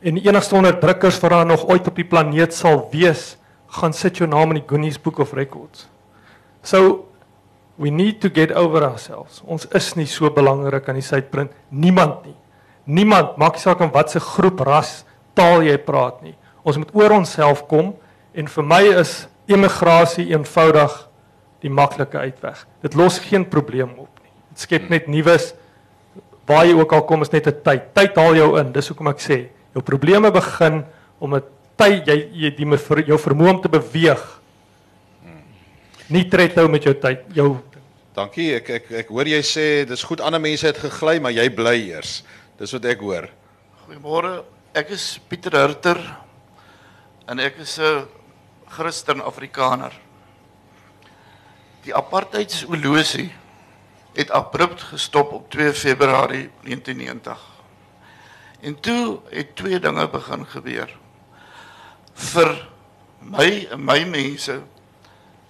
en 0.03 0.17
die 0.19 0.25
enigste 0.27 0.57
onderdrukkers 0.59 1.21
wat 1.23 1.31
daar 1.31 1.47
nog 1.47 1.63
ooit 1.69 1.87
op 1.87 1.95
die 1.95 2.07
planeet 2.07 2.51
sal 2.51 2.81
wees, 2.91 3.37
gaan 3.79 3.95
sit 3.95 4.19
jou 4.19 4.27
naam 4.27 4.51
in 4.51 4.59
die 4.59 4.67
Guinness 4.67 4.99
Book 4.99 5.21
of 5.23 5.31
Records. 5.37 5.87
So 6.59 7.07
we 7.79 7.89
need 7.89 8.19
to 8.21 8.29
get 8.33 8.51
over 8.51 8.83
ourselves. 8.83 9.39
Ons 9.47 9.69
is 9.71 9.93
nie 9.95 10.09
so 10.09 10.27
belangrik 10.33 10.89
aan 10.89 10.99
die 10.99 11.05
suidpunt 11.05 11.55
niemand 11.71 12.27
nie. 12.27 12.35
Niemand 12.83 13.37
maak 13.39 13.55
saak 13.61 13.79
in 13.85 13.93
watter 13.95 14.21
groep 14.21 14.59
ras 14.67 15.05
taal 15.33 15.63
jy 15.65 15.77
praat 15.77 16.21
nie. 16.23 16.35
Ons 16.63 16.79
moet 16.79 16.91
oor 16.95 17.17
onsself 17.19 17.65
kom 17.67 17.93
en 18.33 18.47
vir 18.47 18.63
my 18.63 18.81
is 19.01 19.27
emigrasie 19.47 20.29
eenvoudig 20.31 20.93
die 21.63 21.71
maklike 21.71 22.17
uitweg. 22.17 22.65
Dit 22.83 22.95
los 22.95 23.19
geen 23.19 23.45
probleem 23.45 23.91
op 23.97 24.11
nie. 24.23 24.31
Dit 24.53 24.65
skep 24.65 24.89
net 24.89 25.07
nuus 25.07 25.53
waar 26.47 26.65
jy 26.67 26.75
ook 26.75 26.91
al 26.91 27.05
kom 27.07 27.21
is 27.21 27.31
net 27.31 27.47
'n 27.47 27.61
tyd. 27.63 27.93
Tyd 27.93 28.15
haal 28.15 28.35
jou 28.35 28.59
in. 28.59 28.73
Dis 28.73 28.87
hoekom 28.87 29.07
ek 29.07 29.19
sê, 29.19 29.47
jou 29.73 29.81
probleme 29.81 30.31
begin 30.31 30.83
om 31.19 31.35
'n 31.35 31.43
tyd 31.77 32.07
jy 32.07 32.29
jy 32.33 32.49
die 32.51 32.65
jou 33.07 33.17
vermoë 33.17 33.49
om 33.49 33.61
te 33.61 33.69
beweeg 33.69 34.43
nie 36.09 36.25
tred 36.29 36.57
hou 36.59 36.67
met 36.71 36.83
jou 36.83 36.93
tyd, 36.93 37.23
jou 37.33 37.57
Dankie. 38.13 38.51
Ek 38.59 38.67
ek 38.69 38.91
ek 38.99 39.07
hoor 39.09 39.25
jy 39.25 39.39
sê 39.41 39.63
dis 39.89 40.03
goed 40.05 40.21
ander 40.21 40.41
mense 40.41 40.67
het 40.67 40.77
gegly, 40.77 41.15
maar 41.17 41.33
jy 41.33 41.47
bly 41.49 41.73
eers. 41.89 42.19
Dis 42.59 42.73
wat 42.75 42.85
ek 42.85 42.99
hoor. 43.01 43.25
Goeiemôre. 43.87 44.43
Ek 44.73 44.89
is 44.89 45.19
Pieter 45.29 45.53
Hurter 45.53 45.99
en 47.29 47.37
ek 47.37 47.59
is 47.61 47.77
'n 47.77 48.07
Christen 48.73 49.21
Afrikaner. 49.21 49.93
Die 51.85 51.93
apartheidsoorlosie 51.93 53.29
het 54.17 54.31
abrupt 54.31 54.81
gestop 54.81 55.31
op 55.31 55.51
2 55.51 55.73
Februarie 55.73 56.49
1990. 56.65 57.37
En 58.61 58.79
toe 58.79 59.19
het 59.29 59.55
twee 59.55 59.79
dinge 59.79 60.07
begin 60.09 60.45
gebeur. 60.45 60.89
Vir 62.13 62.67
my 63.19 63.67
en 63.69 63.85
my 63.85 64.03
mense 64.09 64.61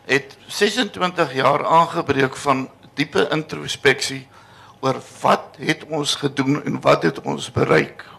het 0.06 0.38
26 0.48 1.34
jaar 1.34 1.66
aangebreek 1.66 2.36
van 2.36 2.70
diepe 2.94 3.30
introspeksie 3.32 4.28
oor 4.82 5.00
wat 5.22 5.56
het 5.58 5.86
ons 5.88 6.16
gedoen 6.16 6.64
en 6.64 6.82
wat 6.82 7.04
het 7.04 7.22
ons 7.22 7.52
bereik. 7.52 8.13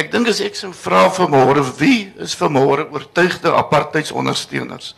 Ek 0.00 0.08
dink 0.12 0.30
as 0.32 0.40
ek 0.40 0.56
sou 0.56 0.70
vra 0.72 1.08
vanmôre 1.12 1.62
wie 1.76 2.08
is 2.24 2.32
vanmôre 2.38 2.86
oortuigde 2.88 3.52
apartheidsondersteuners 3.52 4.94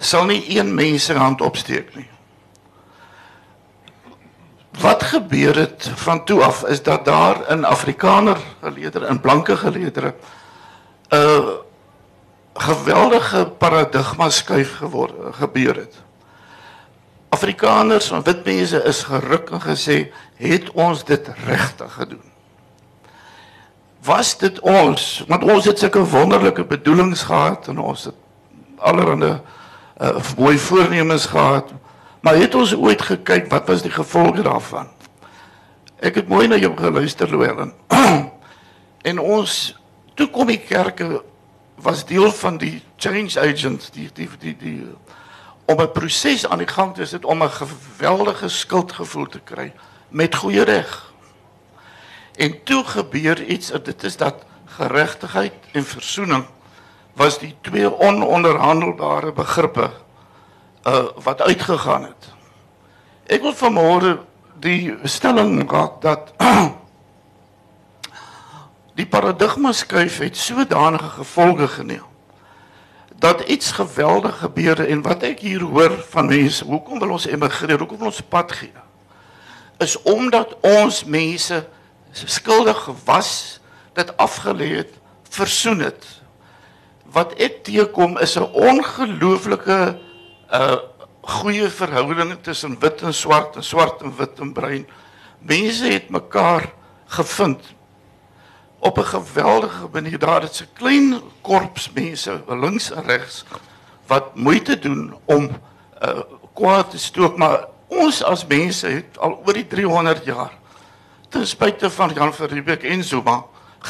sal 0.00 0.24
nie 0.26 0.40
een 0.56 0.72
mens 0.74 1.04
se 1.06 1.14
hand 1.14 1.42
opsteek 1.44 1.92
nie. 1.94 2.08
Wat 4.80 5.02
gebeur 5.10 5.58
het 5.58 5.90
van 6.02 6.24
toe 6.24 6.40
af 6.42 6.64
is 6.72 6.82
dat 6.82 7.04
daar 7.04 7.42
in 7.52 7.66
Afrikaner 7.68 8.40
geleedere 8.62 9.06
en 9.06 9.20
blanke 9.20 9.56
geleedere 9.56 10.14
'n 11.10 11.16
uh, 11.16 11.48
geweldige 12.58 13.46
paradigma 13.58 14.30
skuif 14.30 14.76
geword 14.76 15.14
gebeur 15.36 15.76
het. 15.76 15.94
Afrikaners 17.28 18.10
en 18.10 18.22
wit 18.22 18.44
mense 18.44 18.82
is 18.82 19.02
geruk 19.02 19.50
en 19.50 19.60
gesê, 19.60 20.12
"Het 20.36 20.70
ons 20.70 21.04
dit 21.04 21.28
regtig 21.46 21.92
gedoen?" 21.92 22.27
Was 24.08 24.38
dit 24.40 24.60
ons? 24.64 25.24
Want 25.28 25.44
ons 25.44 25.64
het 25.68 25.78
sulke 25.78 26.00
wonderlike 26.00 26.64
bedoelings 26.64 27.26
gehad 27.28 27.68
en 27.68 27.78
ons 27.78 28.04
het 28.08 28.14
allerlei 28.80 29.34
uh, 30.00 30.16
mooi 30.38 30.58
voornemens 30.58 31.26
gehad, 31.26 31.72
maar 32.20 32.38
het 32.40 32.54
ons 32.54 32.72
ooit 32.74 33.02
gekyk 33.02 33.50
wat 33.52 33.66
was 33.68 33.82
die 33.84 33.92
gevolge 33.92 34.42
daarvan? 34.46 34.88
Ek 36.00 36.22
het 36.22 36.28
mooi 36.28 36.46
na 36.48 36.56
jou 36.56 36.72
geluister, 36.78 37.28
Louwelen. 37.28 37.74
en 39.10 39.20
ons 39.20 39.58
toe 40.16 40.30
kom 40.32 40.48
die 40.48 40.62
kerke 40.62 41.20
was 41.76 42.06
deel 42.08 42.32
van 42.32 42.56
die 42.58 42.78
change 42.96 43.36
agents 43.36 43.90
die 43.92 44.08
die 44.14 44.28
die 44.40 44.56
die 44.56 44.78
om 45.68 45.82
'n 45.84 45.92
proses 45.92 46.46
aan 46.48 46.64
die 46.64 46.70
gang 46.70 46.94
te 46.94 47.04
sit 47.04 47.24
om 47.24 47.42
'n 47.42 47.50
geweldige 47.50 48.48
skuldgevoel 48.48 49.26
te 49.26 49.40
kry 49.44 49.72
met 50.08 50.34
goeie 50.34 50.64
reg. 50.64 51.07
En 52.38 52.62
toe 52.62 52.84
gebeur 52.84 53.44
iets 53.44 53.70
en 53.70 53.82
dit 53.82 54.02
is 54.02 54.16
dat 54.16 54.44
geregtigheid 54.78 55.54
en 55.72 55.84
versoening 55.84 56.44
was 57.18 57.38
die 57.38 57.56
twee 57.60 57.98
ononderhandelbare 57.98 59.32
begrippe 59.32 59.90
uh 60.86 61.06
wat 61.24 61.42
uitgegaan 61.42 62.02
het. 62.02 62.28
Ek 63.26 63.42
wil 63.42 63.56
vanmôre 63.58 64.12
die 64.62 64.94
stelling 65.02 65.66
maak 65.66 65.98
dat 66.00 66.30
die 68.98 69.06
paradigma 69.06 69.72
skuif 69.72 70.20
het 70.22 70.36
sodanige 70.36 71.10
gevolge 71.18 71.68
geneem 71.68 72.06
dat 73.18 73.40
iets 73.40 73.72
geweldig 73.74 74.38
gebeurde 74.38 74.86
en 74.86 75.02
wat 75.02 75.26
ek 75.26 75.40
hier 75.42 75.62
hoor 75.66 75.90
van 76.10 76.30
mense, 76.30 76.64
hoekom 76.64 77.00
wil 77.02 77.16
ons 77.16 77.26
emigreer? 77.26 77.78
Hoekom 77.78 77.98
wil 77.98 78.12
ons 78.12 78.22
pad 78.22 78.52
gee? 78.52 78.70
Is 79.82 79.96
omdat 80.02 80.54
ons 80.62 81.02
mense 81.04 81.66
skuldig 82.12 82.78
gewas, 82.84 83.60
dit 83.92 84.16
afgelê 84.16 84.68
het, 84.76 84.92
versoen 85.30 85.80
het. 85.80 86.04
Wat 87.12 87.34
ek 87.40 87.64
teekom 87.64 88.18
is 88.18 88.36
'n 88.36 88.52
ongelooflike 88.52 89.98
uh 90.52 90.76
goeie 91.28 91.68
verhouding 91.68 92.38
tussen 92.40 92.78
wit 92.80 93.02
en 93.02 93.14
swart 93.14 93.56
en 93.56 93.64
swart 93.64 94.02
en 94.02 94.14
wit 94.16 94.40
en 94.40 94.52
bruin. 94.52 94.86
Mense 95.38 95.84
het 95.84 96.08
mekaar 96.08 96.72
gevind 97.06 97.60
op 98.78 98.98
'n 98.98 99.04
geweldige 99.04 99.88
manier 99.92 100.18
daar 100.18 100.40
dit's 100.40 100.60
'n 100.60 100.68
klein 100.72 101.20
korps 101.40 101.90
mense 101.92 102.42
links 102.46 102.90
en 102.90 103.02
regs 103.02 103.44
wat 104.06 104.34
moeite 104.34 104.78
doen 104.78 105.16
om 105.24 105.50
uh, 106.02 106.20
kwaad 106.54 106.90
te 106.90 106.98
stook 106.98 107.36
maar 107.36 107.66
ons 107.86 108.22
as 108.24 108.46
mense 108.46 108.86
het 108.86 109.18
al 109.18 109.42
oor 109.44 109.52
die 109.52 109.66
300 109.66 110.24
jaar 110.24 110.57
ten 111.28 111.46
spyte 111.46 111.90
van 111.90 112.14
Jan 112.14 112.32
van 112.34 112.48
Riebeeck 112.48 112.84
en 112.84 113.04
Zuma 113.04 113.42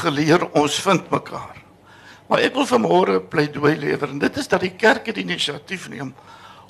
geleer 0.02 0.48
ons 0.52 0.80
vind 0.80 1.10
mekaar 1.10 1.56
maar 2.28 2.44
ek 2.44 2.54
wil 2.54 2.66
vanmôre 2.66 3.20
pleidooi 3.20 3.76
lewer 3.76 4.08
en 4.08 4.18
dit 4.18 4.36
is 4.36 4.48
dat 4.48 4.60
die 4.60 4.76
kerk 4.76 5.04
die 5.04 5.24
inisiatief 5.24 5.88
neem 5.88 6.14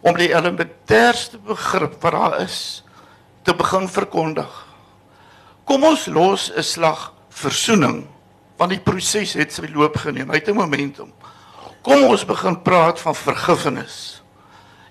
om 0.03 0.15
die 0.15 0.31
elementêrste 0.31 1.39
begrip 1.39 1.99
wat 2.03 2.13
daar 2.13 2.41
is 2.45 2.85
te 3.43 3.55
begin 3.55 3.89
verkondig 3.89 4.67
kom 5.65 5.85
ons 5.85 6.07
los 6.07 6.51
'n 6.51 6.63
slag 6.63 7.13
versoening 7.29 8.07
want 8.59 8.75
die 8.75 8.83
proses 8.83 9.37
het 9.39 9.55
sy 9.55 9.71
loop 9.71 9.97
geneem. 10.03 10.31
Hy 10.31 10.41
het 10.41 10.49
'n 10.49 10.59
momentum. 10.59 11.13
Kom 11.83 12.03
ons 12.05 12.25
begin 12.25 12.63
praat 12.63 13.01
van 13.01 13.15
vergifnis. 13.15 14.23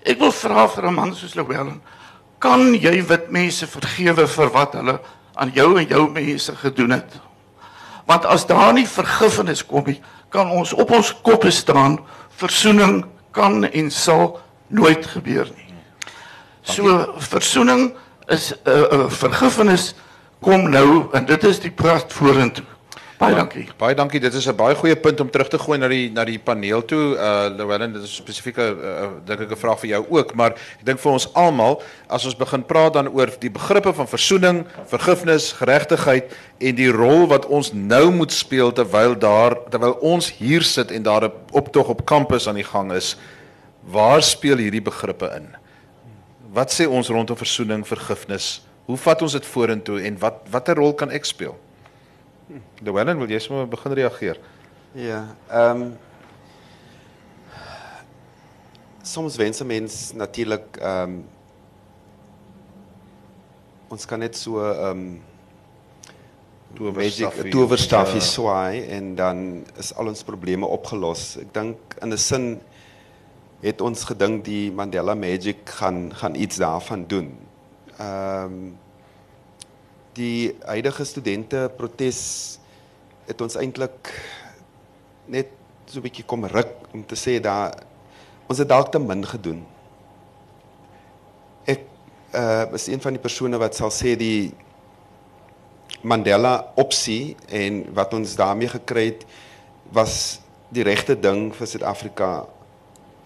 Ek 0.04 0.18
wil 0.18 0.32
vra 0.32 0.68
vir 0.68 0.86
'n 0.86 0.94
man 0.94 1.14
soos 1.14 1.34
Louwelen, 1.34 1.82
kan 2.38 2.74
jy 2.74 3.02
wit 3.02 3.30
mense 3.30 3.66
vergewe 3.66 4.26
vir 4.26 4.50
wat 4.50 4.72
hulle 4.72 5.00
aan 5.38 5.50
jou 5.54 5.70
en 5.78 5.86
jou 5.86 6.04
mense 6.10 6.54
gedoen 6.56 6.90
het? 6.98 7.20
Want 8.08 8.26
as 8.26 8.46
daar 8.46 8.72
nie 8.72 8.88
vergifnis 8.88 9.62
kom 9.66 9.86
nie, 9.86 10.00
kan 10.28 10.50
ons 10.50 10.72
op 10.72 10.90
ons 10.90 11.12
koppe 11.22 11.50
staan. 11.50 11.98
Versoening 12.40 13.04
kan 13.36 13.64
en 13.64 13.90
sal 13.90 14.38
nooit 14.68 15.06
gebeur 15.06 15.48
nie. 15.54 15.68
So 16.62 17.14
versoening 17.16 17.94
is 18.26 18.52
'n 18.52 18.70
uh, 18.70 18.92
uh, 18.92 19.10
vergifnis 19.10 19.94
kom 20.40 20.70
nou 20.70 21.08
en 21.12 21.24
dit 21.24 21.44
is 21.44 21.60
die 21.60 21.72
pad 21.72 22.12
vorentoe. 22.12 22.64
Baie 23.18 23.34
dankie. 23.34 23.64
Baie 23.74 23.96
dankie. 23.98 24.20
Dit 24.22 24.34
is 24.34 24.46
'n 24.46 24.54
baie 24.54 24.74
goeie 24.74 24.96
punt 24.96 25.20
om 25.20 25.30
terug 25.30 25.48
te 25.48 25.58
gooi 25.58 25.78
na 25.78 25.88
die 25.88 26.10
na 26.10 26.24
die 26.24 26.38
paneel 26.38 26.84
toe. 26.84 27.16
Uh 27.16 27.50
Llewellyn, 27.56 27.92
dit 27.92 28.02
is 28.02 28.10
'n 28.10 28.22
spesifieke 28.22 28.62
uh, 28.62 29.08
dink 29.24 29.40
ek 29.40 29.50
'n 29.50 29.56
vraag 29.56 29.80
vir 29.80 29.88
jou 29.88 30.06
ook, 30.08 30.34
maar 30.34 30.50
ek 30.52 30.84
dink 30.84 31.00
vir 31.00 31.12
ons 31.12 31.34
almal 31.34 31.82
as 32.08 32.24
ons 32.24 32.36
begin 32.36 32.62
praat 32.62 32.92
dan 32.92 33.08
oor 33.08 33.26
die 33.40 33.50
begrippe 33.50 33.92
van 33.92 34.06
versoening, 34.06 34.66
vergifnis, 34.86 35.52
geregtigheid 35.52 36.32
en 36.60 36.74
die 36.74 36.90
rol 36.90 37.26
wat 37.26 37.46
ons 37.46 37.72
nou 37.72 38.10
moet 38.10 38.32
speel 38.32 38.72
terwyl 38.72 39.18
daar 39.18 39.56
terwyl 39.70 39.98
ons 40.00 40.30
hier 40.30 40.62
sit 40.62 40.90
en 40.90 41.02
daar 41.02 41.24
'n 41.24 41.32
optog 41.50 41.88
op 41.88 42.06
kampus 42.06 42.46
aan 42.46 42.54
die 42.54 42.70
gang 42.70 42.92
is. 42.92 43.16
Waar 43.82 44.22
speel 44.22 44.56
hierdie 44.56 44.82
begrippe 44.82 45.26
in? 45.34 45.56
Wat 46.52 46.70
sê 46.70 46.86
ons 46.86 47.08
rondom 47.08 47.36
versoening, 47.36 47.86
vergifnis? 47.86 48.62
Hoe 48.86 48.96
vat 48.96 49.22
ons 49.22 49.32
dit 49.32 49.46
vorentoe 49.46 50.02
en 50.02 50.18
wat 50.18 50.34
watter 50.50 50.76
rol 50.76 50.94
kan 50.94 51.10
ek 51.10 51.24
speel? 51.24 51.58
Llewellyn, 52.80 53.18
wil 53.20 53.30
jy 53.30 53.40
sommer 53.44 53.66
begin 53.68 53.92
reageer? 53.98 54.38
Ja, 54.96 55.24
ehm 55.52 55.82
um, 55.82 55.96
soms 59.08 59.36
wens 59.36 59.60
'n 59.60 59.66
mens 59.66 60.12
natuurlik 60.12 60.76
ehm 60.80 61.02
um, 61.02 61.24
ons 63.88 64.06
kan 64.06 64.18
net 64.18 64.36
so 64.36 64.60
ehm 64.64 64.90
um, 64.90 65.20
towerstafie 66.74 67.50
towerstafie 67.50 68.20
ja. 68.20 68.26
swaai 68.26 68.86
en 68.88 69.14
dan 69.14 69.64
is 69.76 69.94
al 69.94 70.06
ons 70.06 70.22
probleme 70.22 70.66
opgelos. 70.66 71.36
Ek 71.36 71.52
dink 71.54 71.76
in 72.00 72.12
'n 72.12 72.18
sin 72.18 72.60
het 73.60 73.80
ons 73.80 74.04
gedink 74.04 74.44
die 74.44 74.72
Mandela 74.72 75.14
Magic 75.14 75.68
gaan 75.68 76.14
gaan 76.14 76.34
iets 76.34 76.56
daarvan 76.56 77.06
doen. 77.06 77.36
Ehm 77.98 78.44
um, 78.44 78.78
die 80.18 80.54
huidige 80.66 81.04
studente 81.06 81.68
protes 81.78 82.20
het 83.28 83.40
ons 83.44 83.56
eintlik 83.60 84.10
net 85.28 85.52
so 85.86 86.00
'n 86.00 86.06
bietjie 86.06 86.24
kom 86.24 86.44
ruk 86.44 86.72
om 86.92 87.04
te 87.06 87.16
sê 87.16 87.40
dat 87.40 87.84
ons 88.48 88.58
het 88.58 88.68
dalk 88.68 88.92
te 88.92 88.98
min 88.98 89.24
gedoen. 89.24 89.66
Ek 91.66 91.84
uh 92.34 92.66
is 92.72 92.88
een 92.88 93.00
van 93.00 93.12
die 93.12 93.22
persone 93.22 93.58
wat 93.58 93.74
sal 93.74 93.90
sê 93.90 94.16
die 94.16 94.52
Mandela 96.02 96.72
opsie 96.76 97.36
en 97.48 97.84
wat 97.94 98.14
ons 98.14 98.36
daarmee 98.36 98.68
gekry 98.68 99.04
het 99.06 99.24
was 99.90 100.40
die 100.68 100.82
regte 100.82 101.16
ding 101.16 101.54
vir 101.54 101.66
Suid-Afrika 101.66 102.46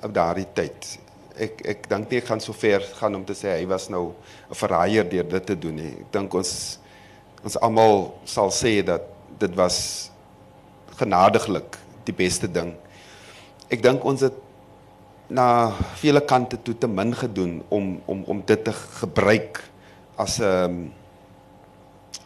op 0.02 0.14
daardie 0.14 0.46
tyd. 0.54 0.98
Ek 1.36 1.60
ek 1.66 1.88
dink 1.88 2.10
nie 2.10 2.18
ek 2.18 2.30
gaan 2.30 2.40
so 2.40 2.52
ver 2.52 2.80
gaan 2.80 3.14
om 3.14 3.24
te 3.24 3.34
sê 3.34 3.58
hy 3.58 3.66
was 3.66 3.88
nou 3.88 4.14
'n 4.50 4.54
verraaier 4.54 5.08
deur 5.08 5.28
dit 5.28 5.46
te 5.46 5.58
doen 5.58 5.74
nie. 5.74 5.94
Ek 6.00 6.12
dink 6.12 6.34
ons 6.34 6.78
ons 7.42 7.58
almal 7.58 8.12
sal 8.28 8.50
sê 8.54 8.80
dat 8.86 9.02
dit 9.42 9.54
was 9.58 10.10
genadiglik 10.98 11.78
die 12.06 12.14
beste 12.14 12.48
ding. 12.50 12.72
Ek 13.72 13.82
dink 13.82 14.04
ons 14.06 14.22
het 14.22 14.36
na 15.32 15.72
vele 16.00 16.20
kante 16.28 16.58
toe 16.60 16.74
te 16.76 16.88
min 16.90 17.14
gedoen 17.16 17.60
om 17.72 17.94
om 18.06 18.24
om 18.30 18.42
dit 18.46 18.64
te 18.64 18.72
gebruik 18.72 19.62
as 20.16 20.38
'n 20.38 20.44
um, 20.44 20.92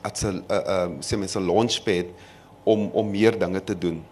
as 0.03 0.25
'n 0.25 0.45
'n 0.49 0.63
um, 0.77 0.93
sê 1.01 1.17
mens 1.17 1.37
'n 1.37 1.47
launchpad 1.47 2.07
om 2.65 2.91
om 2.93 3.11
meer 3.11 3.39
dinge 3.39 3.65
te 3.65 3.79
doen. 3.79 4.05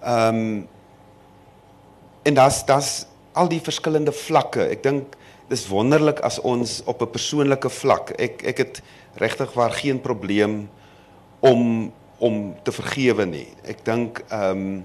Ehm 0.00 0.34
um, 0.34 0.68
en 2.22 2.34
daar's 2.34 2.64
daar's 2.64 3.06
al 3.32 3.48
die 3.48 3.60
verskillende 3.60 4.12
vlakke. 4.12 4.62
Ek 4.70 4.82
dink 4.82 5.16
dis 5.48 5.66
wonderlik 5.68 6.20
as 6.24 6.40
ons 6.40 6.82
op 6.84 7.02
'n 7.02 7.10
persoonlike 7.10 7.68
vlak. 7.68 8.10
Ek 8.18 8.42
ek 8.42 8.58
het 8.58 8.82
regtig 9.14 9.52
waar 9.52 9.70
geen 9.72 10.00
probleem 10.00 10.68
om 11.40 11.92
om 12.18 12.54
te 12.62 12.72
vergewe 12.72 13.26
nie. 13.26 13.48
Ek 13.64 13.84
dink 13.84 14.24
ehm 14.28 14.50
um, 14.50 14.84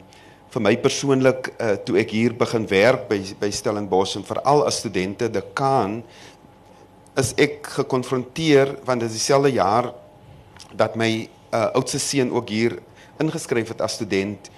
vir 0.49 0.61
my 0.61 0.77
persoonlik 0.81 1.51
uh, 1.61 1.75
toe 1.85 1.99
ek 2.01 2.09
hier 2.09 2.33
begin 2.33 2.65
werk 2.67 3.07
by 3.09 3.21
by 3.39 3.51
Stellenbosch 3.53 4.15
en 4.17 4.25
veral 4.25 4.65
as 4.65 4.79
studente 4.81 5.29
dekaan 5.29 6.03
is 7.17 7.33
ek 7.37 7.67
gekonfronteer 7.67 8.79
want 8.85 9.03
dit 9.03 9.09
is 9.09 9.19
dieselfde 9.19 9.51
jaar 9.53 9.93
dat 10.73 10.95
my 10.95 11.29
uh, 11.53 11.69
oudste 11.77 11.99
seun 11.99 12.31
ook 12.31 12.49
hier 12.49 12.79
ingeskryf 13.19 13.67
het 13.67 13.81
as 13.81 13.93
student. 13.99 14.49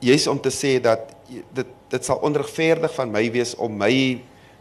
Jy's 0.00 0.26
om 0.30 0.38
te 0.40 0.52
sê 0.54 0.78
dat 0.80 1.10
dit 1.28 1.74
dit 1.88 2.04
sal 2.04 2.20
onregverdig 2.20 2.92
van 2.94 3.10
my 3.10 3.22
wees 3.32 3.54
om 3.56 3.72
my 3.72 4.20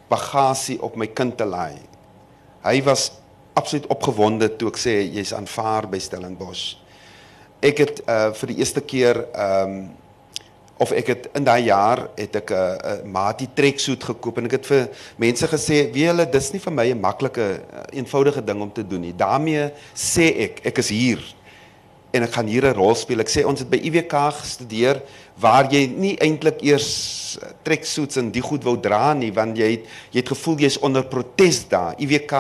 bagasie 0.10 0.82
op 0.82 0.96
my 0.96 1.08
kind 1.08 1.38
te 1.38 1.46
laai. 1.46 1.78
Hy 2.64 2.82
was 2.84 3.12
absoluut 3.58 3.88
opgewonde 3.94 4.50
toe 4.58 4.72
ek 4.72 4.82
sê 4.82 4.98
jy's 5.06 5.34
aanvaar 5.36 5.88
by 5.90 6.00
Stellenbosch. 6.00 6.76
Ek 7.64 7.80
het 7.84 8.04
uh 8.06 8.34
vir 8.38 8.54
die 8.54 8.60
eerste 8.62 8.82
keer 8.82 9.26
ehm 9.32 9.78
um, 9.78 9.80
of 10.78 10.92
ek 10.94 11.08
het 11.10 11.24
in 11.34 11.46
daai 11.46 11.64
jaar 11.66 12.04
het 12.14 12.36
ek 12.38 12.52
'n 12.52 12.54
uh, 12.54 12.78
uh, 12.78 13.06
matie 13.10 13.48
treksuit 13.54 14.04
gekoop 14.04 14.38
en 14.38 14.46
ek 14.46 14.52
het 14.52 14.66
vir 14.66 14.90
mense 15.18 15.48
gesê, 15.48 15.90
"Wie 15.94 16.06
hulle, 16.06 16.30
dis 16.30 16.52
nie 16.54 16.60
vir 16.60 16.74
my 16.74 16.86
'n 16.92 17.02
maklike 17.02 17.42
uh, 17.42 17.98
eenvoudige 17.98 18.44
ding 18.44 18.62
om 18.62 18.72
te 18.72 18.88
doen 18.88 19.02
nie. 19.02 19.16
Daarmee 19.16 19.72
sê 19.96 20.38
ek, 20.38 20.62
ek 20.66 20.78
is 20.78 20.90
hier 20.90 21.20
en 22.14 22.24
ek 22.24 22.34
gaan 22.34 22.48
hier 22.48 22.66
'n 22.66 22.76
rol 22.76 22.96
speel. 22.96 23.20
Ek 23.20 23.30
sê 23.30 23.46
ons 23.46 23.60
het 23.60 23.70
by 23.70 23.78
IWK 23.78 24.14
gestudeer 24.42 25.02
waar 25.40 25.68
jy 25.70 25.86
nie 25.94 26.16
eintlik 26.24 26.64
eers 26.66 26.90
treksuits 27.66 28.18
en 28.18 28.32
die 28.34 28.42
goed 28.42 28.64
wou 28.66 28.74
dra 28.82 29.12
nie 29.18 29.30
want 29.36 29.58
jy 29.60 29.70
het, 29.76 29.86
jy 30.14 30.22
het 30.24 30.32
gevoel 30.34 30.58
jy's 30.64 30.80
onder 30.86 31.06
protes 31.06 31.64
daar. 31.70 31.98
IWK 32.02 32.34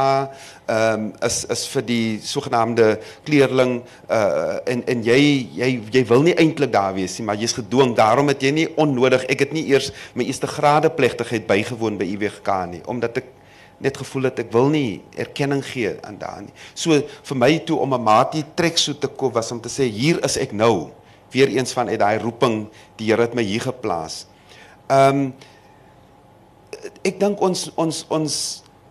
ehm 0.67 0.67
um, 0.67 1.03
is 1.23 1.37
is 1.53 1.63
vir 1.71 1.83
die 1.87 2.17
sogenaamde 2.23 2.87
kleerling 3.27 3.77
uh 4.11 4.57
en 4.67 4.83
en 4.83 5.03
jy 5.05 5.19
jy 5.55 5.69
jy 5.93 6.03
wil 6.09 6.25
nie 6.25 6.35
eintlik 6.35 6.73
daar 6.73 6.95
wees 6.97 7.19
nie, 7.19 7.25
maar 7.29 7.39
jy's 7.39 7.55
gedwing. 7.55 7.95
Daarom 7.95 8.27
het 8.33 8.43
jy 8.43 8.51
nie 8.51 8.67
onnodig. 8.75 9.23
Ek 9.31 9.45
het 9.45 9.53
nie 9.55 9.67
eers 9.71 9.91
my 10.13 10.27
eerste 10.27 10.47
grade 10.47 10.89
plegtigheid 10.89 11.47
bygewoon 11.47 11.97
by 12.01 12.09
IWK 12.17 12.53
nie 12.73 12.83
omdat 12.87 13.21
ek 13.23 13.33
net 13.79 13.97
gevoel 13.97 14.31
het 14.31 14.39
ek 14.41 14.51
wil 14.51 14.71
nie 14.73 15.01
erkenning 15.15 15.61
gee 15.65 15.93
aan 16.01 16.17
daai 16.17 16.47
nie. 16.47 16.55
So 16.73 16.97
vir 17.29 17.37
my 17.37 17.57
toe 17.59 17.77
om 17.79 17.93
'n 17.93 18.03
maatie 18.03 18.43
trek 18.55 18.77
so 18.77 18.93
te 18.93 19.07
koop 19.07 19.33
was 19.33 19.51
om 19.51 19.61
te 19.61 19.69
sê 19.69 19.85
hier 19.85 20.23
is 20.25 20.37
ek 20.37 20.51
nou. 20.51 20.91
Weer 21.31 21.47
eens 21.47 21.73
van 21.73 21.89
uit 21.89 21.99
daai 21.99 22.17
roeping 22.19 22.67
die 22.95 23.11
Here 23.11 23.21
het 23.21 23.35
my 23.35 23.43
hier 23.43 23.61
geplaas. 23.61 24.25
Ehm 24.87 25.27
um, 25.27 25.33
ek 27.03 27.17
dink 27.19 27.41
ons 27.43 27.67
ons 27.75 28.03
ons 28.13 28.33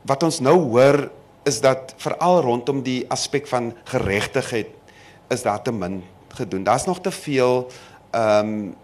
wat 0.07 0.22
ons 0.26 0.41
nou 0.45 0.57
hoor 0.68 1.07
is 1.47 1.61
dat 1.64 1.95
veral 2.03 2.41
rondom 2.45 2.82
die 2.84 3.05
aspek 3.12 3.47
van 3.49 3.70
geregtigheid 3.89 4.72
is 5.32 5.45
daar 5.47 5.62
te 5.62 5.72
min 5.72 6.03
gedoen. 6.37 6.64
Daar's 6.64 6.87
nog 6.87 7.01
te 7.01 7.11
veel 7.11 7.70
ehm 8.11 8.51
um, 8.51 8.74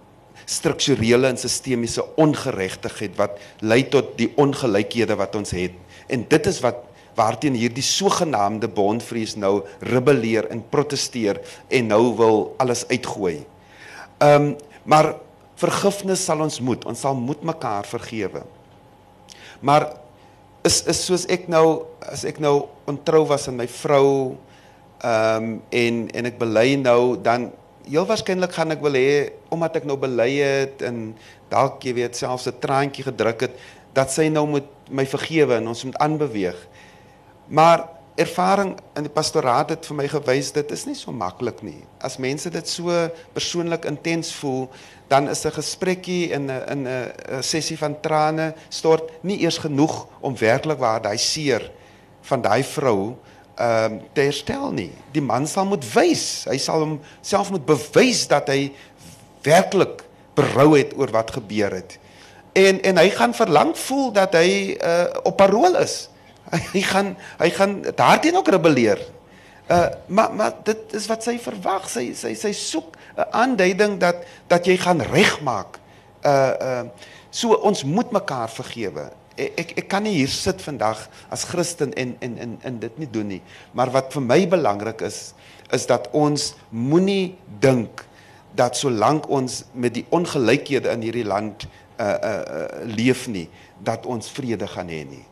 strukturele 0.44 1.28
en 1.28 1.38
sistemiese 1.38 2.02
ongeregtigheid 2.16 3.14
wat 3.16 3.38
lei 3.60 3.84
tot 3.88 4.16
die 4.18 4.32
ongelykhede 4.36 5.14
wat 5.16 5.36
ons 5.38 5.52
het. 5.54 5.76
En 6.10 6.24
dit 6.28 6.46
is 6.46 6.58
wat 6.60 6.82
waarteen 7.14 7.54
hierdie 7.58 7.84
sogenaamde 7.84 8.68
bondvrees 8.68 9.36
nou 9.36 9.62
rebelleer 9.80 10.48
en 10.50 10.62
proteseer 10.70 11.40
en 11.68 11.86
nou 11.92 12.16
wil 12.16 12.54
alles 12.58 12.86
uitgooi. 12.88 13.42
Ehm 14.18 14.52
um, 14.52 14.54
maar 14.82 15.14
vergifnis 15.54 16.24
sal 16.26 16.40
ons 16.42 16.56
moet, 16.58 16.84
ons 16.90 17.00
sal 17.00 17.14
moet 17.14 17.42
mekaar 17.46 17.86
vergewe. 17.86 18.40
Maar 19.60 19.92
is 20.66 20.80
is 20.90 21.04
soos 21.06 21.26
ek 21.30 21.46
nou 21.50 21.84
as 22.02 22.24
ek 22.26 22.40
nou 22.42 22.66
ontrou 22.90 23.22
was 23.30 23.46
aan 23.48 23.60
my 23.60 23.68
vrou 23.70 24.08
ehm 25.02 25.44
um, 25.44 25.52
en 25.70 26.06
en 26.14 26.30
ek 26.30 26.38
bely 26.38 26.74
nou 26.78 27.16
dan 27.22 27.50
heel 27.86 28.06
waarskynlik 28.06 28.54
gaan 28.54 28.74
ek 28.74 28.82
wil 28.82 28.94
hê 28.98 29.32
omdat 29.50 29.80
ek 29.80 29.86
nou 29.90 29.96
bely 29.98 30.30
het 30.38 30.82
en 30.86 31.12
dalk 31.50 31.82
jy 31.82 31.94
weet 31.98 32.18
selfs 32.18 32.46
'n 32.46 32.60
traantjie 32.62 33.04
gedruk 33.04 33.46
het 33.46 33.54
dat 33.94 34.10
sy 34.10 34.28
nou 34.28 34.46
moet 34.46 34.68
my 34.90 35.04
vergewe 35.06 35.56
en 35.56 35.68
ons 35.68 35.84
moet 35.84 35.98
aanbeweeg. 36.00 36.56
Maar 37.52 37.84
ervaring 38.16 38.74
in 38.96 39.06
die 39.06 39.12
pastoraat 39.12 39.72
het 39.72 39.86
vir 39.88 39.96
my 39.96 40.06
gewys 40.08 40.50
dit 40.56 40.72
is 40.72 40.84
nie 40.88 40.96
so 40.96 41.12
maklik 41.12 41.62
nie. 41.64 41.80
As 42.00 42.18
mense 42.20 42.50
dit 42.52 42.68
so 42.68 42.92
persoonlik 43.32 43.86
intens 43.88 44.32
voel, 44.40 44.68
dan 45.08 45.28
is 45.28 45.44
'n 45.44 45.52
gesprekkie 45.52 46.32
in 46.32 46.50
'n 46.50 46.62
in 46.72 46.88
'n 46.88 47.42
sessie 47.42 47.78
van 47.78 48.00
trane 48.00 48.54
stort 48.68 49.10
nie 49.22 49.40
eers 49.40 49.58
genoeg 49.58 50.06
om 50.20 50.36
werklik 50.36 50.78
waar 50.78 51.02
daai 51.02 51.18
seer 51.18 51.70
van 52.22 52.42
daai 52.42 52.62
vrou 52.62 53.16
ehm 53.56 53.92
um, 53.92 54.00
te 54.12 54.20
herstel 54.20 54.72
nie. 54.72 54.92
Die 55.12 55.22
man 55.22 55.46
sal 55.46 55.64
moet 55.64 55.84
wys, 55.94 56.44
hy 56.48 56.58
sal 56.58 56.80
homself 56.80 57.50
moet 57.50 57.66
bewys 57.66 58.26
dat 58.26 58.48
hy 58.48 58.72
werklik 59.42 60.04
berou 60.34 60.76
het 60.76 60.96
oor 60.96 61.10
wat 61.10 61.30
gebeur 61.30 61.70
het 61.70 61.98
en 62.52 62.82
en 62.82 62.96
hy 62.96 63.10
gaan 63.10 63.34
verlang 63.34 63.76
voel 63.78 64.12
dat 64.12 64.34
hy 64.36 64.76
uh, 64.76 65.06
op 65.24 65.36
parol 65.36 65.76
is. 65.80 66.08
Hy 66.52 66.82
gaan 66.84 67.16
hy 67.38 67.50
gaan 67.50 67.80
daarteen 67.96 68.36
ook 68.36 68.48
rebelleer. 68.48 69.00
Uh 69.70 69.88
maar 70.06 70.34
maar 70.34 70.52
dit 70.64 70.92
is 70.92 71.06
wat 71.06 71.24
sy 71.24 71.38
verwag. 71.40 71.88
Sy 71.88 72.12
sy 72.18 72.34
sy 72.36 72.52
soek 72.52 72.96
'n 73.16 73.26
aanduiding 73.30 73.98
dat 74.00 74.24
dat 74.46 74.66
jy 74.66 74.76
gaan 74.76 75.00
regmaak. 75.00 75.78
Uh 76.24 76.52
uh 76.60 76.84
so 77.30 77.54
ons 77.54 77.84
moet 77.84 78.10
mekaar 78.12 78.50
vergewe. 78.50 79.10
Ek, 79.36 79.52
ek 79.56 79.70
ek 79.80 79.88
kan 79.88 80.02
nie 80.02 80.12
hier 80.20 80.28
sit 80.28 80.60
vandag 80.62 81.08
as 81.30 81.44
Christen 81.44 81.92
en 81.96 82.16
en 82.20 82.38
en 82.38 82.58
in 82.62 82.78
dit 82.78 82.98
nie 82.98 83.10
doen 83.10 83.26
nie. 83.26 83.42
Maar 83.72 83.90
wat 83.90 84.12
vir 84.12 84.22
my 84.22 84.48
belangrik 84.48 85.00
is 85.00 85.32
is 85.72 85.86
dat 85.86 86.10
ons 86.12 86.54
moenie 86.68 87.38
dink 87.60 88.04
dat 88.54 88.76
solank 88.76 89.28
ons 89.28 89.64
met 89.72 89.94
die 89.94 90.04
ongelykhede 90.10 90.92
in 90.92 91.00
hierdie 91.00 91.24
land 91.24 91.64
uh 91.96 92.16
uh 92.20 92.84
leef 92.84 93.28
nie 93.28 93.48
dat 93.80 94.06
ons 94.06 94.28
vrede 94.30 94.66
gaan 94.66 94.88
hê 94.88 95.04
nie. 95.08 95.24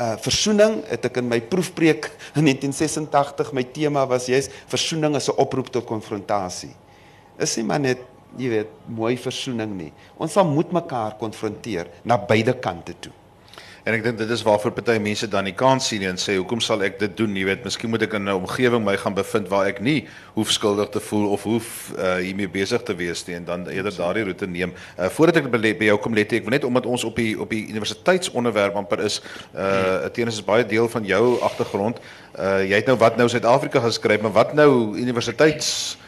Uh 0.00 0.14
versoening 0.24 0.78
het 0.88 1.04
ek 1.10 1.18
in 1.20 1.26
my 1.28 1.42
proefpreek 1.44 2.06
in 2.38 2.46
1986 2.48 3.50
my 3.52 3.66
tema 3.68 4.06
was 4.08 4.30
jy's 4.32 4.48
versoening 4.70 5.18
is 5.18 5.28
'n 5.28 5.36
oproep 5.36 5.68
tot 5.68 5.84
konfrontasie. 5.84 6.72
Is 7.38 7.56
nie 7.56 7.66
maar 7.68 7.80
net 7.80 8.00
jy 8.38 8.48
weet 8.48 8.70
mooi 8.86 9.16
versoening 9.16 9.72
nie. 9.76 9.92
Ons 10.16 10.32
sal 10.32 10.44
moet 10.44 10.72
mekaar 10.72 11.18
konfronteer 11.18 11.90
na 12.04 12.16
beide 12.16 12.54
kante 12.54 12.94
toe. 13.00 13.12
En 13.90 13.96
ek 13.96 14.04
dink 14.04 14.20
dit 14.20 14.30
is 14.30 14.42
waarvoor 14.46 14.70
party 14.70 14.94
mense 15.02 15.26
dan 15.26 15.48
nie 15.48 15.54
kan 15.58 15.80
sien 15.82 16.04
en 16.06 16.18
sê 16.20 16.36
hoekom 16.36 16.60
sal 16.62 16.84
ek 16.86 17.00
dit 17.00 17.14
doen? 17.18 17.32
Jy 17.34 17.46
weet, 17.48 17.64
miskien 17.66 17.90
moet 17.90 18.04
ek 18.06 18.12
in 18.14 18.28
'n 18.28 18.36
omgewing 18.38 18.84
my 18.86 18.94
gaan 18.96 19.16
bevind 19.16 19.48
waar 19.50 19.66
ek 19.66 19.80
nie 19.82 20.06
hoef 20.36 20.52
skuldig 20.54 20.92
te 20.94 21.00
voel 21.00 21.26
of 21.34 21.42
hoef 21.42 21.90
uh, 21.98 22.22
hiermee 22.22 22.46
besig 22.46 22.84
te 22.86 22.94
wees 22.94 23.26
nie 23.26 23.34
en 23.34 23.44
dan 23.44 23.66
eerder 23.66 23.90
daardie 23.90 24.22
roete 24.28 24.46
neem. 24.46 24.70
Uh, 24.94 25.08
voordat 25.08 25.42
ek 25.42 25.50
by 25.50 25.86
jou 25.90 25.98
kom 25.98 26.14
let 26.14 26.32
ek 26.32 26.46
wil 26.46 26.54
net 26.54 26.64
omdat 26.64 26.86
ons 26.86 27.04
op 27.04 27.16
die 27.16 27.34
op 27.34 27.50
die 27.50 27.66
universiteitsonderwerp 27.66 28.76
amper 28.76 29.02
is, 29.02 29.20
uh 29.56 30.06
teenoor 30.14 30.32
is 30.32 30.44
baie 30.44 30.66
deel 30.66 30.88
van 30.88 31.04
jou 31.04 31.40
agtergrond. 31.42 31.98
Uh 32.38 32.62
jy 32.62 32.76
het 32.78 32.86
nou 32.86 32.96
wat 32.96 33.16
nou 33.16 33.28
Suid-Afrika 33.28 33.80
geskryf, 33.80 34.22
maar 34.22 34.32
wat 34.38 34.54
nou 34.54 34.94
universiteits 34.94 35.98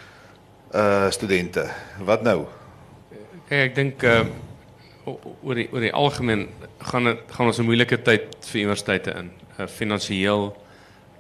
uh 0.71 1.11
studente? 1.11 1.67
Wat 1.99 2.23
nou? 2.23 2.47
Kyk, 3.49 3.59
ek 3.59 3.75
dink 3.75 4.03
uh 4.07 4.52
oor 5.05 5.81
die 5.83 5.93
algemeen 5.93 6.47
gaan 6.79 7.11
het, 7.11 7.25
gaan 7.35 7.47
ons 7.47 7.59
'n 7.59 7.67
moeilike 7.67 8.03
tyd 8.03 8.37
vir 8.41 8.61
universiteite 8.61 9.11
in, 9.19 9.31
uh, 9.59 9.67
finansiëel, 9.67 10.57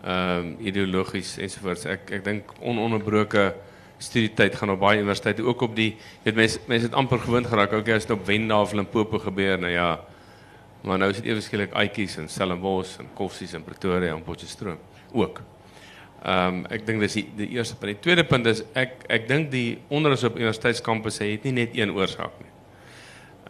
ehm 0.05 0.39
um, 0.39 0.57
ideologies 0.61 1.39
ensovoorts. 1.39 1.85
Ek 1.85 2.11
ek 2.11 2.25
dink 2.25 2.53
ononderbroke 2.61 3.55
gaan 4.59 4.71
op 4.71 4.81
baie 4.81 4.99
universiteite 4.99 5.43
ook 5.43 5.61
op 5.61 5.77
die 5.77 5.97
weet 6.25 6.35
mense 6.35 6.59
mense 6.67 6.87
het 6.87 6.95
amper 6.95 7.19
gewoond 7.19 7.47
geraak 7.47 7.73
ook 7.73 7.89
as 7.89 8.07
dit 8.07 8.17
op 8.17 8.27
Wendaaf 8.27 8.71
en 8.71 8.77
Limpopo 8.77 9.19
gebeur 9.19 9.59
nou 9.59 9.73
ja. 9.73 10.01
Maar 10.83 10.99
nou 10.99 11.11
is 11.11 11.17
dit 11.17 11.27
ewe 11.31 11.41
skielik 11.41 11.73
Aitjies 11.73 12.17
en 12.17 12.29
Stellenbosch 12.29 12.99
en 12.99 13.09
Koffsies 13.15 13.53
en 13.53 13.63
Pretoria 13.65 14.15
en 14.15 14.23
Potchefstroom 14.23 14.79
ook. 15.13 15.43
Ehm 16.23 16.55
um, 16.55 16.67
ek 16.71 16.87
dink 16.87 17.01
dis 17.01 17.13
die, 17.13 17.27
die 17.37 17.49
eerste 17.49 17.77
punt. 17.77 17.93
Die 17.93 18.03
tweede 18.03 18.25
punt 18.25 18.47
is 18.47 18.65
ek 18.75 19.05
ek 19.09 19.29
dink 19.29 19.51
die 19.51 19.79
onderus 19.89 20.25
op 20.25 20.37
universiteitskampusse 20.39 21.25
het 21.25 21.45
nie 21.45 21.53
net 21.53 21.77
een 21.79 21.95
oorsaak 21.95 22.35
nie. 22.43 22.52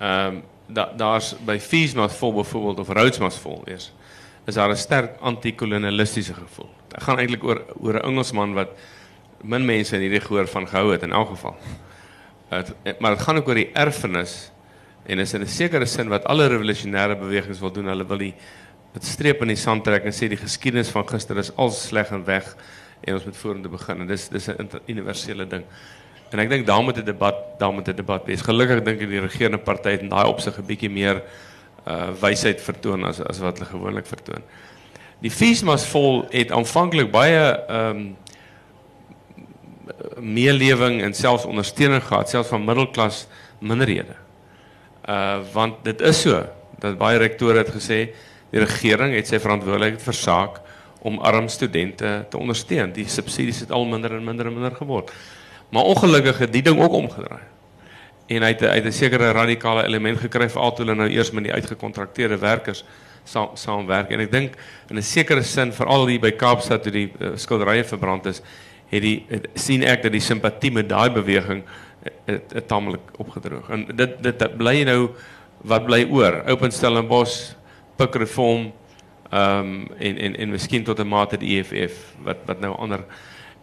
Um, 0.03 0.43
da, 0.67 0.93
daar's 0.97 1.35
by 1.47 1.59
Full 1.59 2.33
byvoorbeeld 2.33 2.79
of 2.79 3.35
Fall 3.39 3.63
is 3.65 3.93
is 4.45 4.55
daar 4.55 4.71
'n 4.71 4.77
sterk 4.77 5.21
anti-kolonialistiese 5.21 6.35
gevoel. 6.35 6.71
Dit 6.89 7.03
gaan 7.03 7.19
eintlik 7.19 7.45
oor 7.45 7.63
oor 7.81 7.95
Engelsman 7.95 8.55
wat 8.55 8.69
min 9.43 9.65
mense 9.65 9.95
in 9.95 10.01
hierdie 10.01 10.21
gehoor 10.21 10.47
van 10.47 10.69
gehou 10.69 10.93
het 10.93 11.03
in 11.03 11.13
elk 11.13 11.29
geval. 11.29 11.57
Het, 12.49 12.75
maar 12.99 13.15
dit 13.15 13.23
gaan 13.23 13.37
ook 13.37 13.49
oor 13.49 13.55
die 13.55 13.73
erfenis 13.73 14.51
en 15.07 15.19
is 15.19 15.35
in 15.35 15.41
'n 15.41 15.47
sekere 15.47 15.87
sin 15.87 16.09
wat 16.09 16.25
alle 16.25 16.49
revolusionêre 16.49 17.19
bewegings 17.19 17.61
wil 17.61 17.73
doen. 17.73 17.87
Hulle 17.87 18.07
wil 18.07 18.19
die 18.19 18.35
dit 18.93 19.05
streep 19.05 19.41
in 19.41 19.49
die 19.49 19.57
sand 19.57 19.85
trek 19.85 20.05
en 20.05 20.13
sê 20.13 20.29
die 20.29 20.37
geskiedenis 20.37 20.91
van 20.91 21.09
gister 21.09 21.39
is 21.39 21.57
al 21.57 21.71
sleg 21.71 22.11
en 22.11 22.25
weg 22.25 22.57
en 23.01 23.15
ons 23.15 23.25
moet 23.25 23.37
vorentoe 23.37 23.71
begin. 23.71 24.01
En 24.01 24.07
dis 24.07 24.29
dis 24.29 24.49
'n 24.49 24.69
universele 24.87 25.47
ding. 25.47 25.65
En 26.33 26.41
ek 26.41 26.49
dink 26.49 26.67
daar 26.67 26.83
moet 26.83 26.99
'n 26.99 27.05
debat, 27.05 27.59
daar 27.59 27.73
moet 27.73 27.89
'n 27.89 27.97
debat 27.97 28.25
wees. 28.25 28.41
Gelukkig 28.41 28.83
dink 28.83 29.01
ek 29.01 29.09
die 29.09 29.21
regerende 29.21 29.59
party 29.59 29.91
het 29.91 30.01
in 30.01 30.09
daai 30.09 30.27
opsig 30.27 30.59
'n 30.59 30.67
bietjie 30.67 30.91
meer 30.91 31.23
uh 31.87 32.11
wysheid 32.21 32.61
vertoon 32.61 33.05
as 33.05 33.21
as 33.21 33.39
wat 33.39 33.59
hulle 33.59 33.71
gewoonlik 33.71 34.07
vertoon. 34.07 34.43
Die 35.21 35.31
feesmas 35.31 35.85
vol 35.87 36.27
het 36.31 36.51
aanvanklik 36.51 37.11
baie 37.11 37.59
ehm 37.69 37.97
um, 37.97 38.17
meelewing 40.19 41.03
en 41.03 41.15
selfs 41.15 41.45
ondersteuning 41.45 42.03
gehad, 42.03 42.29
selfs 42.29 42.49
van 42.49 42.65
middelklas 42.65 43.27
minderhede. 43.59 44.15
Uh 45.09 45.39
want 45.53 45.85
dit 45.85 46.01
is 46.01 46.21
so 46.21 46.47
dat 46.79 46.99
baie 46.99 47.19
rektore 47.19 47.59
het 47.59 47.71
gesê 47.71 48.15
die 48.51 48.61
regering 48.61 49.15
het 49.15 49.27
sy 49.27 49.39
verantwoordelikheid 49.39 50.03
versaak 50.03 50.61
om 51.03 51.19
arm 51.19 51.49
studente 51.49 52.25
te 52.31 52.39
ondersteun. 52.39 52.93
Die 52.93 53.09
subsidies 53.09 53.61
het 53.61 53.71
al 53.71 53.85
minder 53.85 54.13
en 54.15 54.25
minder 54.25 54.47
en 54.47 54.53
minder 54.53 54.77
geword. 54.77 55.11
Maar 55.73 55.89
ongelukkig 55.89 56.39
het 56.39 56.53
die 56.53 56.63
ding 56.63 56.81
ook 56.81 56.93
omgedraai. 56.93 57.41
En 58.33 58.45
hy 58.45 58.49
het 58.53 58.63
uit 58.63 58.85
'n 58.85 58.93
sekere 58.93 59.33
element 59.85 60.19
gekry 60.19 60.49
vir 60.49 60.61
al 60.61 60.73
toe 60.73 60.85
hulle 60.85 60.97
nou 60.97 61.11
met 61.33 61.45
die 61.45 61.53
uitgekontrakteerde 61.53 62.39
werkers 62.39 62.85
saamwerk 63.55 64.11
en 64.11 64.21
ek 64.21 64.33
dink 64.33 64.57
in 64.91 64.97
'n 64.97 65.03
sekere 65.03 65.43
sin 65.43 65.73
veral 65.73 66.07
hier 66.07 66.21
by 66.21 66.31
Kaapstad 66.31 66.83
toe 66.83 66.93
die 66.93 67.13
uh, 67.21 67.85
verbrand 67.85 68.27
is, 68.27 68.43
het 68.89 69.03
die 69.03 69.25
het, 69.29 69.49
sien 69.55 69.83
ek 69.83 70.03
dat 70.03 70.13
die 70.13 70.21
simpatie 70.21 70.71
met 70.73 70.89
daai 70.89 71.11
beweging 71.11 71.63
het, 72.27 72.53
het 72.53 72.69
tamelik 72.69 73.01
opgedroog. 73.17 73.71
En 73.71 73.87
dit 73.97 74.23
dit 74.23 74.57
bly 74.57 74.83
nou 74.83 75.11
wat 75.63 75.87
bly 75.87 76.07
oor? 76.11 76.43
Open 76.47 76.71
Stellenbosch, 76.71 77.55
Pik 77.97 78.15
Reform, 78.15 78.73
um, 79.33 79.89
en 79.99 80.19
en 80.19 80.37
en 80.37 80.51
miskien 80.51 80.85
tot 80.85 80.99
'n 80.99 81.09
mate 81.09 81.37
die 81.37 81.59
EFF 81.59 82.15
wat 82.25 82.37
wat 82.47 82.61
nou 82.61 82.77
ander 82.77 83.05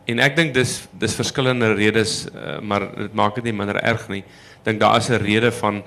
en 0.10 0.20
ek 0.24 0.36
dink 0.38 0.54
dis 0.56 0.76
dis 1.02 1.16
verskillende 1.18 1.74
redes 1.78 2.26
uh, 2.32 2.60
maar 2.62 2.88
dit 2.96 3.14
maak 3.18 3.36
dit 3.40 3.50
nie 3.50 3.56
minder 3.56 3.80
erg 3.82 4.08
nie. 4.10 4.24
Dink 4.66 4.82
daar 4.82 4.98
is 4.98 5.10
'n 5.10 5.22
rede 5.24 5.52
van 5.52 5.84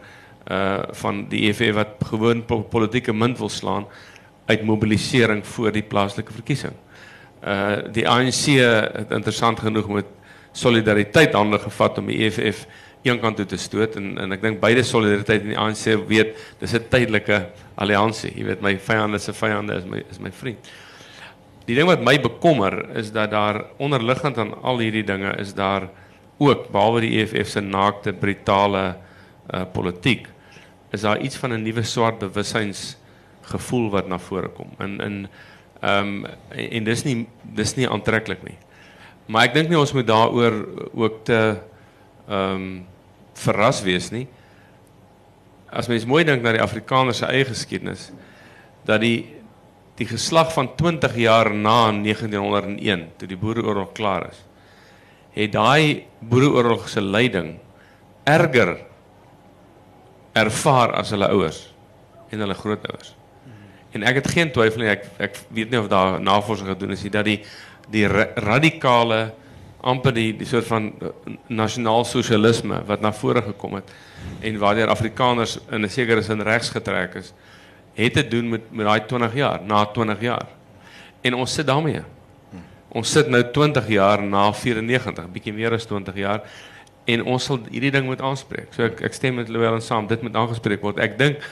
uh 0.51 0.83
van 1.03 1.27
die 1.29 1.49
EFF 1.49 1.75
wat 1.75 1.89
gewoon 2.11 2.45
po 2.45 2.63
politieke 2.63 3.13
munt 3.13 3.39
wil 3.39 3.49
slaan 3.49 3.87
uit 4.47 4.63
mobilisering 4.63 5.47
voor 5.47 5.73
die 5.73 5.83
plaaslike 5.83 6.33
verkiesing. 6.33 6.75
Uh 7.45 7.93
die 7.93 8.09
ANC 8.09 8.59
het 8.99 9.11
interessant 9.11 9.61
genoeg 9.61 9.89
met 9.89 10.07
solidariteit 10.53 11.33
hande 11.33 11.59
gevat 11.59 11.99
om 11.99 12.07
die 12.07 12.25
EFF 12.27 12.67
een 13.03 13.21
kant 13.21 13.37
toe 13.37 13.47
te 13.47 13.57
stoot 13.57 13.97
en 13.97 14.19
en 14.19 14.33
ek 14.33 14.43
dink 14.43 14.61
beide 14.61 14.83
solidariteit 14.83 15.43
en 15.43 15.55
die 15.55 15.59
ANC 15.59 16.09
weet 16.09 16.37
dis 16.59 16.75
'n 16.75 16.89
tydelike 16.89 17.47
alliansie. 17.75 18.33
Jy 18.37 18.45
weet 18.45 18.61
my 18.61 18.79
vyande 18.79 19.19
se 19.19 19.33
vyande 19.33 19.77
is 19.77 19.85
my 19.85 20.03
is 20.11 20.19
my 20.19 20.31
vriend. 20.31 20.71
Die 21.67 21.77
ding 21.79 21.87
wat 21.87 22.03
my 22.03 22.17
bekommer 22.21 22.97
is 22.99 23.13
dat 23.15 23.31
daar 23.31 23.65
onderliggend 23.79 24.39
aan 24.39 24.55
al 24.63 24.79
hierdie 24.83 25.05
dinge 25.07 25.37
is 25.39 25.55
daar 25.55 25.89
ook 26.43 26.71
behalwe 26.75 27.05
die 27.05 27.21
EFF 27.23 27.49
se 27.55 27.61
naakte 27.61 28.13
brutale 28.13 28.97
uh 29.53 29.65
politiek 29.73 30.29
is 30.93 31.01
daar 31.01 31.21
iets 31.21 31.37
van 31.37 31.53
'n 31.53 31.63
nuwe 31.63 31.83
swart 31.83 32.19
bewussyns 32.19 32.97
gevoel 33.43 33.91
wat 33.91 34.09
na 34.09 34.19
vore 34.19 34.49
kom. 34.49 34.71
In 34.79 35.01
in 35.01 35.29
ehm 35.81 36.07
um, 36.07 36.27
en, 36.49 36.71
en 36.71 36.85
dis 36.85 37.03
nie 37.03 37.27
dis 37.43 37.75
nie 37.75 37.89
aantreklik 37.89 38.43
nie. 38.43 38.59
Maar 39.27 39.45
ek 39.49 39.55
dink 39.55 39.69
nie 39.69 39.79
ons 39.79 39.93
moet 39.93 40.07
daaroor 40.07 40.69
ook 40.95 41.25
te 41.25 41.59
ehm 42.29 42.55
um, 42.55 42.87
verras 43.35 43.83
wees 43.83 44.11
nie. 44.11 44.27
As 45.71 45.89
mens 45.89 46.05
mooi 46.05 46.25
dink 46.25 46.43
na 46.43 46.53
die 46.53 46.63
Afrikaners 46.63 47.19
se 47.19 47.27
eie 47.27 47.45
geskiedenis 47.45 48.13
dat 48.85 49.01
die 49.01 49.42
die 50.01 50.07
geslag 50.09 50.53
van 50.55 50.71
20 50.77 51.17
jaar 51.17 51.53
na 51.55 51.93
1901 51.93 53.09
toe 53.17 53.29
die 53.29 53.37
Boereoorlog 53.37 53.93
klaar 53.93 54.29
is, 54.31 54.39
het 55.37 55.53
daai 55.53 56.05
Boereoorlog 56.21 56.89
se 56.89 57.01
lyding 57.01 57.55
erger 58.25 58.77
ervaar 60.33 60.95
as 60.97 61.13
hulle 61.13 61.29
ouers 61.29 61.67
en 62.33 62.41
hulle 62.41 62.57
grootouers. 62.57 63.13
En 63.93 64.05
ek 64.09 64.23
het 64.23 64.31
geen 64.33 64.53
twyfel 64.53 64.87
nie 64.87 64.93
ek 64.95 65.05
ek 65.21 65.39
weet 65.53 65.73
nie 65.73 65.81
of 65.81 65.91
daar 65.93 66.21
navorsing 66.21 66.73
gedoen 66.73 66.95
is 66.97 67.05
nie 67.05 67.13
dat 67.13 67.29
die 67.29 67.41
die 67.93 68.07
radikale 68.09 69.35
amper 69.83 70.15
die 70.15 70.31
die 70.39 70.47
soort 70.49 70.69
van 70.69 70.89
uh, 71.03 71.11
nasionaal 71.51 72.07
sosialisme 72.09 72.81
wat 72.89 73.03
na 73.03 73.13
vore 73.13 73.43
gekom 73.43 73.77
het 73.81 73.91
en 74.41 74.59
waardeur 74.63 74.93
Afrikaners 74.93 75.59
in 75.71 75.85
'n 75.85 75.91
sekere 75.91 76.23
sin 76.23 76.41
regs 76.41 76.71
getrek 76.71 77.15
is, 77.15 77.33
het 77.95 78.13
te 78.13 78.29
doen 78.29 78.49
met 78.49 78.71
met 78.71 78.87
daai 78.87 79.07
20 79.07 79.35
jaar, 79.35 79.61
na 79.65 79.85
20 79.85 80.21
jaar. 80.21 80.47
En 81.21 81.35
ons 81.35 81.55
sit 81.55 81.67
daarmee. 81.67 82.03
Ons 82.89 83.11
sit 83.11 83.29
nou 83.29 83.43
20 83.51 83.89
jaar 83.89 84.23
na 84.23 84.53
94, 84.53 85.31
bietjie 85.33 85.53
meer 85.53 85.73
as 85.73 85.87
20 85.87 86.17
jaar 86.17 86.43
en 87.05 87.25
ons 87.25 87.45
sal 87.45 87.59
hierdie 87.71 87.91
ding 87.91 88.07
moet 88.07 88.21
aanspreek. 88.23 88.71
So 88.77 88.87
ek 88.87 89.03
ek 89.09 89.17
stem 89.17 89.41
met 89.41 89.51
Louwel 89.51 89.81
en 89.81 90.07
dit 90.07 90.23
moet 90.23 90.37
aangespreek 90.39 90.83
word. 90.85 91.01
Ek 91.03 91.19
dink 91.19 91.43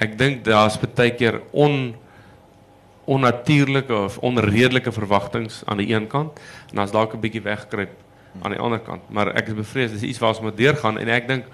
ek 0.00 0.16
dink 0.18 0.44
daar's 0.44 0.78
baie 0.80 1.12
keer 1.16 1.40
on 1.52 1.94
onnatuurlike 3.10 3.94
of 3.94 4.18
onredelike 4.24 4.92
verwagtinge 4.92 5.64
aan 5.66 5.80
die 5.80 5.90
een 5.92 6.06
kant 6.08 6.38
en 6.72 6.78
as 6.78 6.92
dalk 6.92 7.14
'n 7.14 7.20
bietjie 7.20 7.42
wegkruip 7.42 7.92
aan 8.42 8.52
die 8.52 8.60
ander 8.60 8.78
kant. 8.78 9.02
Maar 9.10 9.34
ek 9.36 9.48
is 9.48 9.54
bevrees 9.54 9.92
dis 9.92 10.02
iets 10.02 10.18
waar 10.18 10.30
ons 10.30 10.40
moet 10.40 10.56
deurgaan 10.56 10.98
en 10.98 11.08
ek 11.08 11.28
dink 11.28 11.44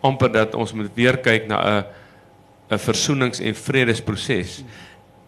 amper 0.00 0.32
dat 0.32 0.54
ons 0.54 0.72
moet 0.72 0.90
weer 0.94 1.16
kyk 1.16 1.46
na 1.46 1.58
'n 1.58 1.84
'n 2.70 2.78
versoenings- 2.78 3.40
en 3.40 3.54
vredesproses. 3.54 4.64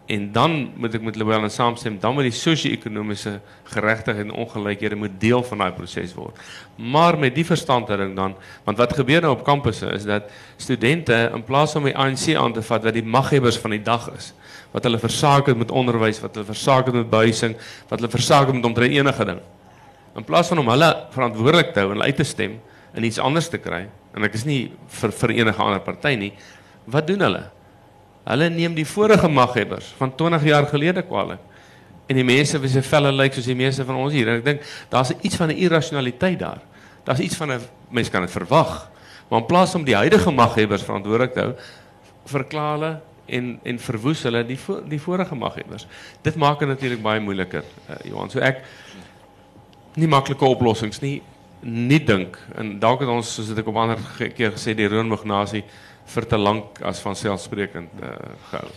En 0.04 0.32
dan 0.32 0.70
moet 0.76 0.94
ek 0.94 1.02
met 1.02 1.16
Louwel 1.16 1.42
en 1.42 1.50
saamstem, 1.50 1.96
dan 2.00 2.12
moet 2.12 2.26
die 2.28 2.36
sosio-ekonomiese 2.36 3.38
geregtigheid 3.72 4.26
en 4.26 4.34
ongelykhede 4.36 4.98
moet 5.00 5.14
deel 5.20 5.40
van 5.42 5.58
daai 5.58 5.72
proses 5.72 6.12
word. 6.14 6.36
Maar 6.76 7.16
met 7.18 7.34
die 7.34 7.44
verstandhouding 7.44 8.12
dan, 8.16 8.34
want 8.64 8.76
wat 8.76 8.92
gebeur 8.92 9.24
nou 9.24 9.32
op 9.32 9.44
kampusse 9.44 9.86
is 9.96 10.04
dat 10.04 10.28
studente 10.56 11.30
in 11.34 11.44
plaas 11.44 11.76
om 11.76 11.88
die 11.88 11.96
ANC 11.96 12.34
aan 12.36 12.52
te 12.52 12.62
vat 12.62 12.84
wat 12.84 12.92
die 12.92 13.04
maghebbers 13.04 13.56
van 13.62 13.70
die 13.70 13.82
dag 13.82 14.10
is, 14.12 14.34
wat 14.76 14.84
hulle 14.84 15.00
versaak 15.00 15.48
het 15.48 15.56
met 15.56 15.72
onderwys, 15.72 16.20
wat 16.20 16.36
hulle 16.36 16.50
versaak 16.52 16.90
het 16.90 16.94
met 16.94 17.08
behuising, 17.10 17.56
wat 17.88 17.98
hulle 17.98 18.10
versaak 18.12 18.46
het 18.50 18.58
met 18.58 18.64
omtrent 18.64 18.92
enige 18.92 19.24
ding. 19.24 19.40
In 20.14 20.24
plaas 20.24 20.52
van 20.52 20.60
om 20.60 20.68
hulle 20.68 20.90
verantwoordelik 21.16 21.72
te 21.72 21.80
hou 21.80 21.94
en 21.94 22.02
uit 22.02 22.16
te 22.16 22.28
stem 22.28 22.58
en 22.92 23.08
iets 23.08 23.18
anders 23.18 23.48
te 23.48 23.58
kry, 23.58 23.86
en 24.14 24.28
ek 24.28 24.36
is 24.36 24.44
nie 24.44 24.60
vir 25.00 25.16
vir 25.16 25.32
enige 25.40 25.62
ander 25.64 25.80
party 25.80 26.12
nie, 26.20 26.32
wat 26.84 27.06
doen 27.06 27.20
hulle? 27.20 27.42
Hulle 28.24 28.48
neem 28.50 28.74
die 28.76 28.86
vorige 28.88 29.28
maghebbers 29.28 29.92
van 29.98 30.14
20 30.16 30.44
jaar 30.48 30.66
gelede 30.66 31.02
kwaliek. 31.04 31.42
En 32.08 32.16
die 32.16 32.24
mense 32.24 32.60
wie 32.60 32.68
se 32.68 32.82
velle 32.84 33.12
lyk 33.12 33.36
soos 33.36 33.48
die 33.48 33.56
meeste 33.56 33.84
van 33.84 33.96
ons 34.00 34.12
hier. 34.12 34.28
En 34.28 34.40
ek 34.40 34.44
dink 34.44 34.66
daar's 34.92 35.12
iets 35.20 35.36
van 35.40 35.48
'n 35.48 35.56
irrasionaliteit 35.56 36.38
daar. 36.38 36.60
Daar's 37.04 37.20
iets 37.20 37.36
van 37.36 37.52
'n 37.52 37.60
mens 37.88 38.10
kan 38.10 38.20
dit 38.20 38.30
verwag. 38.30 38.90
Maar 39.28 39.40
in 39.40 39.46
plaas 39.46 39.74
om 39.74 39.84
die 39.84 39.96
huidige 39.96 40.30
maghebbers 40.30 40.82
verantwoordelik 40.82 41.32
te 41.32 41.40
hou, 41.40 41.54
verklaar 42.24 42.72
hulle 42.72 43.00
en 43.26 43.60
en 43.62 43.78
verwoes 43.78 44.22
hulle 44.22 44.44
die 44.46 44.58
vo 44.58 44.82
die 44.88 45.00
vorige 45.00 45.34
maghebbers. 45.34 45.86
Dit 46.22 46.36
maak 46.36 46.58
dit 46.58 46.68
natuurlik 46.68 47.02
baie 47.02 47.20
moeiliker, 47.20 47.64
uh, 47.88 47.96
Johan. 48.04 48.30
So 48.30 48.38
ek 48.38 48.62
nie 49.94 50.08
maklike 50.08 50.44
oplossings 50.44 51.00
nie 51.00 51.22
nie 51.64 52.04
dink 52.04 52.36
en 52.60 52.74
dalk 52.78 53.00
het 53.00 53.08
ons 53.08 53.34
soos 53.34 53.54
ek 53.56 53.68
op 53.70 53.76
ander 53.80 54.00
keer 54.36 54.52
gesê 54.52 54.74
die 54.76 54.88
Roomignasie 54.88 55.62
vir 56.06 56.26
te 56.26 56.38
lank 56.38 56.80
as 56.84 57.00
van 57.04 57.16
selfsprekend 57.16 58.02
uh, 58.02 58.16
gehou. 58.50 58.72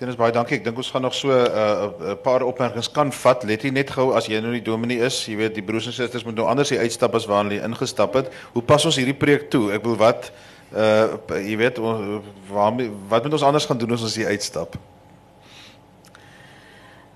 Tenus 0.00 0.16
baie 0.16 0.32
dankie. 0.32 0.56
Ek 0.56 0.64
dink 0.64 0.78
ons 0.80 0.88
gaan 0.94 1.02
nog 1.04 1.14
so 1.14 1.28
'n 1.28 1.34
uh, 1.34 2.12
uh, 2.12 2.14
paar 2.16 2.42
opmerkings 2.42 2.88
kan 2.90 3.12
vat. 3.12 3.42
Let 3.44 3.62
jy 3.62 3.70
net 3.70 3.90
gou 3.90 4.14
as 4.16 4.26
jy 4.26 4.40
nou 4.40 4.52
die 4.52 4.64
dominee 4.64 5.04
is, 5.04 5.26
jy 5.28 5.36
weet 5.36 5.54
die 5.54 5.62
broers 5.62 5.86
en 5.86 5.92
susters 5.92 6.24
moet 6.24 6.34
nou 6.34 6.46
anders 6.48 6.72
die 6.72 6.78
uitstap 6.78 7.14
as 7.14 7.26
waar 7.26 7.44
hulle 7.44 7.60
ingestap 7.60 8.14
het. 8.14 8.32
Hoe 8.52 8.62
pas 8.62 8.84
ons 8.84 8.96
hierdie 8.96 9.14
preek 9.18 9.50
toe? 9.50 9.72
Ek 9.72 9.84
wil 9.84 9.96
wat 9.96 10.32
uh 10.72 11.18
jy 11.36 11.56
weet 11.58 11.78
waar 11.78 12.72
wat 13.08 13.22
moet 13.24 13.32
ons 13.32 13.42
anders 13.42 13.66
gaan 13.66 13.78
doen 13.78 13.92
as 13.92 14.02
ons 14.02 14.16
hier 14.16 14.30
uitstap? 14.32 14.78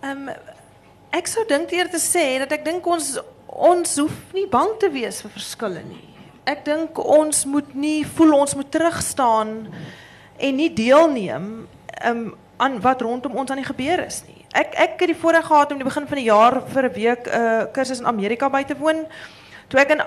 Ehm 0.02 0.28
um, 0.28 0.34
ek 1.10 1.26
sou 1.26 1.46
dink 1.48 1.72
eer 1.72 1.88
te 1.88 2.02
sê 2.02 2.38
dat 2.42 2.52
ek 2.52 2.64
dink 2.64 2.86
ons 2.86 3.16
ons 3.46 3.96
hoef 3.96 4.34
nie 4.34 4.46
bang 4.50 4.76
te 4.78 4.90
wees 4.90 5.22
vir 5.22 5.30
verskille 5.30 5.82
nie. 5.88 6.13
Ek 6.44 6.64
dink 6.64 6.98
ons 7.00 7.44
moet 7.48 7.74
nie 7.74 8.04
voel 8.16 8.34
ons 8.36 8.54
moet 8.54 8.70
terugstaan 8.70 9.52
en 10.36 10.56
nie 10.56 10.72
deelneem 10.72 11.46
um, 12.04 12.24
aan 12.56 12.80
wat 12.84 13.02
rondom 13.02 13.36
ons 13.40 13.50
aan 13.50 13.62
die 13.62 13.68
gebeur 13.68 14.04
is 14.04 14.22
nie. 14.26 14.44
Ek 14.54 14.76
ek 14.78 15.00
het 15.00 15.10
die 15.10 15.18
voorreg 15.18 15.46
gehad 15.46 15.72
om 15.72 15.80
die 15.80 15.88
begin 15.88 16.06
van 16.06 16.20
die 16.20 16.28
jaar 16.28 16.60
vir 16.74 16.84
'n 16.88 16.94
week 16.94 17.26
'n 17.26 17.40
uh, 17.40 17.64
kursus 17.72 18.00
in 18.00 18.06
Amerika 18.06 18.48
by 18.48 18.62
te 18.62 18.76
woon. 18.76 19.06
Toe 19.68 19.80
ek 19.80 19.90
in 19.90 20.02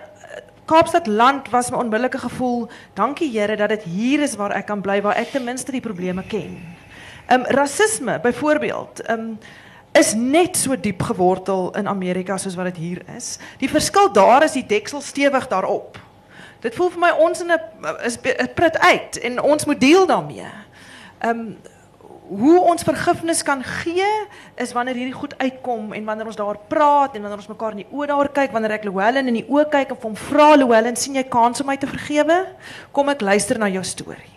Kaapstad 0.67 1.07
land 1.07 1.47
was 1.49 1.71
my 1.71 1.77
onmiddellike 1.77 2.19
gevoel, 2.19 2.67
dankie 2.93 3.29
Here 3.31 3.55
dat 3.55 3.69
dit 3.69 3.83
hier 3.83 4.19
is 4.19 4.35
waar 4.35 4.51
ek 4.51 4.65
kan 4.67 4.81
bly 4.81 5.01
waar 5.01 5.15
ek 5.15 5.31
ten 5.31 5.43
minste 5.43 5.71
die 5.71 5.81
probleme 5.81 6.23
ken. 6.27 6.59
Ehm 7.27 7.39
um, 7.39 7.45
rasisme 7.55 8.19
byvoorbeeld, 8.19 8.99
ehm 9.07 9.19
um, 9.19 9.39
is 9.91 10.13
net 10.13 10.57
so 10.57 10.75
diep 10.75 11.01
gewortel 11.01 11.71
in 11.75 11.87
Amerika 11.87 12.37
soos 12.37 12.55
wat 12.55 12.65
dit 12.65 12.77
hier 12.77 13.01
is. 13.15 13.39
Die 13.57 13.69
verskil 13.69 14.11
daar 14.13 14.43
is 14.43 14.53
die 14.53 14.65
deksel 14.65 15.01
stewig 15.01 15.47
daarop. 15.47 15.97
Dit 16.67 16.75
voel 16.75 16.89
vir 16.97 16.99
my 16.99 17.13
ons 17.23 17.41
in 17.41 17.51
'n 17.51 17.59
is 18.03 18.17
'n 18.19 18.53
pret 18.53 18.77
uit 18.77 19.19
en 19.19 19.41
ons 19.41 19.65
moet 19.65 19.79
deel 19.79 20.05
daarmee. 20.05 20.51
Um, 21.25 21.57
hoe 22.27 22.59
ons 22.59 22.83
vergifnis 22.83 23.43
kan 23.43 23.63
gee 23.63 24.07
is 24.55 24.73
wanneer 24.75 24.95
hierdie 24.99 25.15
goed 25.15 25.37
uitkom 25.37 25.93
en 25.93 26.05
wanneer 26.05 26.25
ons 26.25 26.35
daar 26.35 26.57
praat 26.67 27.15
en 27.15 27.21
wanneer 27.21 27.39
ons 27.39 27.47
mekaar 27.47 27.71
in 27.71 27.85
die 27.85 27.91
oë 27.91 28.07
daar 28.07 28.29
kyk, 28.29 28.51
wanneer 28.51 28.71
ek 28.71 28.83
Llewellyn 28.83 29.27
in 29.27 29.39
die 29.39 29.45
oë 29.47 29.69
kyk 29.71 29.93
en 29.93 30.01
hom 30.01 30.15
vra 30.15 30.55
Llewellyn, 30.55 30.95
sien 30.95 31.15
jy 31.15 31.23
kans 31.23 31.61
om 31.63 31.67
my 31.67 31.77
te 31.77 31.87
vergewe? 31.87 32.39
Kom 32.91 33.09
ek 33.09 33.21
luister 33.21 33.57
na 33.57 33.69
jou 33.71 33.83
storie. 33.83 34.35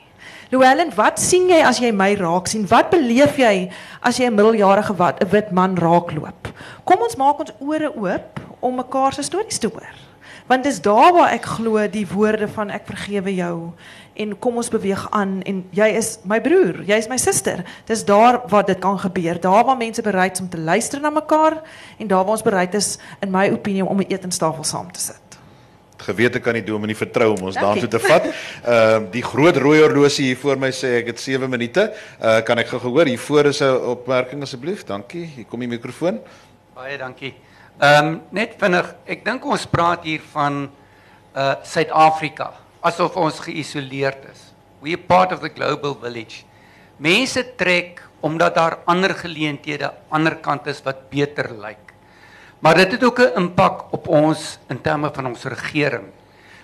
Llewellyn, 0.50 0.94
wat 0.94 1.18
sien 1.18 1.48
jy 1.48 1.62
as 1.66 1.78
jy 1.78 1.90
my 1.90 2.14
raak 2.14 2.46
sien? 2.46 2.68
Wat 2.70 2.90
beleef 2.90 3.38
jy 3.38 3.70
as 4.02 4.18
jy 4.18 4.26
'n 4.26 4.34
middeljarige 4.34 4.94
wat 4.96 5.22
wit 5.30 5.50
man 5.50 5.76
raakloop? 5.76 6.48
Kom 6.84 7.02
ons 7.02 7.16
maak 7.16 7.40
ons 7.40 7.52
ore 7.58 7.90
oop 7.96 8.40
om 8.60 8.74
mekaar 8.74 9.12
se 9.12 9.22
stories 9.22 9.58
te 9.58 9.66
hoor. 9.66 10.09
Want 10.51 10.64
dis 10.66 10.80
daar 10.82 11.12
waar 11.14 11.30
ek 11.30 11.44
glo 11.46 11.78
die 11.86 12.07
woorde 12.11 12.48
van 12.51 12.72
ek 12.74 12.88
vergewe 12.88 13.30
jou 13.36 13.57
en 14.18 14.32
kom 14.42 14.57
ons 14.59 14.68
beweeg 14.72 15.05
aan 15.14 15.36
en 15.46 15.61
jy 15.70 15.86
is 15.94 16.16
my 16.26 16.40
broer, 16.42 16.80
jy 16.88 16.96
is 16.98 17.07
my 17.09 17.18
suster. 17.22 17.62
Dis 17.86 18.03
daar 18.05 18.40
waar 18.51 18.66
dit 18.66 18.78
kan 18.82 18.98
gebeur. 18.98 19.38
Daar 19.40 19.62
waar 19.68 19.78
mense 19.78 20.03
bereid 20.03 20.34
is 20.34 20.42
om 20.42 20.48
te 20.51 20.59
luister 20.59 21.01
na 21.01 21.12
mekaar 21.14 21.61
en 21.98 22.11
daar 22.11 22.24
waar 22.24 22.34
ons 22.34 22.42
bereid 22.42 22.74
is 22.74 22.96
in 23.22 23.30
my 23.30 23.46
opinie 23.55 23.86
om 23.86 24.01
'n 24.03 24.11
etenstafel 24.11 24.64
saam 24.64 24.90
te 24.92 25.01
sit. 25.01 25.22
gewete 26.01 26.40
kan 26.40 26.57
die 26.57 26.64
dominee 26.64 26.96
vertrou 26.96 27.34
om 27.36 27.42
ons 27.42 27.55
daartoe 27.55 27.88
te 27.88 27.98
vat. 27.98 28.24
Ehm 28.74 29.11
die 29.11 29.22
groot 29.22 29.57
rooi 29.57 29.80
horlosie 29.80 30.24
hier 30.24 30.36
voor 30.36 30.59
my 30.59 30.70
sê 30.72 30.96
ek 31.01 31.07
het 31.07 31.20
7 31.20 31.51
minute. 31.51 31.92
Uh 32.18 32.40
kan 32.40 32.59
ek 32.59 32.66
gou 32.72 32.80
gehoor 32.80 33.07
hier 33.07 33.18
voor 33.18 33.46
is 33.46 33.61
'n 33.61 33.76
opmerking 33.94 34.42
asseblief. 34.42 34.84
Dankie. 34.84 35.24
Hier 35.36 35.44
kom 35.44 35.61
die 35.61 35.68
mikrofoon. 35.68 36.20
Baie 36.74 36.98
dankie. 36.98 37.34
Ehm 37.80 38.06
um, 38.06 38.16
net 38.36 38.58
vinnig, 38.60 38.88
ek 39.08 39.22
dink 39.24 39.44
ons 39.48 39.62
praat 39.72 40.02
hier 40.04 40.20
van 40.34 40.66
uh 41.32 41.52
Suid-Afrika 41.64 42.50
asof 42.84 43.16
ons 43.16 43.38
geïsoleerd 43.40 44.26
is. 44.28 44.42
We 44.84 44.92
are 44.92 45.00
part 45.00 45.32
of 45.32 45.40
the 45.40 45.48
global 45.48 45.94
village. 46.02 46.44
Mense 47.00 47.40
trek 47.56 48.02
omdat 48.20 48.58
daar 48.58 48.76
ander 48.84 49.14
geleenthede 49.16 49.88
ander 50.12 50.36
kant 50.44 50.68
is 50.68 50.84
wat 50.84 51.08
beter 51.08 51.48
lyk. 51.56 51.94
Maar 52.60 52.82
dit 52.82 52.98
het 52.98 53.04
ook 53.04 53.20
'n 53.20 53.40
impak 53.46 53.88
op 53.96 54.12
ons 54.12 54.58
in 54.68 54.80
terme 54.84 55.08
van 55.14 55.32
ons 55.32 55.44
regering. 55.44 56.12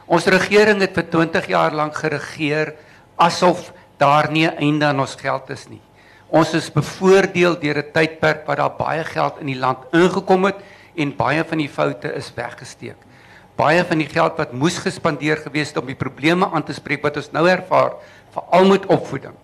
Ons 0.04 0.28
regering 0.28 0.84
het 0.84 0.92
vir 0.92 1.08
20 1.08 1.48
jaar 1.48 1.72
lank 1.72 1.96
geregeer 1.96 2.74
asof 3.16 3.72
daar 3.96 4.30
nie 4.30 4.44
'n 4.44 4.56
einde 4.60 4.84
aan 4.84 5.00
ons 5.00 5.16
geld 5.16 5.48
is 5.50 5.68
nie. 5.68 5.80
Ons 6.28 6.52
is 6.52 6.70
bevoordeel 6.70 7.56
deur 7.58 7.78
'n 7.78 7.92
tydperk 7.92 8.46
wat 8.46 8.56
daar 8.56 8.76
baie 8.76 9.04
geld 9.04 9.40
in 9.40 9.46
die 9.46 9.58
land 9.58 9.78
ingekom 9.92 10.44
het 10.44 10.75
en 10.96 11.12
baie 11.16 11.44
van 11.44 11.60
die 11.60 11.70
foute 11.70 12.12
is 12.16 12.30
weggesteek. 12.36 12.98
Baie 13.56 13.84
van 13.88 14.02
die 14.02 14.08
geld 14.08 14.36
wat 14.36 14.52
moes 14.52 14.76
gespandeer 14.84 15.40
gewees 15.40 15.72
het 15.72 15.80
om 15.80 15.88
die 15.88 15.96
probleme 15.96 16.48
aan 16.52 16.64
te 16.64 16.76
spreek 16.76 17.04
wat 17.06 17.16
ons 17.16 17.30
nou 17.32 17.46
ervaar, 17.48 17.96
veral 18.34 18.68
met 18.68 18.88
opvoeding, 18.92 19.36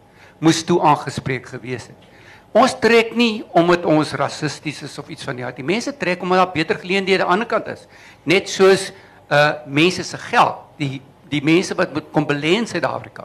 moes 0.44 0.60
toe 0.68 0.80
aangespreek 0.84 1.48
gewees 1.54 1.88
het. 1.88 2.08
Ons 2.52 2.74
trek 2.76 3.14
nie 3.16 3.44
omdat 3.56 3.86
ons 3.88 4.12
rassisties 4.20 4.82
is 4.84 4.98
of 5.00 5.08
iets 5.08 5.24
van 5.24 5.38
die 5.38 5.44
aard. 5.46 5.56
Die 5.56 5.64
mense 5.64 5.94
trek 5.96 6.20
omdat 6.20 6.42
daar 6.42 6.52
beter 6.52 6.80
geleenthede 6.82 7.24
aan 7.24 7.40
die 7.40 7.46
ander 7.46 7.48
kant 7.48 7.70
is. 7.72 7.86
Net 8.28 8.52
soos 8.52 8.90
uh 9.32 9.64
mense 9.64 10.04
se 10.04 10.18
geld, 10.28 10.60
die 10.76 11.00
die 11.32 11.40
mense 11.40 11.72
wat 11.78 11.94
moet 11.96 12.10
kom 12.12 12.26
belê 12.28 12.58
in 12.58 12.66
Suid-Afrika, 12.68 13.24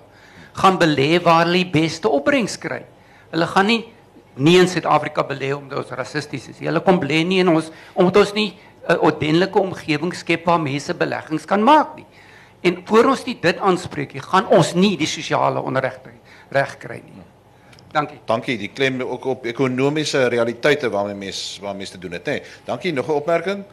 gaan 0.55 0.77
belê 0.79 1.17
waar 1.19 1.43
hulle 1.43 1.65
die 1.65 1.73
beste 1.73 2.07
opbrengs 2.07 2.55
kry. 2.55 2.85
Hulle 3.33 3.47
gaan 3.51 3.67
nie 3.67 3.81
nie 4.39 4.57
in 4.59 4.67
Suid-Afrika 4.67 5.23
belê 5.23 5.53
omdat 5.55 5.79
ons 5.79 5.91
rassisties 5.97 6.47
is. 6.49 6.59
Hulle 6.59 6.81
kom 6.85 6.99
belê 6.99 7.23
nie 7.25 7.39
in 7.39 7.49
ons 7.49 7.71
omdat 7.93 8.17
ons 8.17 8.33
nie 8.33 8.53
'n 8.87 8.99
ordentlike 8.99 9.59
omgewing 9.59 10.13
skep 10.15 10.45
waar 10.45 10.59
mense 10.59 10.93
beleggings 10.93 11.45
kan 11.45 11.63
maak 11.63 11.95
nie. 11.95 12.05
En 12.61 12.81
voor 12.85 13.05
ons 13.05 13.25
nie 13.25 13.37
dit 13.41 13.57
aanspreek 13.57 14.13
nie, 14.13 14.21
gaan 14.21 14.47
ons 14.47 14.73
nie 14.73 14.97
die 14.97 15.07
sosiale 15.07 15.61
onregte 15.61 16.09
reg 16.49 16.77
kry 16.77 17.01
nie. 17.03 17.23
Dankie. 17.91 18.19
Dankie. 18.25 18.57
Die 18.57 18.69
klem 18.69 19.01
ook 19.01 19.25
op 19.25 19.45
ekonomiese 19.45 20.27
realiteite 20.27 20.89
waarmee 20.89 21.15
mense 21.15 21.61
waarmee 21.61 21.77
mense 21.77 21.95
te 21.95 21.99
doen 21.99 22.11
het, 22.11 22.25
nê. 22.27 22.31
Nee. 22.31 22.43
Dankie. 22.65 22.93
Nog 22.93 23.07
'n 23.07 23.11
opmerking? 23.11 23.63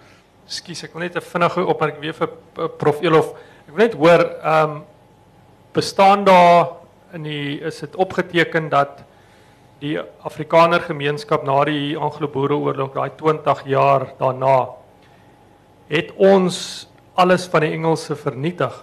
Skus, 0.46 0.84
ek 0.84 0.92
wil 0.92 1.02
net 1.02 1.16
'n 1.16 1.20
vinnige 1.20 1.64
opmerking 1.64 2.00
weer 2.00 2.14
vir 2.14 2.28
uh, 2.58 2.68
Prof 2.78 3.00
Elof. 3.02 3.34
Ek 3.68 3.74
wil 3.74 3.84
net 3.86 3.94
hoor, 3.94 4.20
ehm 4.42 4.70
um, 4.70 4.84
bestaan 5.72 6.24
daar 6.24 6.84
in 7.12 7.22
die 7.22 7.60
is 7.60 7.78
dit 7.78 7.96
opgeteken 7.96 8.68
dat 8.68 9.02
die 9.84 9.98
Afrikaner 10.24 10.80
gemeenskap 10.84 11.44
na 11.44 11.58
die 11.68 11.92
Anglo-Boereoorlog, 12.00 12.94
daai 12.96 13.10
20 13.20 13.64
jaar 13.68 14.08
daarna, 14.20 14.56
het 15.92 16.14
ons 16.16 16.58
alles 17.20 17.44
van 17.52 17.66
die 17.66 17.74
Engelse 17.76 18.16
vernietig. 18.16 18.74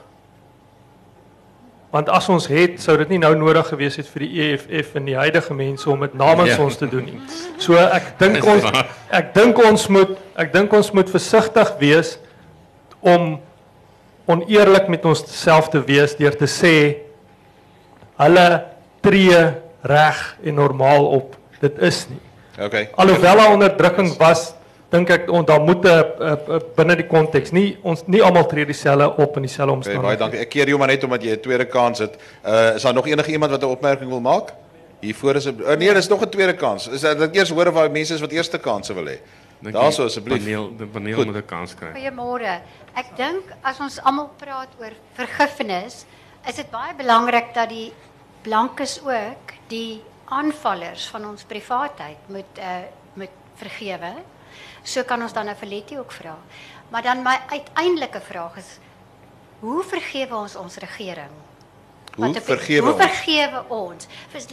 Want 1.91 2.07
as 2.13 2.29
ons 2.31 2.45
het, 2.47 2.77
sou 2.79 2.93
dit 3.01 3.09
nie 3.11 3.19
nou 3.19 3.33
nodig 3.35 3.67
gewees 3.67 3.97
het 3.99 4.07
vir 4.13 4.23
die 4.23 4.43
EFF 4.45 4.93
en 4.95 5.09
die 5.09 5.17
huidige 5.19 5.55
mense 5.57 5.89
om 5.91 6.05
dit 6.05 6.13
namens 6.15 6.53
Ja. 6.53 6.61
ons 6.63 6.77
te 6.79 6.87
doen 6.87 7.03
nie. 7.09 7.19
So 7.59 7.75
ek 7.75 8.13
dink 8.19 8.45
ons 8.47 8.63
ek 9.11 9.33
dink 9.35 9.59
ons 9.59 9.87
moet 9.91 10.13
ek 10.39 10.53
dink 10.53 10.71
ons 10.73 10.91
moet 10.95 11.09
versigtig 11.11 11.73
wees 11.81 12.13
om 13.01 13.41
oneerlik 14.29 14.87
met 14.87 15.03
onsself 15.05 15.67
te 15.73 15.81
wees 15.83 16.15
deur 16.15 16.37
te 16.37 16.47
sê 16.47 16.75
hulle 18.21 18.47
tree 19.03 19.41
reg 19.81 20.37
en 20.43 20.53
normaal 20.53 21.05
op. 21.05 21.35
Dit 21.59 21.77
is 21.79 22.07
nie. 22.09 22.19
Okay. 22.65 22.89
Alhoewel 22.95 23.35
daar 23.37 23.51
onderdrukking 23.53 24.17
was, 24.17 24.53
dink 24.89 25.09
ek 25.09 25.29
on, 25.31 25.45
daar 25.45 25.61
moet 25.61 25.85
'n- 25.85 26.61
binne 26.75 26.95
die 26.95 27.07
konteks 27.07 27.51
nie 27.51 27.77
ons 27.83 28.03
nie 28.07 28.21
almal 28.23 28.45
tree 28.45 28.65
dieselfde 28.65 29.17
op 29.17 29.35
in 29.35 29.41
dieselfde 29.41 29.63
Okay, 29.71 29.75
omstandighede. 29.75 30.07
baie 30.07 30.17
dankie. 30.17 30.39
Ek 30.39 30.49
keer 30.49 30.67
jou 30.67 30.77
maar 30.77 30.87
net 30.87 31.03
omdat 31.03 31.23
jy 31.23 31.31
'n 31.31 31.39
tweede 31.39 31.65
kans 31.65 31.99
het. 31.99 32.17
Uh 32.45 32.75
is 32.75 32.81
daar 32.81 32.93
nog 32.93 33.07
enige 33.07 33.31
iemand 33.31 33.51
wat 33.51 33.61
'n 33.61 33.65
opmerking 33.65 34.09
wil 34.09 34.19
maak? 34.21 34.53
Hiervoor 34.99 35.35
is 35.35 35.45
'n 35.47 35.61
uh, 35.61 35.75
nee, 35.77 35.93
dis 35.93 36.07
nog 36.07 36.21
'n 36.21 36.29
tweede 36.29 36.53
kans. 36.55 36.87
Is 36.87 37.01
dat 37.01 37.21
ek 37.21 37.35
eers 37.35 37.49
hoor 37.49 37.67
of 37.67 37.73
daar 37.73 37.91
mense 37.91 38.13
is 38.13 38.21
wat 38.21 38.31
eerste 38.31 38.57
kansse 38.59 38.93
wil 38.93 39.05
hê? 39.05 39.17
Daarso 39.61 40.01
die 40.01 40.05
asseblief. 40.09 40.43
Paneel, 40.43 40.75
die 40.77 40.85
paneel 40.87 41.15
Goed. 41.15 41.25
moet 41.25 41.35
'n 41.35 41.45
kans 41.45 41.75
kry. 41.75 41.87
Goeiemôre. 41.93 42.59
Ek 42.95 43.05
dink 43.15 43.43
as 43.63 43.79
ons 43.79 43.99
almal 44.03 44.29
praat 44.37 44.67
oor 44.79 44.91
vergifnis, 45.13 46.05
is 46.47 46.55
dit 46.55 46.69
baie 46.71 46.93
belangrik 46.97 47.53
dat 47.53 47.69
die 47.69 47.93
blankes 48.41 48.99
ook 49.03 49.53
die 49.67 50.01
aanvallers 50.25 51.07
van 51.11 51.25
ons 51.25 51.43
privaatheid 51.43 52.17
moet 52.27 52.57
uh 52.59 52.81
moet 53.13 53.29
vergewe. 53.55 54.13
So 54.83 55.03
kan 55.03 55.21
ons 55.21 55.33
dan 55.33 55.45
nou 55.45 55.55
vir 55.59 55.67
Letty 55.67 55.97
ook 55.97 56.11
vra. 56.11 56.37
Maar 56.89 57.01
dan 57.03 57.21
my 57.23 57.37
uiteindelike 57.49 58.21
vraag 58.21 58.57
is 58.57 58.79
hoe 59.59 59.83
vergewe 59.83 60.35
ons 60.35 60.55
ons 60.55 60.75
regering? 60.75 61.33
Hoe 62.15 62.27
op- 62.27 62.41
vergewe 62.43 62.81
hoe 62.81 62.93
ons? 62.93 63.03
vergewe 63.03 63.63
ons? 63.69 64.07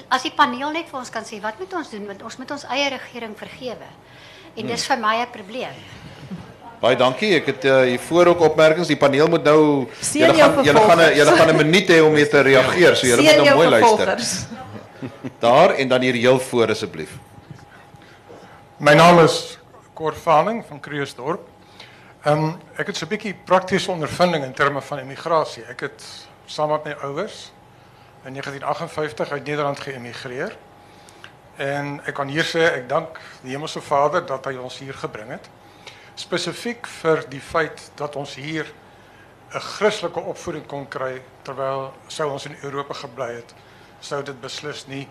As 0.09 0.23
die 0.23 0.33
paneel 0.35 0.71
net 0.71 0.89
vir 0.91 0.99
ons 0.99 1.11
kan 1.11 1.25
sê 1.25 1.41
wat 1.41 1.59
moet 1.59 1.73
ons 1.75 1.91
doen 1.91 2.07
want 2.07 2.23
ons 2.23 2.37
moet 2.37 2.51
ons 2.51 2.65
eie 2.65 2.89
regering 2.89 3.39
vergewe. 3.39 3.89
En 4.57 4.67
dis 4.67 4.87
vir 4.87 4.99
my 4.99 5.17
'n 5.23 5.31
probleem. 5.31 5.75
Baie 6.79 6.97
dankie. 6.97 7.33
Ek 7.41 7.49
het 7.51 7.65
uh, 7.67 7.81
hiervoor 7.91 8.33
ook 8.35 8.43
opmerkings. 8.53 8.91
Die 8.91 8.99
paneel 8.99 9.27
moet 9.31 9.43
nou 9.43 9.61
julle 10.13 10.35
gaan 10.35 10.65
julle 10.65 10.83
gaan 10.87 11.01
'n 11.03 11.15
julle 11.17 11.37
gaan 11.37 11.51
'n 11.51 11.57
minuut 11.57 11.89
hê 11.91 11.99
om 12.01 12.13
weer 12.15 12.31
te 12.31 12.41
reageer. 12.41 12.97
So 12.97 13.07
julle 13.07 13.23
moet 13.23 13.37
nou 13.45 13.57
mooi 13.57 13.69
luister. 13.69 14.15
Daar 15.47 15.75
en 15.75 15.89
dan 15.89 16.01
hier 16.01 16.15
heel 16.15 16.39
voor 16.39 16.71
asseblief. 16.71 17.11
My 18.77 18.95
naam 18.95 19.19
is 19.19 19.59
Cor 19.95 20.15
Valing 20.15 20.65
van 20.69 20.81
Kreeusdorp. 20.81 21.49
Ehm 22.23 22.45
um, 22.45 22.57
ek 22.77 22.87
het 22.87 22.97
so 22.97 23.07
'n 23.07 23.09
bietjie 23.09 23.35
praktiese 23.45 23.91
ondervinding 23.91 24.45
in 24.45 24.53
terme 24.53 24.81
van 24.81 24.99
immigrasie. 24.99 25.65
Ek 25.65 25.81
het 25.81 26.03
saam 26.47 26.71
met 26.71 26.85
my 26.85 26.95
ouers 27.03 27.53
in 28.25 28.33
1958 28.33 29.31
uit 29.31 29.45
Nederland 29.45 29.81
geëmigreer. 29.81 30.57
En 31.57 32.01
ek 32.05 32.15
kan 32.15 32.29
hier 32.29 32.45
sê 32.45 32.63
ek 32.63 32.89
dank 32.89 33.19
die 33.43 33.51
Hemelse 33.51 33.81
Vader 33.81 34.27
dat 34.27 34.45
hy 34.45 34.55
ons 34.57 34.79
hier 34.79 34.95
gebring 34.95 35.31
het. 35.31 35.49
Spesifiek 36.19 36.87
vir 36.99 37.23
die 37.31 37.41
feit 37.41 37.91
dat 37.95 38.17
ons 38.19 38.35
hier 38.35 38.67
'n 39.55 39.61
Christelike 39.61 40.21
opvoeding 40.21 40.67
kon 40.67 40.89
kry 40.89 41.23
terwyl 41.43 41.93
sou 42.09 42.31
ons 42.31 42.47
in 42.47 42.57
Europa 42.63 42.95
gebly 42.95 43.35
het, 43.35 43.55
dit 44.25 44.41
beslis 44.41 44.87
nie 44.87 45.09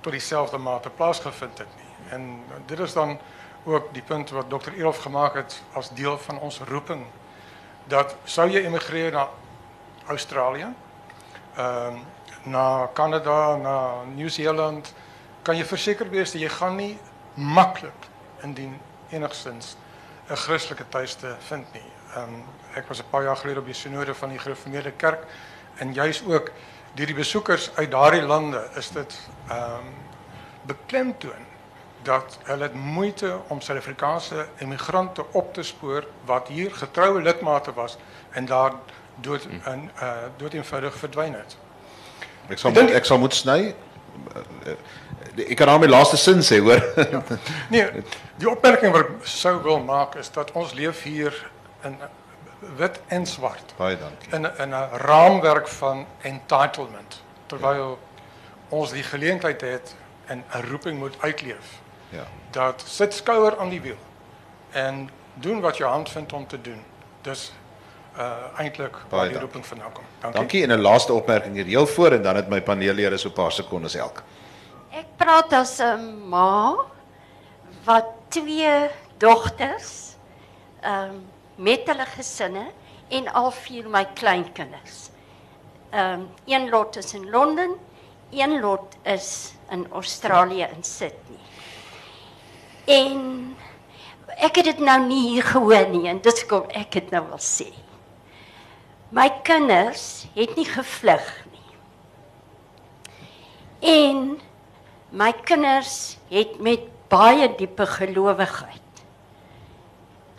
tot 0.00 0.12
dieselfde 0.12 0.58
mate 0.58 0.90
plaasgevind 0.90 1.58
het. 1.58 1.68
En 2.10 2.44
dit 2.66 2.78
is 2.78 2.92
dan 2.92 3.18
ook 3.64 3.94
die 3.94 4.02
punt 4.02 4.30
wat 4.30 4.50
Dr. 4.50 4.72
Elof 4.76 4.98
gemaak 4.98 5.34
het 5.34 5.62
as 5.72 5.90
deel 5.90 6.18
van 6.18 6.38
ons 6.38 6.60
roeping 6.60 7.06
dat 7.86 8.16
sou 8.24 8.48
jy 8.48 8.64
emigreer 8.64 9.12
na 9.12 9.28
Australië, 10.06 10.74
ehm 11.56 11.96
na 12.44 12.86
Kanada, 12.92 13.56
na 13.56 14.02
Nieu-Seeland, 14.14 14.94
kan 15.42 15.56
jy 15.56 15.64
verseker 15.64 16.10
wees 16.10 16.32
dat 16.32 16.40
jy 16.40 16.48
gaan 16.48 16.76
nie 16.76 16.98
maklik 17.34 18.08
indien 18.42 18.80
enigstens 19.10 19.76
'n 20.30 20.36
Christelike 20.36 20.84
tuiste 20.88 21.36
vind 21.48 21.66
nie. 21.72 21.90
Ehm 22.16 22.42
ek 22.74 22.86
was 22.88 22.98
'n 22.98 23.10
paar 23.10 23.22
jaar 23.22 23.36
gelede 23.36 23.58
op 23.60 23.66
die 23.66 23.74
sinode 23.74 24.14
van 24.14 24.28
die 24.28 24.38
Gereformeerde 24.38 24.90
Kerk 24.92 25.24
en 25.76 25.92
juis 25.92 26.22
ook 26.26 26.50
deur 26.94 27.06
die 27.06 27.14
besoekers 27.14 27.70
uit 27.74 27.90
daardie 27.90 28.22
lande 28.22 28.68
is 28.76 28.90
dit 28.90 29.18
ehm 29.48 29.86
beklemtoon 30.62 31.44
dat 32.02 32.38
hulle 32.42 32.62
het 32.62 32.74
moeite 32.74 33.38
om 33.48 33.60
Suid-Afrikaanse 33.60 34.46
immigrante 34.58 35.24
op 35.32 35.54
te 35.54 35.62
spoor 35.62 36.04
wat 36.24 36.48
hier 36.48 36.74
getroue 36.74 37.22
lidmate 37.22 37.72
was 37.72 37.96
en 38.30 38.44
daar 38.46 38.72
dood 39.14 39.46
in 39.66 39.90
uh 40.02 40.12
dood 40.36 40.52
eenvoudig 40.52 40.94
verdwyn 40.96 41.32
het. 41.34 41.56
Ek 42.48 42.58
sal 42.58 42.70
Ek 42.70 42.76
dink- 42.76 42.88
moet, 42.88 42.96
ek 42.96 43.04
sal 43.04 43.18
moet 43.18 43.34
sny. 43.34 43.74
Ek 45.36 45.56
kan 45.56 45.80
my 45.80 45.86
laaste 45.86 46.16
sin 46.16 46.42
sê, 46.42 46.58
hoor. 46.60 46.82
Nee, 47.70 48.04
die 48.36 48.50
opmerking 48.50 48.92
wat 48.92 49.06
ek 49.06 49.26
sou 49.26 49.56
wil 49.62 49.80
maak 49.80 50.14
is 50.20 50.30
dat 50.30 50.52
ons 50.52 50.74
leef 50.74 51.02
hier 51.02 51.32
in 51.84 51.96
wit 52.78 53.00
en 53.08 53.26
swart. 53.26 53.74
Baie 53.76 53.98
dankie. 53.98 54.32
In 54.36 54.46
in 54.58 54.74
'n 54.74 54.88
raamwerk 55.06 55.68
van 55.68 56.06
entitlement 56.20 57.22
terwyl 57.46 57.98
ons 58.68 58.90
die 58.90 59.02
geleentheid 59.02 59.60
het 59.60 59.94
en 60.26 60.44
'n 60.54 60.68
roeping 60.70 60.98
moet 60.98 61.16
uitleef. 61.20 61.80
Ja. 62.08 62.26
Dat 62.50 62.84
sit 62.86 63.14
skouer 63.14 63.58
aan 63.58 63.68
die 63.68 63.80
wiel 63.80 64.00
en 64.70 65.10
doen 65.34 65.60
wat 65.60 65.76
jou 65.76 65.90
hand 65.90 66.10
vind 66.10 66.32
om 66.32 66.46
te 66.46 66.60
doen. 66.60 66.82
Dis 67.22 67.52
uh 68.16 68.60
eintlik 68.60 68.96
waar 69.08 69.28
die 69.28 69.38
roeping 69.38 69.66
vandaan 69.66 69.92
kom. 69.92 70.04
Dankie. 70.20 70.38
Dankie 70.40 70.62
en 70.62 70.70
'n 70.72 70.80
laaste 70.80 71.12
opmerking 71.12 71.54
hier 71.54 71.64
heel 71.64 71.86
voor 71.86 72.12
en 72.12 72.22
dan 72.22 72.36
het 72.36 72.48
my 72.48 72.60
paneellede 72.62 73.16
so 73.16 73.28
'n 73.28 73.32
paar 73.32 73.52
sekondes 73.52 73.94
elk. 73.94 74.22
Ek 74.90 75.06
praat 75.16 75.52
as 75.52 75.78
'n 75.80 76.28
ma 76.28 76.76
wat 77.84 78.06
twee 78.28 78.88
dogters 79.18 80.16
ehm 80.80 81.10
um, 81.10 81.24
met 81.56 81.86
hulle 81.86 82.06
gesinne 82.06 82.70
en 83.08 83.32
al 83.32 83.50
vier 83.50 83.88
my 83.88 84.04
kleinkinders. 84.14 85.10
Ehm 85.90 86.20
um, 86.20 86.28
een 86.44 86.68
lot 86.68 86.96
is 86.96 87.14
in 87.14 87.30
Londen, 87.30 87.76
een 88.30 88.60
lot 88.60 88.96
is 89.02 89.52
in 89.70 89.86
Australië 89.92 90.68
in 90.76 90.84
Sydney. 90.84 91.40
En 92.84 93.56
ek 94.36 94.56
het 94.56 94.64
dit 94.64 94.78
nou 94.78 95.06
nie 95.06 95.28
hier 95.28 95.44
gehoor 95.44 95.88
nie 95.88 96.08
en 96.08 96.20
dis 96.20 96.46
kom 96.46 96.64
ek 96.68 96.92
dit 96.92 97.10
nou 97.10 97.24
wil 97.28 97.38
sê. 97.38 97.81
My 99.12 99.28
kinders 99.44 100.24
het 100.32 100.54
nie 100.56 100.64
gevlug 100.64 101.26
nie. 101.52 101.74
En 103.92 104.20
my 105.12 105.32
kinders 105.44 106.16
het 106.32 106.56
met 106.64 106.86
baie 107.12 107.50
diepe 107.58 107.84
gelowigheid 107.86 109.02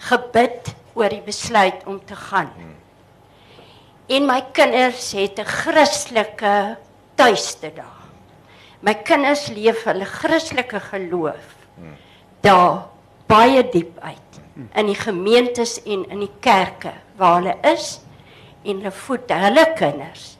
gebid 0.10 0.72
oor 0.98 1.14
die 1.14 1.22
besluit 1.22 1.86
om 1.86 2.00
te 2.02 2.18
gaan. 2.18 2.50
En 4.10 4.26
my 4.26 4.42
kinders 4.58 5.12
het 5.14 5.38
'n 5.40 5.46
Christelike 5.46 6.78
tuiste 7.16 7.70
daar. 7.76 8.02
My 8.80 8.94
kinders 8.94 9.48
leef 9.48 9.84
hulle 9.84 10.06
Christelike 10.06 10.80
geloof 10.80 11.56
daar 12.42 12.88
baie 13.28 13.70
diep 13.70 14.00
uit 14.00 14.42
in 14.74 14.86
die 14.86 14.96
gemeentes 14.96 15.84
en 15.84 16.10
in 16.10 16.20
die 16.20 16.32
kerke 16.40 16.92
waar 17.16 17.36
hulle 17.36 17.56
is 17.62 18.03
en 18.64 18.80
hulle 18.80 18.92
voed 18.92 19.30
hulle 19.30 19.68
kinders 19.76 20.38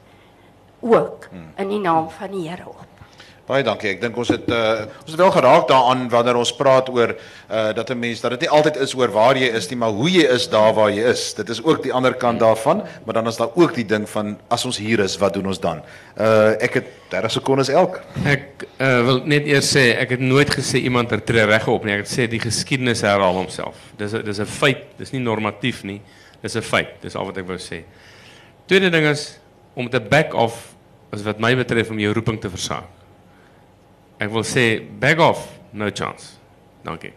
ook 0.84 1.28
in 1.56 1.68
die 1.68 1.80
naam 1.80 2.10
van 2.10 2.30
die 2.30 2.48
Here 2.48 2.66
op. 2.68 2.94
Baie 3.44 3.60
dankie. 3.60 3.90
Ek 3.92 3.98
dink 4.00 4.16
ons 4.16 4.30
het 4.32 4.46
uh, 4.48 4.86
ons 5.02 5.10
het 5.12 5.20
wel 5.20 5.32
geraak 5.34 5.66
daaraan 5.68 6.06
wanneer 6.08 6.38
ons 6.40 6.52
praat 6.56 6.86
oor 6.88 7.10
uh, 7.12 7.72
dat 7.76 7.90
'n 7.92 7.98
mens 8.00 8.22
dat 8.22 8.32
dit 8.32 8.46
nie 8.46 8.48
altyd 8.48 8.78
is 8.80 8.94
oor 8.96 9.12
waar 9.12 9.36
jy 9.36 9.50
is 9.52 9.68
nie, 9.68 9.76
maar 9.76 9.92
hoe 9.92 10.08
jy 10.08 10.24
is 10.32 10.48
daar 10.48 10.72
waar 10.72 10.88
jy 10.88 11.04
is. 11.10 11.34
Dit 11.36 11.52
is 11.52 11.60
ook 11.60 11.82
die 11.82 11.92
ander 11.92 12.14
kant 12.14 12.40
daarvan, 12.40 12.80
maar 13.04 13.14
dan 13.14 13.26
is 13.28 13.36
daar 13.36 13.52
ook 13.54 13.74
die 13.74 13.84
ding 13.84 14.08
van 14.08 14.38
as 14.48 14.64
ons 14.64 14.78
hier 14.78 14.98
is, 15.04 15.18
wat 15.20 15.34
doen 15.34 15.46
ons 15.46 15.60
dan? 15.60 15.82
Uh 16.16 16.56
ek 16.56 16.74
het 16.74 16.88
30 17.10 17.30
sekondes 17.30 17.68
elk. 17.68 18.00
Ek 18.24 18.64
uh, 18.80 19.04
wil 19.04 19.20
net 19.28 19.44
eers 19.44 19.68
sê 19.76 19.92
ek 19.92 20.16
het 20.16 20.20
nooit 20.20 20.48
gesê 20.48 20.80
iemand 20.80 21.12
er 21.12 21.24
tree 21.24 21.44
reg 21.44 21.68
op 21.68 21.84
nie. 21.84 21.98
Ek 21.98 22.08
het 22.08 22.12
sê 22.12 22.26
die 22.26 22.40
geskiedenis 22.40 23.04
herhaal 23.04 23.36
homself. 23.36 23.76
Dis 23.98 24.16
dis 24.24 24.40
'n 24.40 24.48
feit, 24.48 24.96
dis 24.96 25.12
nie 25.12 25.20
normatief 25.20 25.84
nie. 25.84 26.00
Dis 26.40 26.56
'n 26.56 26.62
feit. 26.62 26.96
Dis 27.02 27.14
al 27.14 27.28
wat 27.28 27.36
ek 27.36 27.46
wou 27.46 27.60
sê. 27.60 27.84
Tweede 28.66 28.90
ding 28.90 29.06
is 29.06 29.38
om 29.74 29.88
te 29.90 30.00
back 30.00 30.34
off 30.34 30.74
as 31.12 31.22
wat 31.22 31.38
my 31.38 31.52
betref 31.56 31.90
om 31.90 31.98
jou 32.00 32.12
roeping 32.16 32.40
te 32.40 32.50
versaak. 32.50 32.88
Ek 34.22 34.30
wil 34.32 34.46
sê 34.46 34.78
back 35.00 35.20
off, 35.20 35.48
no 35.76 35.90
chance. 35.90 36.38
Dankie. 36.84 37.12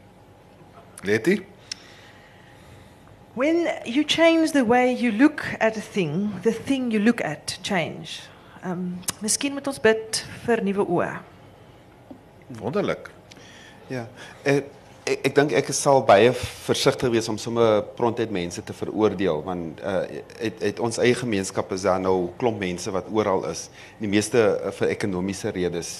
Letty? 1.08 1.40
When 3.38 3.68
you 3.86 4.04
change 4.04 4.52
the 4.52 4.66
way 4.66 4.92
you 4.92 5.12
look 5.12 5.46
at 5.60 5.78
a 5.78 5.82
thing, 5.82 6.34
the 6.42 6.52
thing 6.52 6.92
you 6.92 7.00
look 7.00 7.22
at 7.22 7.60
change. 7.64 8.26
Um 8.66 8.98
miskien 9.22 9.54
moet 9.54 9.68
ons 9.70 9.80
bid 9.80 10.24
vir 10.48 10.64
nuwe 10.66 10.84
oë. 10.84 11.12
Wonderlik. 12.60 13.12
Ja. 13.94 14.08
Ek 14.44 14.74
ek, 15.08 15.24
ek 15.30 15.38
dink 15.38 15.56
ek 15.58 15.70
sal 15.76 16.02
baie 16.08 16.34
versigtig 16.66 17.12
wees 17.14 17.30
om 17.32 17.40
sommer 17.42 17.82
prontuit 17.98 18.32
mense 18.34 18.62
te 18.66 18.76
veroordeel 18.76 19.42
want 19.46 19.82
uh 19.82 20.04
het, 20.42 20.62
het 20.64 20.84
ons 20.84 21.00
eie 21.04 21.16
gemeenskap 21.18 21.72
is 21.76 21.88
daar 21.88 22.02
nou 22.04 22.30
klomp 22.42 22.60
mense 22.62 22.92
wat 22.94 23.10
oral 23.14 23.46
is. 23.52 23.68
Die 24.02 24.12
meeste 24.12 24.44
uh, 24.58 24.72
vir 24.80 24.94
ekonomiese 24.94 25.54
redes. 25.56 25.92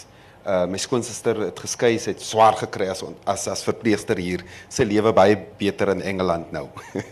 Uh 0.48 0.64
my 0.72 0.80
skoonsister 0.80 1.40
het 1.48 1.60
geskei, 1.60 1.96
sy 2.00 2.14
het 2.14 2.24
swaar 2.24 2.56
gekry 2.60 2.90
as 2.92 3.04
as 3.52 3.66
verpleegster 3.68 4.20
hier. 4.20 4.46
Sy 4.70 4.88
lewe 4.88 5.14
baie 5.16 5.38
beter 5.60 5.92
in 5.96 6.04
Engeland 6.14 6.52
nou. 6.56 6.68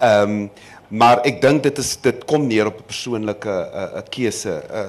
Ehm 0.00 0.48
maar 0.94 1.20
ek 1.26 1.40
dink 1.42 1.64
dit 1.64 1.78
is 1.82 1.90
dit 2.04 2.20
kom 2.30 2.46
neer 2.46 2.68
op 2.70 2.78
'n 2.78 2.86
persoonlike 2.86 3.48
'n 3.50 3.78
uh, 3.82 3.98
'n 3.98 4.08
keuse. 4.10 4.54
Uh, 4.70 4.80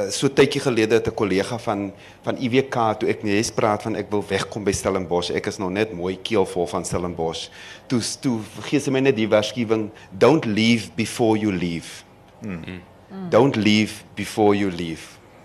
uh 0.00 0.10
so 0.10 0.28
tydjie 0.28 0.60
gelede 0.60 0.94
het 0.98 1.06
'n 1.06 1.14
kollega 1.14 1.58
van 1.58 1.92
van 2.22 2.36
IWK 2.36 2.76
toe 2.98 3.08
ek 3.08 3.22
net 3.22 3.54
praat 3.54 3.82
van 3.82 3.96
ek 3.96 4.10
wil 4.10 4.24
wegkom 4.28 4.64
by 4.64 4.72
Stellenbosch. 4.72 5.30
Ek 5.30 5.46
is 5.46 5.58
nog 5.58 5.70
net 5.70 5.92
mooi 5.92 6.18
keelvol 6.22 6.66
van 6.66 6.84
Stellenbosch. 6.84 7.48
Toe 7.86 8.00
toe 8.20 8.40
gee 8.60 8.80
sy 8.80 8.90
my 8.90 9.00
net 9.00 9.16
die 9.16 9.28
waarskuwing, 9.28 9.90
don't 10.10 10.44
leave 10.44 10.90
before 10.94 11.38
you 11.38 11.52
leave. 11.52 12.04
Mm. 12.40 12.82
Don't 13.28 13.56
leave 13.56 14.02
before 14.14 14.56
you 14.56 14.70
leave. 14.70 15.02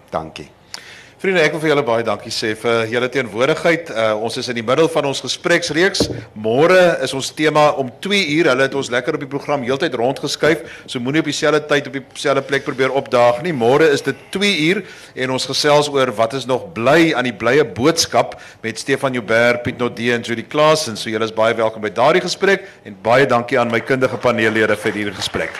Dankie. 0.09 0.57
Vriende, 1.18 1.41
ek 1.41 1.55
wil 1.55 1.61
vir 1.63 1.72
julle 1.72 1.82
baie 1.82 2.03
dankie 2.05 2.30
sê 2.30 2.51
vir 2.61 2.91
julle 2.91 3.07
teenwoordigheid. 3.09 3.88
Uh, 3.89 4.20
ons 4.22 4.36
is 4.38 4.51
in 4.51 4.59
die 4.59 4.63
middel 4.65 4.86
van 4.93 5.07
ons 5.09 5.18
gespreksreeks. 5.26 6.03
Môre 6.38 6.78
is 7.01 7.15
ons 7.18 7.32
tema 7.34 7.72
om 7.82 7.89
2 8.05 8.20
uur. 8.36 8.51
Hulle 8.51 8.68
het 8.68 8.76
ons 8.78 8.91
lekker 8.93 9.18
op 9.18 9.24
die 9.24 9.30
program 9.32 9.65
heeltyd 9.65 9.97
rondgeskuif. 9.97 10.61
So 10.86 11.01
moenie 11.01 11.24
op 11.24 11.32
dieselfde 11.32 11.63
tyd 11.72 11.89
op 11.89 11.97
dieselfde 11.97 12.45
plek 12.45 12.68
probeer 12.70 12.93
opdaag 13.01 13.41
nie. 13.41 13.55
Môre 13.57 13.89
is 13.89 14.05
dit 14.05 14.20
2 14.36 14.51
uur 14.68 14.84
en 15.26 15.34
ons 15.34 15.49
gesels 15.49 15.89
oor 15.89 16.13
wat 16.20 16.38
is 16.38 16.45
nog 16.45 16.70
bly 16.78 17.15
aan 17.18 17.26
die 17.26 17.34
blye 17.34 17.65
boodskap 17.65 18.38
met 18.61 18.78
Stefan 18.78 19.18
Joubert, 19.18 19.63
Piet 19.65 19.82
Nodee 19.82 20.13
en 20.13 20.22
Judy 20.22 20.45
Klaas 20.45 20.86
en 20.86 21.01
so 21.01 21.09
julle 21.09 21.26
is 21.26 21.34
baie 21.34 21.57
welkom 21.57 21.82
by 21.82 21.89
daardie 21.97 22.22
gesprek 22.22 22.70
en 22.86 22.93
baie 23.01 23.26
dankie 23.26 23.57
aan 23.57 23.74
my 23.74 23.82
kundige 23.82 24.22
paneellede 24.22 24.78
vir 24.86 25.01
hierdie 25.01 25.18
gesprek. 25.18 25.57